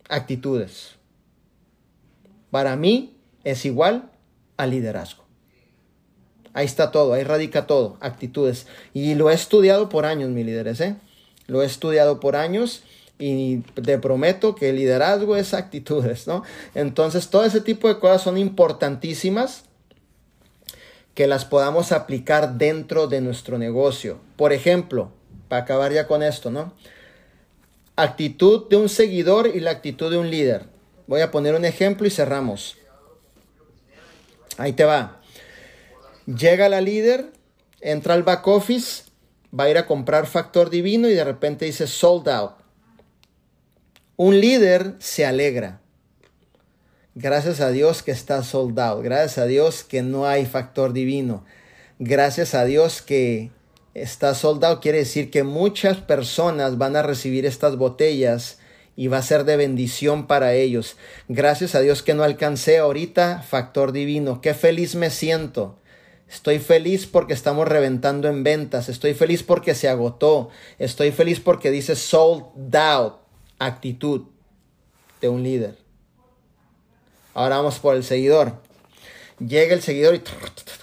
Actitudes. 0.10 0.98
Para 2.50 2.76
mí 2.76 3.18
es 3.46 3.66
igual 3.66 4.12
al 4.58 4.72
liderazgo. 4.72 5.21
Ahí 6.54 6.66
está 6.66 6.92
todo, 6.92 7.14
ahí 7.14 7.24
radica 7.24 7.66
todo, 7.66 7.98
actitudes. 8.02 8.68
Y 8.94 9.16
lo 9.16 9.30
he 9.30 9.34
estudiado 9.34 9.90
por 9.90 10.06
años, 10.06 10.30
mi 10.30 10.44
líderes, 10.44 10.82
¿eh? 10.82 10.96
Lo 11.48 11.64
he 11.64 11.66
estudiado 11.66 12.20
por 12.20 12.36
años 12.36 12.84
y 13.20 13.58
te 13.58 13.98
prometo 14.00 14.56
que 14.56 14.70
el 14.70 14.78
liderazgo 14.78 15.36
es 15.36 15.54
actitudes, 15.54 16.28
¿no? 16.28 16.44
Entonces, 16.76 17.30
todo 17.30 17.46
ese 17.46 17.62
tipo 17.62 17.88
de 17.88 18.00
cosas 18.00 18.24
son 18.24 18.38
importantísimas 18.38 19.66
que 21.14 21.28
las 21.28 21.46
podamos 21.46 21.92
aplicar 21.92 22.58
dentro 22.58 23.08
de 23.08 23.22
nuestro 23.22 23.58
negocio. 23.58 24.20
Por 24.38 24.54
ejemplo, 24.54 25.12
para 25.48 25.64
acabar 25.64 25.94
ya 25.94 26.08
con 26.08 26.24
esto, 26.24 26.50
¿no? 26.50 26.74
Actitud 27.96 28.68
de 28.70 28.78
un 28.78 28.90
seguidor 28.90 29.48
y 29.48 29.60
la 29.60 29.72
actitud 29.72 30.10
de 30.10 30.18
un 30.18 30.30
líder. 30.32 30.66
Voy 31.08 31.22
a 31.22 31.32
poner 31.32 31.56
un 31.56 31.66
ejemplo 31.66 32.08
y 32.08 32.10
cerramos. 32.10 32.78
Ahí 34.58 34.74
te 34.74 34.84
va. 34.84 35.21
Llega 36.38 36.70
la 36.70 36.80
líder, 36.80 37.34
entra 37.82 38.14
al 38.14 38.24
back 38.24 38.48
office, 38.48 39.04
va 39.58 39.66
a 39.66 39.70
ir 39.70 39.78
a 39.78 39.86
comprar 39.86 40.28
factor 40.28 40.70
divino 40.70 41.10
y 41.10 41.14
de 41.14 41.24
repente 41.26 41.66
dice 41.66 41.88
sold 41.88 42.30
out. 42.30 42.54
Un 44.16 44.40
líder 44.40 44.96
se 45.00 45.26
alegra. 45.26 45.82
Gracias 47.16 47.60
a 47.60 47.72
Dios 47.72 48.02
que 48.02 48.12
está 48.12 48.44
sold 48.44 48.80
out. 48.80 49.04
Gracias 49.04 49.40
a 49.40 49.46
Dios 49.46 49.84
que 49.84 50.04
no 50.04 50.26
hay 50.26 50.46
factor 50.46 50.94
divino. 50.94 51.44
Gracias 52.00 52.54
a 52.54 52.64
Dios 52.64 53.02
que 53.02 53.52
está 53.94 54.34
sold 54.34 54.64
out. 54.64 54.82
Quiere 54.82 55.00
decir 55.00 55.32
que 55.32 55.44
muchas 55.44 55.98
personas 55.98 56.78
van 56.78 56.96
a 56.96 57.02
recibir 57.02 57.46
estas 57.46 57.76
botellas 57.76 58.60
y 58.96 59.08
va 59.08 59.18
a 59.18 59.24
ser 59.24 59.44
de 59.44 59.58
bendición 59.58 60.28
para 60.28 60.54
ellos. 60.54 60.96
Gracias 61.28 61.76
a 61.76 61.82
Dios 61.82 62.04
que 62.04 62.14
no 62.14 62.24
alcancé 62.24 62.78
ahorita 62.78 63.42
factor 63.42 63.92
divino. 63.92 64.40
Qué 64.40 64.54
feliz 64.54 64.96
me 64.96 65.10
siento 65.10 65.81
Estoy 66.32 66.60
feliz 66.60 67.08
porque 67.08 67.34
estamos 67.34 67.68
reventando 67.68 68.30
en 68.30 68.44
ventas. 68.44 68.88
Estoy 68.88 69.14
feliz 69.14 69.44
porque 69.44 69.76
se 69.76 69.90
agotó. 69.90 70.50
Estoy 70.80 71.12
feliz 71.12 71.42
porque 71.42 71.72
dice 71.72 71.98
sold 71.98 72.74
out. 72.74 73.16
Actitud 73.60 74.22
de 75.20 75.28
un 75.28 75.44
líder. 75.44 75.78
Ahora 77.34 77.58
vamos 77.58 77.80
por 77.80 77.98
el 77.98 78.06
seguidor. 78.06 78.54
Llega 79.40 79.74
el 79.74 79.82
seguidor 79.82 80.16
y 80.16 80.22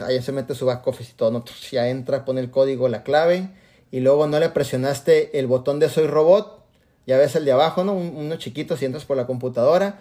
ahí 0.03 0.21
se 0.21 0.33
mete 0.33 0.55
su 0.55 0.67
back 0.67 0.87
office 0.87 1.13
y 1.13 1.17
todo. 1.17 1.31
¿no? 1.31 1.45
Ya 1.73 1.89
entra, 1.89 2.27
pone 2.27 2.43
el 2.43 2.51
código, 2.51 2.89
la 2.89 3.03
clave. 3.03 3.49
Y 3.91 4.01
luego 4.01 4.27
no 4.27 4.39
le 4.39 4.51
presionaste 4.51 5.39
el 5.39 5.47
botón 5.47 5.81
de 5.81 5.89
soy 5.89 6.09
robot. 6.09 6.63
Ya 7.07 7.17
ves 7.17 7.35
el 7.37 7.47
de 7.47 7.53
abajo, 7.53 7.85
¿no? 7.85 7.95
Uno 7.95 8.37
chiquito 8.37 8.77
si 8.77 8.85
entras 8.85 9.07
por 9.07 9.17
la 9.17 9.27
computadora 9.27 9.99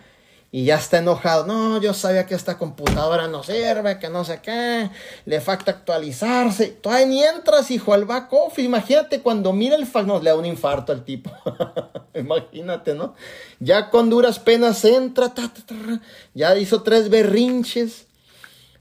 y 0.51 0.65
ya 0.65 0.75
está 0.75 0.99
enojado. 0.99 1.45
No, 1.45 1.81
yo 1.81 1.93
sabía 1.93 2.25
que 2.25 2.35
esta 2.35 2.57
computadora 2.57 3.27
no 3.27 3.43
sirve, 3.43 3.99
que 3.99 4.09
no 4.09 4.23
sé 4.23 4.39
qué, 4.41 4.89
le 5.25 5.41
falta 5.41 5.71
actualizarse. 5.71 6.67
Todavía 6.67 7.05
ni 7.05 7.23
entras, 7.23 7.69
hijo, 7.69 7.93
al 7.93 8.05
back 8.05 8.31
office. 8.31 8.61
Imagínate 8.61 9.21
cuando 9.21 9.51
mira 9.51 9.75
el 9.75 9.85
fax, 9.85 10.07
no, 10.07 10.19
le 10.19 10.29
da 10.29 10.35
un 10.35 10.45
infarto 10.45 10.91
al 10.91 11.03
tipo. 11.03 11.31
Imagínate, 12.13 12.93
¿no? 12.93 13.13
Ya 13.59 13.89
con 13.89 14.09
duras 14.09 14.39
penas 14.39 14.83
entra, 14.85 15.33
ya 16.33 16.55
hizo 16.57 16.81
tres 16.81 17.09
berrinches, 17.09 18.07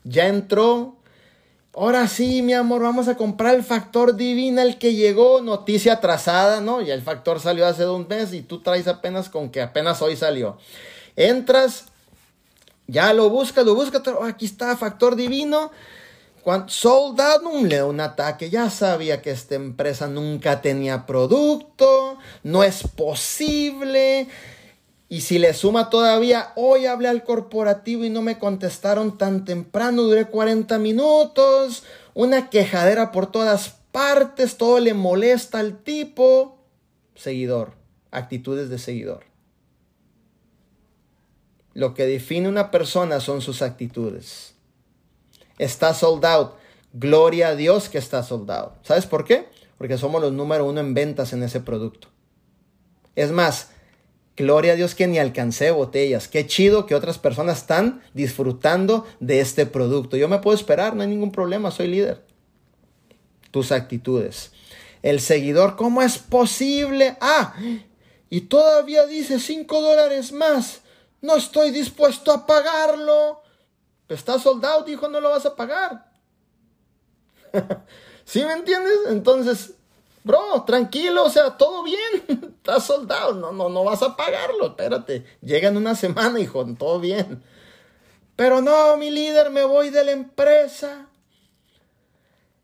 ya 0.04 0.28
entró. 0.28 0.96
Ahora 1.74 2.08
sí, 2.08 2.40
mi 2.40 2.54
amor, 2.54 2.80
vamos 2.80 3.06
a 3.06 3.16
comprar 3.16 3.54
el 3.54 3.62
factor 3.62 4.16
divina, 4.16 4.62
el 4.62 4.78
que 4.78 4.94
llegó, 4.94 5.42
noticia 5.42 5.94
atrasada, 5.94 6.62
¿no? 6.62 6.80
Ya 6.80 6.94
el 6.94 7.02
factor 7.02 7.38
salió 7.38 7.66
hace 7.66 7.86
un 7.86 8.06
mes 8.08 8.32
y 8.32 8.40
tú 8.40 8.62
traes 8.62 8.88
apenas 8.88 9.28
con 9.28 9.50
que 9.50 9.60
apenas 9.60 10.00
hoy 10.00 10.16
salió. 10.16 10.56
Entras, 11.16 11.86
ya 12.86 13.12
lo 13.12 13.30
buscas, 13.30 13.64
lo 13.64 13.74
buscas, 13.74 14.02
aquí 14.22 14.46
está, 14.46 14.76
factor 14.76 15.16
divino 15.16 15.72
cuando 16.46 16.68
sold 16.68 17.20
out, 17.20 17.42
un 17.42 18.00
ataque. 18.00 18.50
Ya 18.50 18.70
sabía 18.70 19.20
que 19.20 19.32
esta 19.32 19.56
empresa 19.56 20.06
nunca 20.06 20.62
tenía 20.62 21.04
producto, 21.04 22.18
no 22.44 22.62
es 22.62 22.84
posible. 22.86 24.28
Y 25.08 25.22
si 25.22 25.40
le 25.40 25.54
suma 25.54 25.90
todavía, 25.90 26.52
hoy 26.54 26.86
hablé 26.86 27.08
al 27.08 27.24
corporativo 27.24 28.04
y 28.04 28.10
no 28.10 28.22
me 28.22 28.38
contestaron 28.38 29.18
tan 29.18 29.44
temprano, 29.44 30.02
duré 30.02 30.26
40 30.26 30.78
minutos, 30.78 31.82
una 32.14 32.48
quejadera 32.48 33.10
por 33.10 33.32
todas 33.32 33.74
partes, 33.90 34.56
todo 34.56 34.78
le 34.78 34.94
molesta 34.94 35.58
al 35.58 35.78
tipo. 35.82 36.58
Seguidor, 37.16 37.72
actitudes 38.12 38.70
de 38.70 38.78
seguidor. 38.78 39.24
Lo 41.76 41.92
que 41.92 42.06
define 42.06 42.48
una 42.48 42.70
persona 42.70 43.20
son 43.20 43.42
sus 43.42 43.60
actitudes. 43.60 44.54
Está 45.58 45.92
sold 45.92 46.24
out. 46.24 46.52
Gloria 46.94 47.48
a 47.48 47.54
Dios 47.54 47.90
que 47.90 47.98
está 47.98 48.22
sold 48.22 48.50
out. 48.50 48.72
¿Sabes 48.82 49.04
por 49.04 49.26
qué? 49.26 49.50
Porque 49.76 49.98
somos 49.98 50.22
los 50.22 50.32
número 50.32 50.64
uno 50.64 50.80
en 50.80 50.94
ventas 50.94 51.34
en 51.34 51.42
ese 51.42 51.60
producto. 51.60 52.08
Es 53.14 53.30
más, 53.30 53.72
gloria 54.38 54.72
a 54.72 54.76
Dios 54.76 54.94
que 54.94 55.06
ni 55.06 55.18
alcancé 55.18 55.70
botellas. 55.70 56.28
Qué 56.28 56.46
chido 56.46 56.86
que 56.86 56.94
otras 56.94 57.18
personas 57.18 57.58
están 57.58 58.00
disfrutando 58.14 59.06
de 59.20 59.40
este 59.40 59.66
producto. 59.66 60.16
Yo 60.16 60.28
me 60.28 60.38
puedo 60.38 60.56
esperar, 60.56 60.96
no 60.96 61.02
hay 61.02 61.08
ningún 61.08 61.30
problema, 61.30 61.70
soy 61.70 61.88
líder. 61.88 62.24
Tus 63.50 63.70
actitudes. 63.70 64.50
El 65.02 65.20
seguidor, 65.20 65.76
¿cómo 65.76 66.00
es 66.00 66.16
posible? 66.16 67.18
Ah, 67.20 67.54
y 68.30 68.40
todavía 68.40 69.04
dice 69.04 69.38
5 69.38 69.82
dólares 69.82 70.32
más. 70.32 70.80
No 71.26 71.34
estoy 71.34 71.72
dispuesto 71.72 72.30
a 72.30 72.46
pagarlo. 72.46 73.42
Está 74.08 74.38
soldado, 74.38 74.84
dijo, 74.84 75.08
no 75.08 75.20
lo 75.20 75.30
vas 75.30 75.44
a 75.44 75.56
pagar. 75.56 76.08
¿Sí 78.24 78.44
me 78.44 78.52
entiendes? 78.52 78.96
Entonces, 79.08 79.74
bro, 80.22 80.62
tranquilo, 80.64 81.24
o 81.24 81.28
sea, 81.28 81.56
todo 81.56 81.82
bien. 81.82 81.98
Está 82.28 82.78
soldado, 82.78 83.34
no, 83.34 83.50
no, 83.50 83.68
no 83.68 83.82
vas 83.82 84.04
a 84.04 84.16
pagarlo. 84.16 84.68
Espérate, 84.68 85.26
llega 85.42 85.68
en 85.68 85.76
una 85.76 85.96
semana, 85.96 86.38
hijo, 86.38 86.64
todo 86.78 87.00
bien. 87.00 87.42
Pero 88.36 88.60
no, 88.60 88.96
mi 88.96 89.10
líder, 89.10 89.50
me 89.50 89.64
voy 89.64 89.90
de 89.90 90.04
la 90.04 90.12
empresa. 90.12 91.08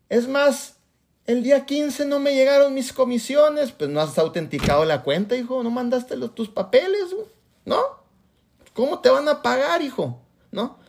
Es 0.07 0.25
más, 0.25 0.77
el 1.25 1.43
día 1.43 1.65
15 1.65 2.05
no 2.05 2.19
me 2.19 2.33
llegaron 2.33 2.73
mis 2.73 2.93
comisiones. 2.93 3.73
Pues 3.73 3.89
no 3.89 3.99
has 3.99 4.17
autenticado 4.17 4.85
la 4.85 5.03
cuenta, 5.03 5.35
hijo. 5.35 5.61
No 5.63 5.69
mandaste 5.69 6.15
los, 6.15 6.33
tus 6.33 6.47
papeles, 6.47 7.13
¿no? 7.65 8.02
¿Cómo 8.73 8.99
te 8.99 9.09
van 9.09 9.27
a 9.27 9.41
pagar, 9.41 9.81
hijo? 9.81 10.19
¿No? 10.51 10.83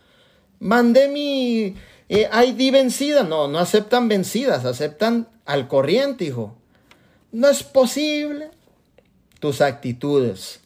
mandé 0.59 1.07
mi 1.07 1.75
eh, 2.09 2.29
ID 2.31 2.71
vencida. 2.71 3.23
No, 3.23 3.47
no 3.47 3.59
aceptan 3.59 4.07
vencidas, 4.07 4.65
aceptan 4.65 5.29
al 5.45 5.67
corriente, 5.67 6.25
hijo. 6.25 6.55
No 7.31 7.47
es 7.49 7.63
posible. 7.63 8.49
Tus 9.39 9.61
actitudes. 9.61 10.61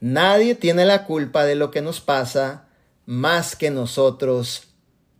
Nadie 0.00 0.54
tiene 0.54 0.84
la 0.84 1.04
culpa 1.04 1.44
de 1.44 1.54
lo 1.54 1.70
que 1.70 1.80
nos 1.80 2.00
pasa 2.00 2.66
más 3.06 3.56
que 3.56 3.70
nosotros 3.70 4.68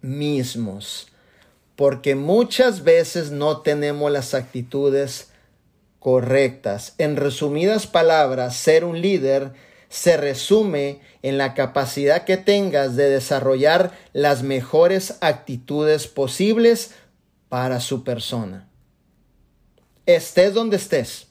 mismos. 0.03 1.09
Porque 1.75 2.17
muchas 2.17 2.85
veces 2.85 3.31
no 3.31 3.63
tenemos 3.63 4.11
las 4.11 4.35
actitudes 4.35 5.31
correctas. 6.01 6.95
En 6.99 7.17
resumidas 7.17 7.87
palabras, 7.87 8.57
ser 8.57 8.85
un 8.85 9.01
líder 9.01 9.53
se 9.89 10.17
resume 10.17 11.01
en 11.23 11.39
la 11.39 11.55
capacidad 11.55 12.25
que 12.25 12.37
tengas 12.37 12.97
de 12.97 13.09
desarrollar 13.09 13.93
las 14.13 14.43
mejores 14.43 15.17
actitudes 15.21 16.07
posibles 16.07 16.93
para 17.49 17.81
su 17.81 18.05
persona. 18.05 18.69
Estés 20.07 20.55
donde 20.55 20.77
estés. 20.77 21.27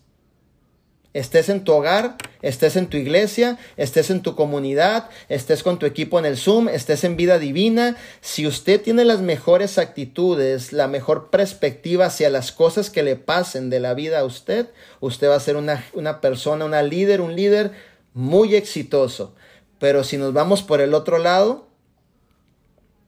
Estés 1.13 1.49
en 1.49 1.63
tu 1.63 1.71
hogar, 1.71 2.15
estés 2.43 2.75
en 2.75 2.87
tu 2.87 2.97
iglesia, 2.97 3.57
estés 3.75 4.11
en 4.11 4.21
tu 4.21 4.35
comunidad, 4.35 5.09
estés 5.29 5.63
con 5.63 5.79
tu 5.79 5.87
equipo 5.87 6.19
en 6.19 6.25
el 6.25 6.37
Zoom, 6.37 6.69
estés 6.69 7.03
en 7.05 7.17
vida 7.17 7.39
divina. 7.39 7.97
Si 8.21 8.45
usted 8.45 8.79
tiene 8.79 9.03
las 9.03 9.21
mejores 9.21 9.79
actitudes, 9.79 10.73
la 10.73 10.87
mejor 10.87 11.31
perspectiva 11.31 12.05
hacia 12.05 12.29
las 12.29 12.51
cosas 12.51 12.91
que 12.91 13.01
le 13.01 13.15
pasen 13.15 13.71
de 13.71 13.79
la 13.79 13.95
vida 13.95 14.19
a 14.19 14.25
usted, 14.25 14.67
usted 14.99 15.27
va 15.27 15.35
a 15.35 15.39
ser 15.39 15.55
una, 15.55 15.83
una 15.93 16.21
persona, 16.21 16.65
una 16.65 16.83
líder, 16.83 17.21
un 17.21 17.35
líder 17.35 17.71
muy 18.17 18.55
exitoso. 18.55 19.33
Pero 19.79 20.03
si 20.03 20.17
nos 20.17 20.33
vamos 20.33 20.63
por 20.63 20.81
el 20.81 20.95
otro 20.95 21.19
lado, 21.19 21.67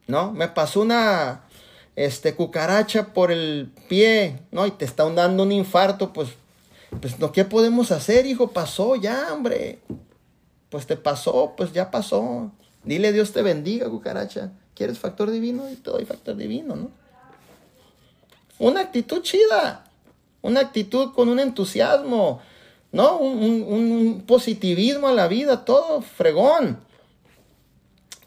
¿no? 0.07 0.31
Me 0.31 0.47
pasó 0.47 0.81
una 0.81 1.45
este, 1.95 2.35
cucaracha 2.35 3.11
por 3.11 3.31
el 3.31 3.71
pie, 3.89 4.39
¿no? 4.51 4.67
Y 4.67 4.71
te 4.71 4.85
está 4.85 5.09
dando 5.09 5.43
un 5.43 5.51
infarto, 5.51 6.13
pues, 6.13 6.29
pues. 7.01 7.15
¿Qué 7.33 7.43
podemos 7.43 7.91
hacer, 7.91 8.27
hijo? 8.27 8.51
Pasó 8.51 8.95
ya, 8.95 9.33
hombre. 9.33 9.79
Pues 10.69 10.85
te 10.85 10.95
pasó, 10.95 11.55
pues 11.57 11.73
ya 11.73 11.89
pasó. 11.89 12.51
Dile 12.83 13.11
Dios 13.11 13.33
te 13.33 13.41
bendiga, 13.41 13.89
cucaracha. 13.89 14.51
¿Quieres 14.75 14.99
factor 14.99 15.31
divino? 15.31 15.69
Y 15.71 15.75
te 15.75 15.89
doy 15.89 16.05
factor 16.05 16.35
divino, 16.37 16.75
¿no? 16.75 16.91
Una 18.59 18.81
actitud 18.81 19.23
chida. 19.23 19.85
Una 20.43 20.59
actitud 20.59 21.13
con 21.13 21.29
un 21.29 21.39
entusiasmo. 21.39 22.41
¿No? 22.91 23.17
Un, 23.17 24.23
positivismo 24.25 25.07
a 25.07 25.13
la 25.13 25.27
vida, 25.27 25.65
todo 25.65 26.01
fregón. 26.01 26.79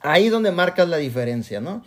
Ahí 0.01 0.29
donde 0.29 0.51
marcas 0.51 0.89
la 0.89 0.97
diferencia, 0.97 1.61
¿no? 1.61 1.85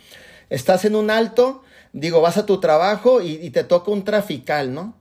Estás 0.48 0.84
en 0.84 0.94
un 0.94 1.10
alto, 1.10 1.62
digo, 1.92 2.20
vas 2.20 2.38
a 2.38 2.46
tu 2.46 2.60
trabajo 2.60 3.20
y, 3.20 3.50
te 3.50 3.64
toca 3.64 3.90
un 3.90 4.04
trafical, 4.04 4.72
¿no? 4.72 4.94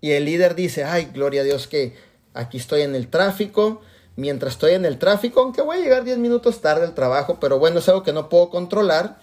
Y 0.00 0.12
el 0.12 0.24
líder 0.24 0.54
dice, 0.54 0.84
ay, 0.84 1.10
gloria 1.14 1.42
a 1.42 1.44
Dios 1.44 1.68
que 1.68 1.94
aquí 2.34 2.58
estoy 2.58 2.82
en 2.82 2.94
el 2.94 3.08
tráfico. 3.08 3.80
Mientras 4.16 4.54
estoy 4.54 4.72
en 4.72 4.84
el 4.84 4.98
tráfico, 4.98 5.40
aunque 5.40 5.62
voy 5.62 5.78
a 5.78 5.80
llegar 5.80 6.04
10 6.04 6.18
minutos 6.18 6.60
tarde 6.60 6.84
al 6.84 6.94
trabajo, 6.94 7.38
pero 7.40 7.58
bueno, 7.58 7.78
es 7.78 7.88
algo 7.88 8.02
que 8.02 8.12
no 8.12 8.28
puedo 8.28 8.50
controlar. 8.50 9.20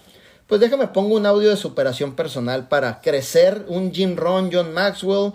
Pues 0.48 0.60
déjame 0.60 0.88
pongo 0.88 1.14
un 1.14 1.26
audio 1.26 1.50
de 1.50 1.56
superación 1.56 2.16
personal 2.16 2.66
para 2.66 3.00
crecer, 3.00 3.66
un 3.68 3.92
Jim 3.92 4.16
Ron, 4.16 4.50
John 4.52 4.72
Maxwell, 4.72 5.32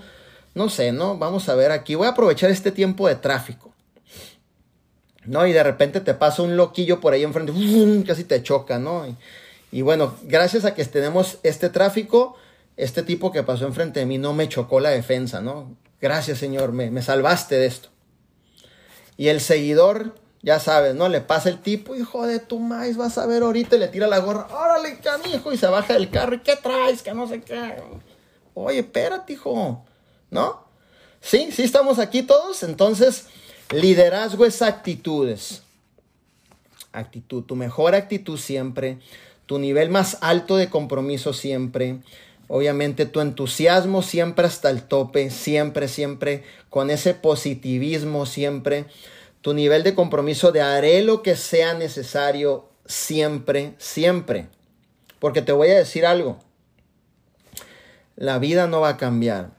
no 0.55 0.69
sé, 0.69 0.93
¿no? 0.93 1.17
Vamos 1.17 1.49
a 1.49 1.55
ver 1.55 1.71
aquí. 1.71 1.95
Voy 1.95 2.07
a 2.07 2.11
aprovechar 2.11 2.49
este 2.49 2.71
tiempo 2.71 3.07
de 3.07 3.15
tráfico. 3.15 3.73
¿No? 5.25 5.45
Y 5.45 5.53
de 5.53 5.63
repente 5.63 5.99
te 6.01 6.13
pasa 6.13 6.43
un 6.43 6.55
loquillo 6.55 7.01
por 7.01 7.13
ahí 7.13 7.23
enfrente, 7.23 7.51
casi 8.07 8.23
te 8.23 8.41
choca, 8.41 8.79
¿no? 8.79 9.05
Y, 9.71 9.81
bueno, 9.81 10.15
gracias 10.23 10.63
a 10.63 10.73
que 10.73 10.85
tenemos 10.85 11.39
este 11.43 11.69
tráfico, 11.69 12.37
este 12.77 13.03
tipo 13.03 13.31
que 13.31 13.43
pasó 13.43 13.65
enfrente 13.65 13.99
de 13.99 14.05
mí 14.05 14.17
no 14.17 14.33
me 14.33 14.47
chocó 14.47 14.79
la 14.79 14.91
defensa, 14.91 15.41
¿no? 15.41 15.75
Gracias, 15.99 16.37
Señor, 16.37 16.71
me, 16.71 16.91
me 16.91 17.01
salvaste 17.01 17.55
de 17.55 17.65
esto. 17.65 17.89
Y 19.17 19.27
el 19.27 19.41
seguidor, 19.41 20.15
ya 20.41 20.59
sabes, 20.59 20.95
¿no? 20.95 21.09
Le 21.09 21.21
pasa 21.21 21.49
el 21.49 21.59
tipo, 21.59 21.95
hijo 21.95 22.25
de 22.27 22.39
tu 22.39 22.59
maíz, 22.59 22.95
vas 22.95 23.17
a 23.17 23.25
ver 23.25 23.41
ahorita, 23.41 23.75
y 23.75 23.79
le 23.79 23.87
tira 23.87 24.07
la 24.07 24.19
gorra, 24.19 24.47
órale, 24.51 24.99
canijo, 24.99 25.51
y 25.51 25.57
se 25.57 25.67
baja 25.67 25.93
del 25.93 26.09
carro, 26.11 26.35
¿y 26.35 26.39
qué 26.39 26.55
traes? 26.55 27.01
Que 27.01 27.13
no 27.13 27.27
sé 27.27 27.41
qué. 27.41 27.81
Oye, 28.53 28.79
espérate, 28.79 29.33
hijo. 29.33 29.83
¿No? 30.35 30.63
Sí, 31.21 31.49
sí 31.51 31.63
estamos 31.63 31.97
aquí 31.97 32.21
todos. 32.21 32.61
Entonces, 32.61 33.25
liderazgo 33.71 34.45
es 34.45 34.61
actitudes. 34.61 35.63
Actitud, 36.91 37.43
tu 37.43 37.55
mejor 37.55 37.95
actitud 37.95 38.37
siempre, 38.37 38.99
tu 39.47 39.57
nivel 39.57 39.89
más 39.89 40.19
alto 40.21 40.57
de 40.57 40.69
compromiso 40.69 41.33
siempre. 41.33 41.97
Obviamente 42.47 43.07
tu 43.07 43.21
entusiasmo 43.21 44.03
siempre 44.03 44.45
hasta 44.45 44.69
el 44.69 44.83
tope, 44.83 45.31
siempre, 45.31 45.87
siempre, 45.87 46.43
con 46.69 46.91
ese 46.91 47.15
positivismo 47.15 48.27
siempre. 48.27 48.85
Tu 49.41 49.53
nivel 49.53 49.83
de 49.83 49.95
compromiso 49.95 50.51
de 50.51 50.61
haré 50.61 51.01
lo 51.01 51.23
que 51.23 51.35
sea 51.35 51.73
necesario 51.73 52.69
siempre, 52.85 53.73
siempre. 53.77 54.47
Porque 55.19 55.41
te 55.41 55.53
voy 55.53 55.69
a 55.69 55.77
decir 55.77 56.05
algo. 56.05 56.39
La 58.15 58.37
vida 58.37 58.67
no 58.67 58.81
va 58.81 58.89
a 58.89 58.97
cambiar. 58.97 59.54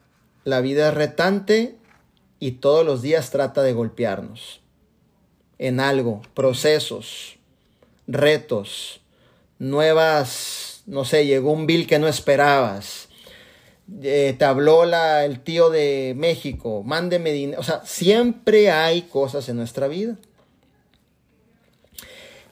La 0.46 0.60
vida 0.60 0.90
es 0.90 0.94
retante 0.94 1.74
y 2.38 2.52
todos 2.52 2.86
los 2.86 3.02
días 3.02 3.32
trata 3.32 3.64
de 3.64 3.72
golpearnos 3.72 4.60
en 5.58 5.80
algo, 5.80 6.22
procesos, 6.34 7.34
retos, 8.06 9.00
nuevas, 9.58 10.84
no 10.86 11.04
sé, 11.04 11.26
llegó 11.26 11.50
un 11.50 11.66
bill 11.66 11.88
que 11.88 11.98
no 11.98 12.06
esperabas, 12.06 13.08
eh, 14.04 14.36
te 14.38 14.44
habló 14.44 14.84
la, 14.84 15.24
el 15.24 15.40
tío 15.40 15.68
de 15.68 16.14
México, 16.16 16.84
mándeme 16.84 17.32
dinero. 17.32 17.58
O 17.58 17.64
sea, 17.64 17.84
siempre 17.84 18.70
hay 18.70 19.02
cosas 19.02 19.48
en 19.48 19.56
nuestra 19.56 19.88
vida. 19.88 20.16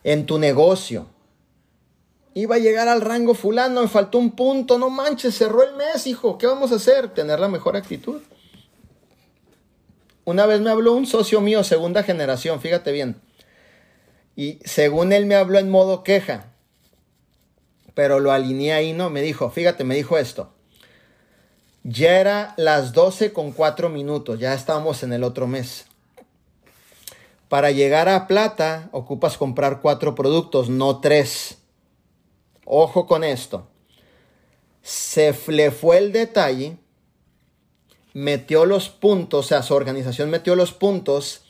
En 0.03 0.27
tu 0.27 0.41
negocio. 0.41 1.07
Iba 2.35 2.57
a 2.57 2.59
llegar 2.59 2.89
al 2.89 3.01
rango 3.01 3.35
fulano, 3.35 3.83
me 3.83 3.89
faltó 3.89 4.19
un 4.19 4.33
punto, 4.33 4.77
no 4.79 4.91
manches, 4.91 5.37
cerró 5.37 5.63
el 5.63 5.77
mes, 5.77 6.07
hijo. 6.07 6.37
¿Qué 6.37 6.47
vamos 6.47 6.73
a 6.73 6.77
hacer? 6.77 7.15
Tener 7.15 7.39
la 7.39 7.49
mejor 7.49 7.77
actitud. 7.77 8.21
Una 10.25 10.47
vez 10.47 10.61
me 10.61 10.71
habló 10.71 10.95
un 10.95 11.07
socio 11.07 11.41
mío, 11.41 11.63
segunda 11.63 12.03
generación, 12.03 12.61
fíjate 12.61 12.91
bien. 12.91 13.21
Y 14.35 14.59
según 14.65 15.13
él 15.13 15.27
me 15.27 15.37
habló 15.37 15.59
en 15.59 15.71
modo 15.71 16.03
queja, 16.03 16.47
pero 17.95 18.19
lo 18.19 18.33
alineé 18.33 18.73
ahí, 18.73 18.93
¿no? 18.93 19.11
Me 19.11 19.23
dijo, 19.23 19.51
fíjate, 19.51 19.85
me 19.85 19.95
dijo 19.95 20.19
esto. 20.19 20.53
Ya 21.85 22.19
era 22.19 22.55
las 22.57 22.95
12 22.95 23.33
con 23.33 23.53
4 23.53 23.91
minutos, 23.91 24.41
ya 24.41 24.55
estábamos 24.55 25.03
en 25.03 25.13
el 25.13 25.23
otro 25.23 25.47
mes. 25.47 25.87
Para 27.49 27.71
llegar 27.71 28.09
a 28.09 28.27
plata 28.27 28.89
ocupas 28.91 29.37
comprar 29.37 29.81
cuatro 29.81 30.15
productos, 30.17 30.69
no 30.71 31.01
tres. 31.01 31.59
Ojo 32.65 33.07
con 33.07 33.25
esto. 33.25 33.69
Se 34.83 35.35
le 35.49 35.71
fue 35.71 35.99
el 35.99 36.13
detalle, 36.13 36.77
metió 38.13 38.67
los 38.67 38.89
puntos, 38.89 39.47
o 39.47 39.49
sea, 39.49 39.63
su 39.63 39.75
organización 39.75 40.31
metió 40.31 40.57
los 40.57 40.73
puntos, 40.73 41.43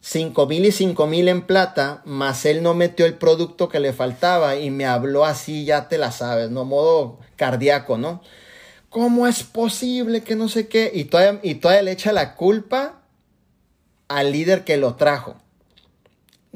5 0.00 0.46
mil 0.46 0.66
y 0.66 0.72
5 0.72 1.06
mil 1.06 1.28
en 1.28 1.46
plata, 1.46 2.02
más 2.04 2.44
él 2.44 2.62
no 2.62 2.74
metió 2.74 3.06
el 3.06 3.14
producto 3.14 3.68
que 3.68 3.80
le 3.80 3.92
faltaba 3.92 4.56
y 4.56 4.70
me 4.70 4.86
habló 4.86 5.24
así, 5.24 5.64
ya 5.64 5.88
te 5.88 5.98
la 5.98 6.12
sabes, 6.12 6.50
¿no? 6.50 6.64
Modo 6.64 7.18
cardíaco, 7.36 7.98
¿no? 7.98 8.22
¿Cómo 8.88 9.26
es 9.26 9.42
posible 9.42 10.22
que 10.22 10.36
no 10.36 10.48
sé 10.48 10.68
qué? 10.68 10.90
Y 10.94 11.04
todavía, 11.04 11.40
y 11.42 11.56
todavía 11.56 11.82
le 11.82 11.92
echa 11.92 12.12
la 12.12 12.34
culpa 12.34 13.02
al 14.08 14.32
líder 14.32 14.64
que 14.64 14.76
lo 14.76 14.94
trajo. 14.94 15.36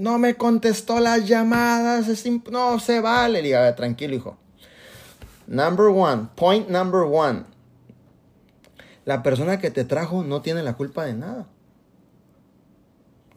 No 0.01 0.19
me 0.19 0.35
contestó 0.37 0.99
las 0.99 1.29
llamadas, 1.29 2.09
no 2.51 2.81
se 2.81 3.01
vale. 3.01 3.43
Le 3.43 3.73
tranquilo, 3.75 4.15
hijo. 4.17 4.39
Number 5.47 5.89
one, 5.89 6.29
point 6.37 6.71
number 6.71 7.03
one. 7.03 7.45
La 9.05 9.23
persona 9.23 9.59
que 9.59 9.71
te 9.71 9.85
trajo 9.85 10.25
no 10.25 10.41
tiene 10.41 10.63
la 10.63 10.75
culpa 10.75 11.05
de 11.05 11.13
nada. 11.13 11.49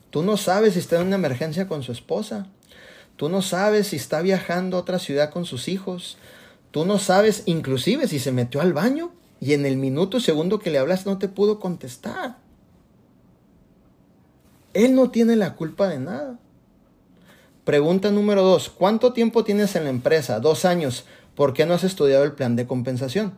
Tú 0.09 0.24
no 0.24 0.38
sabes 0.38 0.76
si 0.76 0.80
está 0.80 1.01
en 1.01 1.07
una 1.07 1.18
emergencia 1.18 1.68
con 1.68 1.84
su 1.84 1.91
esposa. 1.91 2.47
Tú 3.18 3.28
no 3.28 3.41
sabes 3.41 3.88
si 3.88 3.97
está 3.97 4.22
viajando 4.22 4.78
a 4.78 4.80
otra 4.80 4.99
ciudad 4.99 5.32
con 5.32 5.43
sus 5.43 5.68
hijos. 5.68 6.18
Tú 6.72 6.86
no 6.86 6.97
sabes 6.97 7.43
inclusive 7.45 8.07
si 8.07 8.20
se 8.20 8.32
metió 8.32 8.61
al 8.61 8.72
baño 8.72 9.11
y 9.41 9.51
en 9.51 9.66
el 9.66 9.76
minuto 9.76 10.22
segundo 10.22 10.59
que 10.59 10.72
le 10.72 10.78
hablas 10.78 11.05
no 11.05 11.18
te 11.18 11.28
pudo 11.28 11.59
contestar. 11.59 12.38
Él 14.74 14.95
no 14.95 15.11
tiene 15.11 15.36
la 15.36 15.55
culpa 15.55 15.89
de 15.89 15.99
nada. 15.99 16.39
Pregunta 17.64 18.11
número 18.11 18.43
dos. 18.43 18.70
¿Cuánto 18.70 19.14
tiempo 19.14 19.43
tienes 19.43 19.76
en 19.76 19.86
la 19.86 19.89
empresa? 19.89 20.39
Dos 20.39 20.66
años. 20.66 21.05
¿Por 21.36 21.53
qué 21.53 21.66
no 21.66 21.74
has 21.74 21.84
estudiado 21.84 22.24
el 22.24 22.34
plan 22.34 22.55
de 22.55 22.68
compensación? 22.68 23.34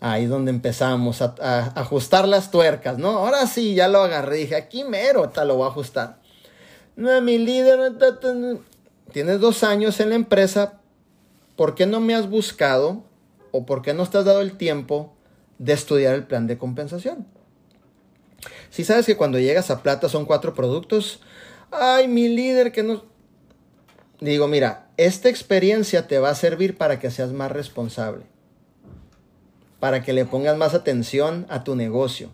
Ahí 0.00 0.24
es 0.24 0.30
donde 0.30 0.50
empezamos 0.50 1.20
a, 1.20 1.34
ajustar 1.74 2.26
las 2.26 2.50
tuercas, 2.50 2.96
¿no? 2.96 3.10
Ahora 3.10 3.46
sí, 3.46 3.74
ya 3.74 3.88
lo 3.88 4.02
agarré. 4.02 4.36
Dije, 4.36 4.56
aquí 4.56 4.82
mero, 4.84 5.28
te 5.28 5.44
lo 5.44 5.56
voy 5.56 5.66
a 5.66 5.70
ajustar. 5.70 6.20
No, 6.96 7.20
mi 7.20 7.36
líder, 7.36 7.92
tienes 9.12 9.40
dos 9.40 9.62
años 9.62 10.00
en 10.00 10.08
la 10.08 10.14
empresa, 10.14 10.80
¿por 11.56 11.74
qué 11.74 11.86
no 11.86 12.00
me 12.00 12.14
has 12.14 12.28
buscado 12.28 13.04
o 13.52 13.66
por 13.66 13.82
qué 13.82 13.92
no 13.92 14.08
te 14.08 14.18
has 14.18 14.24
dado 14.24 14.40
el 14.40 14.56
tiempo 14.56 15.12
de 15.58 15.74
estudiar 15.74 16.14
el 16.14 16.24
plan 16.24 16.46
de 16.46 16.56
compensación? 16.56 17.26
Si 18.70 18.84
sabes 18.84 19.04
que 19.04 19.16
cuando 19.16 19.38
llegas 19.38 19.70
a 19.70 19.82
plata 19.82 20.08
son 20.08 20.24
cuatro 20.24 20.54
productos, 20.54 21.20
ay, 21.70 22.08
mi 22.08 22.28
líder 22.28 22.72
que 22.72 22.82
no... 22.82 23.04
Digo, 24.20 24.48
mira, 24.48 24.90
esta 24.96 25.28
experiencia 25.28 26.06
te 26.06 26.18
va 26.18 26.30
a 26.30 26.34
servir 26.34 26.76
para 26.76 26.98
que 26.98 27.10
seas 27.10 27.32
más 27.32 27.50
responsable, 27.50 28.24
para 29.78 30.02
que 30.02 30.12
le 30.12 30.26
pongas 30.26 30.58
más 30.58 30.74
atención 30.74 31.46
a 31.48 31.64
tu 31.64 31.74
negocio, 31.74 32.30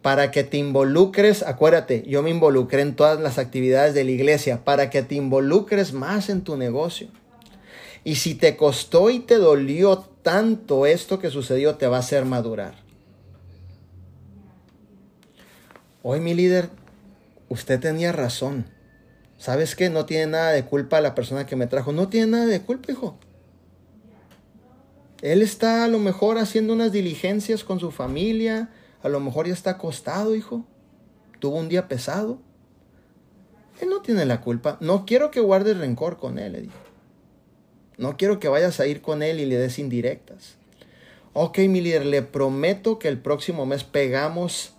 para 0.00 0.30
que 0.30 0.42
te 0.42 0.56
involucres, 0.56 1.42
acuérdate, 1.42 2.04
yo 2.06 2.22
me 2.22 2.30
involucré 2.30 2.80
en 2.80 2.96
todas 2.96 3.20
las 3.20 3.36
actividades 3.38 3.92
de 3.92 4.04
la 4.04 4.12
iglesia, 4.12 4.64
para 4.64 4.88
que 4.88 5.02
te 5.02 5.14
involucres 5.14 5.92
más 5.92 6.30
en 6.30 6.42
tu 6.42 6.56
negocio. 6.56 7.08
Y 8.02 8.14
si 8.14 8.34
te 8.34 8.56
costó 8.56 9.10
y 9.10 9.18
te 9.18 9.34
dolió 9.34 9.98
tanto 10.22 10.86
esto 10.86 11.18
que 11.18 11.28
sucedió, 11.28 11.74
te 11.74 11.86
va 11.86 11.98
a 11.98 12.00
hacer 12.00 12.24
madurar. 12.24 12.74
Hoy 16.02 16.20
mi 16.20 16.32
líder, 16.32 16.70
usted 17.50 17.78
tenía 17.78 18.12
razón. 18.12 18.64
¿Sabes 19.36 19.76
qué? 19.76 19.90
No 19.90 20.06
tiene 20.06 20.28
nada 20.28 20.52
de 20.52 20.64
culpa 20.64 21.02
la 21.02 21.14
persona 21.14 21.44
que 21.44 21.56
me 21.56 21.66
trajo. 21.66 21.92
No 21.92 22.08
tiene 22.08 22.28
nada 22.28 22.46
de 22.46 22.62
culpa, 22.62 22.92
hijo. 22.92 23.18
Él 25.20 25.42
está 25.42 25.84
a 25.84 25.88
lo 25.88 25.98
mejor 25.98 26.38
haciendo 26.38 26.72
unas 26.72 26.92
diligencias 26.92 27.64
con 27.64 27.80
su 27.80 27.90
familia. 27.90 28.70
A 29.02 29.08
lo 29.08 29.20
mejor 29.20 29.46
ya 29.46 29.52
está 29.52 29.72
acostado, 29.72 30.34
hijo. 30.34 30.64
Tuvo 31.40 31.56
un 31.56 31.68
día 31.68 31.88
pesado. 31.88 32.38
Él 33.80 33.88
no 33.88 34.00
tiene 34.00 34.24
la 34.24 34.40
culpa. 34.40 34.78
No 34.80 35.04
quiero 35.04 35.30
que 35.30 35.40
guarde 35.40 35.74
rencor 35.74 36.18
con 36.18 36.38
él. 36.38 36.70
No 37.98 38.16
quiero 38.16 38.40
que 38.40 38.48
vayas 38.48 38.78
a 38.78 38.86
ir 38.86 39.02
con 39.02 39.22
él 39.22 39.40
y 39.40 39.46
le 39.46 39.56
des 39.56 39.78
indirectas. 39.78 40.56
Ok, 41.32 41.58
mi 41.60 41.80
líder, 41.80 42.06
le 42.06 42.22
prometo 42.22 42.98
que 42.98 43.08
el 43.08 43.18
próximo 43.18 43.66
mes 43.66 43.84
pegamos 43.84 44.74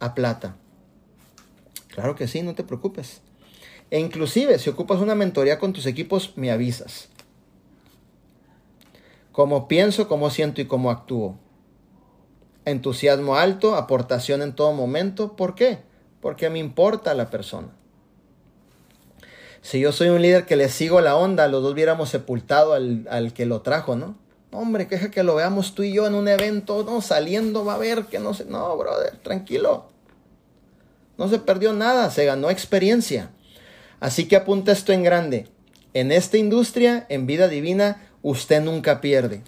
a 0.00 0.14
plata. 0.14 0.56
Claro 1.94 2.16
que 2.16 2.26
sí, 2.26 2.42
no 2.42 2.56
te 2.56 2.64
preocupes. 2.64 3.22
E 3.92 4.00
inclusive, 4.00 4.58
si 4.58 4.68
ocupas 4.68 4.98
una 4.98 5.14
mentoría 5.14 5.60
con 5.60 5.72
tus 5.72 5.86
equipos, 5.86 6.32
me 6.34 6.50
avisas. 6.50 7.08
Cómo 9.30 9.68
pienso, 9.68 10.08
cómo 10.08 10.28
siento 10.30 10.60
y 10.60 10.64
cómo 10.64 10.90
actúo. 10.90 11.38
Entusiasmo 12.64 13.36
alto, 13.36 13.76
aportación 13.76 14.42
en 14.42 14.56
todo 14.56 14.72
momento. 14.72 15.36
¿Por 15.36 15.54
qué? 15.54 15.78
Porque 16.20 16.50
me 16.50 16.58
importa 16.58 17.14
la 17.14 17.30
persona. 17.30 17.68
Si 19.62 19.78
yo 19.78 19.92
soy 19.92 20.08
un 20.08 20.20
líder 20.20 20.46
que 20.46 20.56
le 20.56 20.68
sigo 20.68 21.00
la 21.00 21.14
onda, 21.14 21.46
los 21.46 21.62
dos 21.62 21.74
hubiéramos 21.74 22.08
sepultado 22.08 22.72
al, 22.72 23.32
que 23.34 23.46
lo 23.46 23.60
trajo, 23.62 23.94
¿no? 23.94 24.16
Hombre, 24.50 24.88
queja 24.88 25.12
que 25.12 25.22
lo 25.22 25.36
veamos 25.36 25.76
tú 25.76 25.84
y 25.84 25.92
yo 25.92 26.08
en 26.08 26.14
un 26.14 26.26
evento, 26.26 26.82
no, 26.82 27.00
saliendo 27.00 27.64
va 27.64 27.74
a 27.74 27.78
ver 27.78 28.06
que 28.06 28.18
no 28.18 28.34
sé, 28.34 28.46
no, 28.46 28.76
brother, 28.76 29.16
tranquilo. 29.18 29.93
No 31.16 31.28
se 31.28 31.38
perdió 31.38 31.72
nada, 31.72 32.10
se 32.10 32.24
ganó 32.24 32.50
experiencia. 32.50 33.30
Así 34.00 34.26
que 34.26 34.36
apunta 34.36 34.72
esto 34.72 34.92
en 34.92 35.02
grande. 35.02 35.48
En 35.92 36.10
esta 36.10 36.36
industria, 36.36 37.06
en 37.08 37.26
vida 37.26 37.48
divina, 37.48 38.02
usted 38.22 38.62
nunca 38.62 39.00
pierde. 39.00 39.42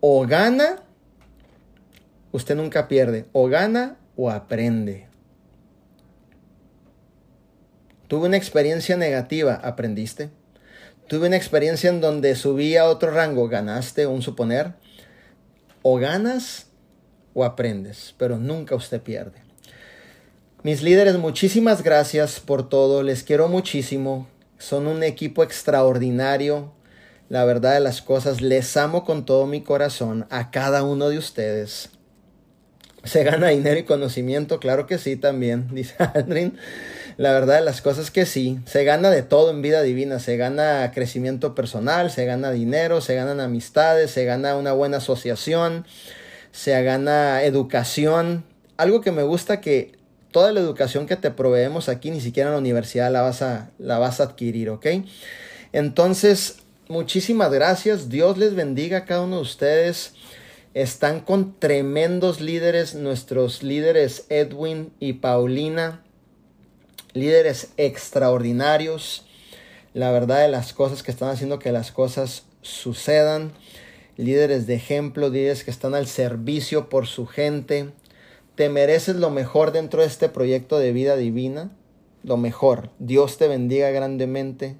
O 0.00 0.26
gana, 0.26 0.82
usted 2.32 2.56
nunca 2.56 2.88
pierde. 2.88 3.26
O 3.32 3.48
gana 3.48 3.96
o 4.16 4.30
aprende. 4.30 5.06
Tuve 8.08 8.26
una 8.28 8.36
experiencia 8.36 8.96
negativa, 8.96 9.54
aprendiste. 9.54 10.30
Tuve 11.08 11.26
una 11.26 11.36
experiencia 11.36 11.90
en 11.90 12.00
donde 12.00 12.34
subí 12.34 12.76
a 12.76 12.86
otro 12.86 13.10
rango, 13.10 13.48
ganaste, 13.48 14.06
un 14.06 14.22
suponer. 14.22 14.74
O 15.82 15.96
ganas 15.96 16.68
o 17.34 17.44
aprendes, 17.44 18.14
pero 18.16 18.38
nunca 18.38 18.74
usted 18.74 19.02
pierde. 19.02 19.43
Mis 20.64 20.82
líderes, 20.82 21.18
muchísimas 21.18 21.82
gracias 21.82 22.40
por 22.40 22.70
todo, 22.70 23.02
les 23.02 23.22
quiero 23.22 23.48
muchísimo, 23.48 24.26
son 24.56 24.86
un 24.86 25.02
equipo 25.02 25.42
extraordinario, 25.42 26.72
la 27.28 27.44
verdad 27.44 27.74
de 27.74 27.80
las 27.80 28.00
cosas, 28.00 28.40
les 28.40 28.74
amo 28.78 29.04
con 29.04 29.26
todo 29.26 29.44
mi 29.44 29.60
corazón 29.60 30.26
a 30.30 30.50
cada 30.50 30.82
uno 30.82 31.10
de 31.10 31.18
ustedes. 31.18 31.90
¿Se 33.02 33.24
gana 33.24 33.48
dinero 33.48 33.78
y 33.78 33.82
conocimiento? 33.82 34.58
Claro 34.58 34.86
que 34.86 34.96
sí 34.96 35.16
también, 35.16 35.68
dice 35.74 35.96
Andrin. 35.98 36.56
La 37.18 37.32
verdad 37.32 37.56
de 37.56 37.60
las 37.60 37.82
cosas 37.82 38.10
que 38.10 38.24
sí, 38.24 38.58
se 38.64 38.84
gana 38.84 39.10
de 39.10 39.22
todo 39.22 39.50
en 39.50 39.60
vida 39.60 39.82
divina, 39.82 40.18
se 40.18 40.38
gana 40.38 40.92
crecimiento 40.94 41.54
personal, 41.54 42.10
se 42.10 42.24
gana 42.24 42.52
dinero, 42.52 43.02
se 43.02 43.14
ganan 43.14 43.40
amistades, 43.40 44.12
se 44.12 44.24
gana 44.24 44.56
una 44.56 44.72
buena 44.72 44.96
asociación, 44.96 45.84
se 46.52 46.82
gana 46.82 47.42
educación. 47.42 48.44
Algo 48.78 49.02
que 49.02 49.12
me 49.12 49.24
gusta 49.24 49.60
que 49.60 50.02
toda 50.34 50.52
la 50.52 50.58
educación 50.58 51.06
que 51.06 51.14
te 51.14 51.30
proveemos 51.30 51.88
aquí, 51.88 52.10
ni 52.10 52.20
siquiera 52.20 52.48
en 52.48 52.54
la 52.54 52.58
universidad 52.58 53.12
la 53.12 53.22
vas 53.22 53.40
a, 53.40 53.70
la 53.78 53.98
vas 53.98 54.20
a 54.20 54.24
adquirir, 54.24 54.68
¿ok? 54.68 54.86
Entonces, 55.72 56.56
muchísimas 56.88 57.52
gracias, 57.52 58.08
Dios 58.08 58.36
les 58.36 58.54
bendiga 58.56 58.98
a 58.98 59.04
cada 59.04 59.22
uno 59.22 59.36
de 59.36 59.42
ustedes. 59.42 60.14
Están 60.74 61.20
con 61.20 61.58
tremendos 61.60 62.40
líderes, 62.40 62.96
nuestros 62.96 63.62
líderes 63.62 64.26
Edwin 64.28 64.92
y 64.98 65.14
Paulina 65.14 66.00
líderes 67.14 67.68
extraordinarios, 67.76 69.24
la 69.94 70.10
verdad 70.10 70.42
de 70.42 70.48
las 70.48 70.72
cosas 70.72 71.02
que 71.02 71.12
están 71.12 71.30
haciendo 71.30 71.58
que 71.58 71.72
las 71.72 71.92
cosas 71.92 72.44
sucedan. 72.60 73.52
líderes 74.16 74.68
de 74.68 74.74
ejemplo, 74.74 75.28
líderes 75.28 75.64
que 75.64 75.72
están 75.72 75.94
al 75.94 76.06
servicio 76.06 76.88
por 76.88 77.06
su 77.06 77.26
gente. 77.26 77.90
Te 78.54 78.68
mereces 78.68 79.16
lo 79.16 79.30
mejor 79.30 79.72
dentro 79.72 80.02
de 80.02 80.06
este 80.06 80.28
proyecto 80.28 80.78
de 80.78 80.92
vida 80.92 81.16
divina, 81.16 81.70
lo 82.22 82.36
mejor. 82.36 82.90
Dios 83.00 83.36
te 83.36 83.48
bendiga 83.48 83.90
grandemente, 83.90 84.76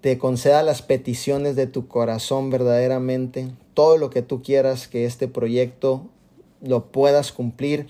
te 0.00 0.16
conceda 0.16 0.62
las 0.62 0.80
peticiones 0.80 1.56
de 1.56 1.66
tu 1.66 1.88
corazón 1.88 2.48
verdaderamente, 2.48 3.50
todo 3.74 3.98
lo 3.98 4.08
que 4.08 4.22
tú 4.22 4.42
quieras 4.42 4.88
que 4.88 5.04
este 5.04 5.28
proyecto 5.28 6.08
lo 6.62 6.86
puedas 6.86 7.32
cumplir. 7.32 7.86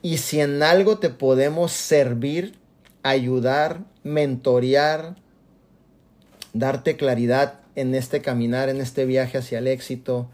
Y 0.00 0.16
si 0.18 0.40
en 0.40 0.62
algo 0.62 0.98
te 0.98 1.10
podemos 1.10 1.72
servir, 1.72 2.54
ayudar, 3.02 3.84
mentorear, 4.02 5.16
darte 6.54 6.96
claridad 6.96 7.60
en 7.74 7.94
este 7.94 8.22
caminar, 8.22 8.70
en 8.70 8.80
este 8.80 9.04
viaje 9.04 9.38
hacia 9.38 9.58
el 9.58 9.68
éxito, 9.68 10.28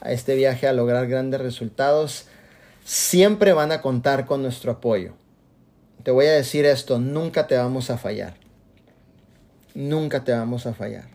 a 0.00 0.12
este 0.12 0.36
viaje 0.36 0.68
a 0.68 0.72
lograr 0.72 1.08
grandes 1.08 1.40
resultados, 1.40 2.26
siempre 2.84 3.52
van 3.52 3.72
a 3.72 3.80
contar 3.80 4.26
con 4.26 4.42
nuestro 4.42 4.72
apoyo. 4.72 5.14
Te 6.02 6.10
voy 6.10 6.26
a 6.26 6.32
decir 6.32 6.64
esto, 6.64 6.98
nunca 6.98 7.46
te 7.46 7.56
vamos 7.56 7.90
a 7.90 7.98
fallar. 7.98 8.34
Nunca 9.74 10.24
te 10.24 10.32
vamos 10.32 10.66
a 10.66 10.74
fallar. 10.74 11.08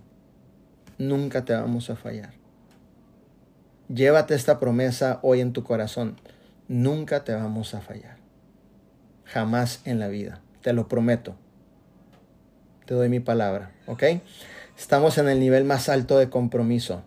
Nunca 0.97 1.43
te 1.43 1.53
vamos 1.53 1.89
a 1.89 1.95
fallar. 1.95 2.34
Llévate 3.88 4.34
esta 4.34 4.59
promesa 4.59 5.20
hoy 5.22 5.41
en 5.41 5.53
tu 5.53 5.63
corazón. 5.63 6.20
Nunca 6.68 7.24
te 7.24 7.34
vamos 7.34 7.74
a 7.74 7.82
fallar. 7.82 8.18
Jamás 9.26 9.82
en 9.86 9.99
la 9.99 10.07
vida. 10.07 10.41
Te 10.61 10.74
lo 10.74 10.88
prometo. 10.88 11.36
Te 12.86 12.93
doy 12.93 13.09
mi 13.09 13.20
palabra. 13.20 13.72
¿Ok? 13.88 14.03
Estamos 14.78 15.18
en 15.18 15.30
el 15.30 15.39
nivel 15.39 15.66
más 15.66 15.89
alto 15.89 16.18
de 16.18 16.30
compromiso. 16.30 17.03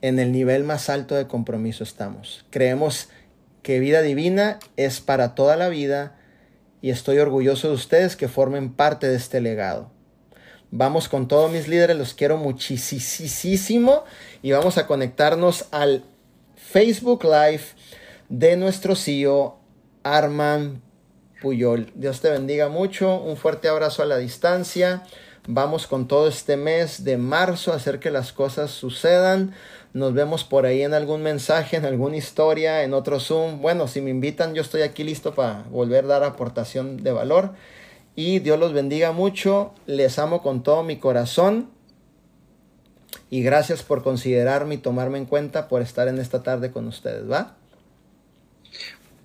En 0.00 0.18
el 0.18 0.32
nivel 0.32 0.64
más 0.64 0.88
alto 0.88 1.14
de 1.14 1.26
compromiso 1.26 1.82
estamos. 1.82 2.44
Creemos 2.50 3.08
que 3.62 3.80
vida 3.80 4.02
divina 4.02 4.58
es 4.76 5.00
para 5.00 5.34
toda 5.34 5.56
la 5.56 5.68
vida 5.68 6.16
y 6.80 6.90
estoy 6.90 7.18
orgulloso 7.18 7.68
de 7.68 7.74
ustedes 7.74 8.16
que 8.16 8.28
formen 8.28 8.72
parte 8.72 9.08
de 9.08 9.16
este 9.16 9.40
legado. 9.40 9.90
Vamos 10.70 11.08
con 11.08 11.28
todos 11.28 11.50
mis 11.50 11.66
líderes, 11.66 11.96
los 11.96 12.14
quiero 12.14 12.36
muchísimo 12.36 14.04
y 14.42 14.52
vamos 14.52 14.78
a 14.78 14.86
conectarnos 14.86 15.66
al 15.70 16.04
Facebook 16.54 17.24
Live 17.24 17.62
de 18.28 18.56
nuestro 18.56 18.94
CEO 18.94 19.58
Arman 20.02 20.82
Puyol. 21.40 21.90
Dios 21.94 22.20
te 22.20 22.30
bendiga 22.30 22.68
mucho, 22.68 23.20
un 23.20 23.36
fuerte 23.36 23.68
abrazo 23.68 24.02
a 24.02 24.06
la 24.06 24.18
distancia. 24.18 25.02
Vamos 25.46 25.86
con 25.86 26.06
todo 26.06 26.28
este 26.28 26.58
mes 26.58 27.04
de 27.04 27.16
marzo 27.16 27.72
a 27.72 27.76
hacer 27.76 28.00
que 28.00 28.10
las 28.10 28.32
cosas 28.34 28.70
sucedan. 28.70 29.54
Nos 29.94 30.14
vemos 30.14 30.44
por 30.44 30.66
ahí 30.66 30.82
en 30.82 30.94
algún 30.94 31.22
mensaje, 31.22 31.76
en 31.76 31.84
alguna 31.84 32.16
historia, 32.16 32.82
en 32.82 32.94
otro 32.94 33.20
Zoom. 33.20 33.60
Bueno, 33.60 33.88
si 33.88 34.00
me 34.00 34.10
invitan, 34.10 34.54
yo 34.54 34.62
estoy 34.62 34.82
aquí 34.82 35.02
listo 35.02 35.34
para 35.34 35.64
volver 35.70 36.04
a 36.04 36.08
dar 36.08 36.24
aportación 36.24 37.02
de 37.02 37.12
valor. 37.12 37.52
Y 38.14 38.40
Dios 38.40 38.58
los 38.58 38.72
bendiga 38.72 39.12
mucho. 39.12 39.72
Les 39.86 40.18
amo 40.18 40.42
con 40.42 40.62
todo 40.62 40.82
mi 40.82 40.96
corazón. 40.98 41.70
Y 43.30 43.42
gracias 43.42 43.82
por 43.82 44.02
considerarme 44.02 44.76
y 44.76 44.78
tomarme 44.78 45.18
en 45.18 45.26
cuenta 45.26 45.68
por 45.68 45.82
estar 45.82 46.08
en 46.08 46.18
esta 46.18 46.42
tarde 46.42 46.70
con 46.70 46.86
ustedes, 46.86 47.30
¿va? 47.30 47.57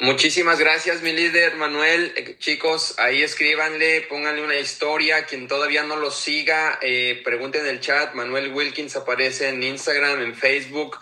Muchísimas 0.04 0.60
gracias, 0.60 1.02
mi 1.02 1.14
líder 1.14 1.56
Manuel. 1.56 2.12
Eh, 2.18 2.36
chicos, 2.38 2.96
ahí 2.98 3.24
escríbanle, 3.24 4.02
pónganle 4.02 4.44
una 4.44 4.58
historia. 4.60 5.24
Quien 5.24 5.48
todavía 5.48 5.84
no 5.84 5.96
lo 5.96 6.12
siga, 6.12 6.78
eh, 6.82 7.22
pregunten 7.24 7.62
en 7.62 7.68
el 7.68 7.80
chat. 7.80 8.14
Manuel 8.14 8.52
Wilkins 8.52 8.98
aparece 8.98 9.48
en 9.48 9.64
Instagram, 9.64 10.22
en 10.22 10.36
Facebook. 10.36 11.00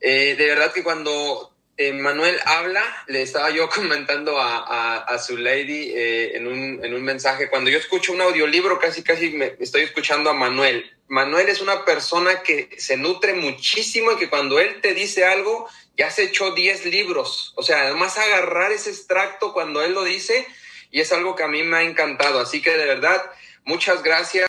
Eh, 0.00 0.34
de 0.36 0.44
verdad 0.44 0.72
que 0.72 0.82
cuando 0.82 1.52
Manuel 1.94 2.36
habla, 2.44 2.82
le 3.06 3.22
estaba 3.22 3.50
yo 3.50 3.68
comentando 3.74 4.40
a, 4.40 5.18
su 5.24 5.36
lady 5.36 5.92
en, 5.94 6.48
un, 6.48 6.84
en 6.84 6.94
un 6.94 7.04
mensaje. 7.04 7.48
Cuando 7.48 7.70
yo 7.70 7.78
escucho 7.78 8.12
un 8.12 8.22
audiolibro, 8.22 8.80
casi, 8.80 9.04
casi 9.04 9.30
me 9.30 9.54
estoy 9.60 9.82
escuchando 9.82 10.30
a 10.30 10.34
Manuel. 10.34 10.95
Manuel 11.08 11.48
es 11.48 11.60
una 11.60 11.84
persona 11.84 12.42
que 12.42 12.68
se 12.78 12.96
nutre 12.96 13.34
muchísimo 13.34 14.12
y 14.12 14.16
que 14.16 14.28
cuando 14.28 14.58
él 14.58 14.80
te 14.80 14.94
dice 14.94 15.24
algo, 15.24 15.68
ya 15.96 16.10
se 16.10 16.24
echó 16.24 16.52
10 16.52 16.86
libros. 16.86 17.52
O 17.56 17.62
sea, 17.62 17.82
además 17.82 18.18
agarrar 18.18 18.72
ese 18.72 18.90
extracto 18.90 19.52
cuando 19.52 19.82
él 19.82 19.92
lo 19.92 20.04
dice 20.04 20.46
y 20.90 21.00
es 21.00 21.12
algo 21.12 21.36
que 21.36 21.44
a 21.44 21.48
mí 21.48 21.62
me 21.62 21.76
ha 21.78 21.82
encantado. 21.82 22.40
Así 22.40 22.60
que 22.60 22.70
de 22.76 22.86
verdad, 22.86 23.30
muchas 23.64 24.02
gracias. 24.02 24.44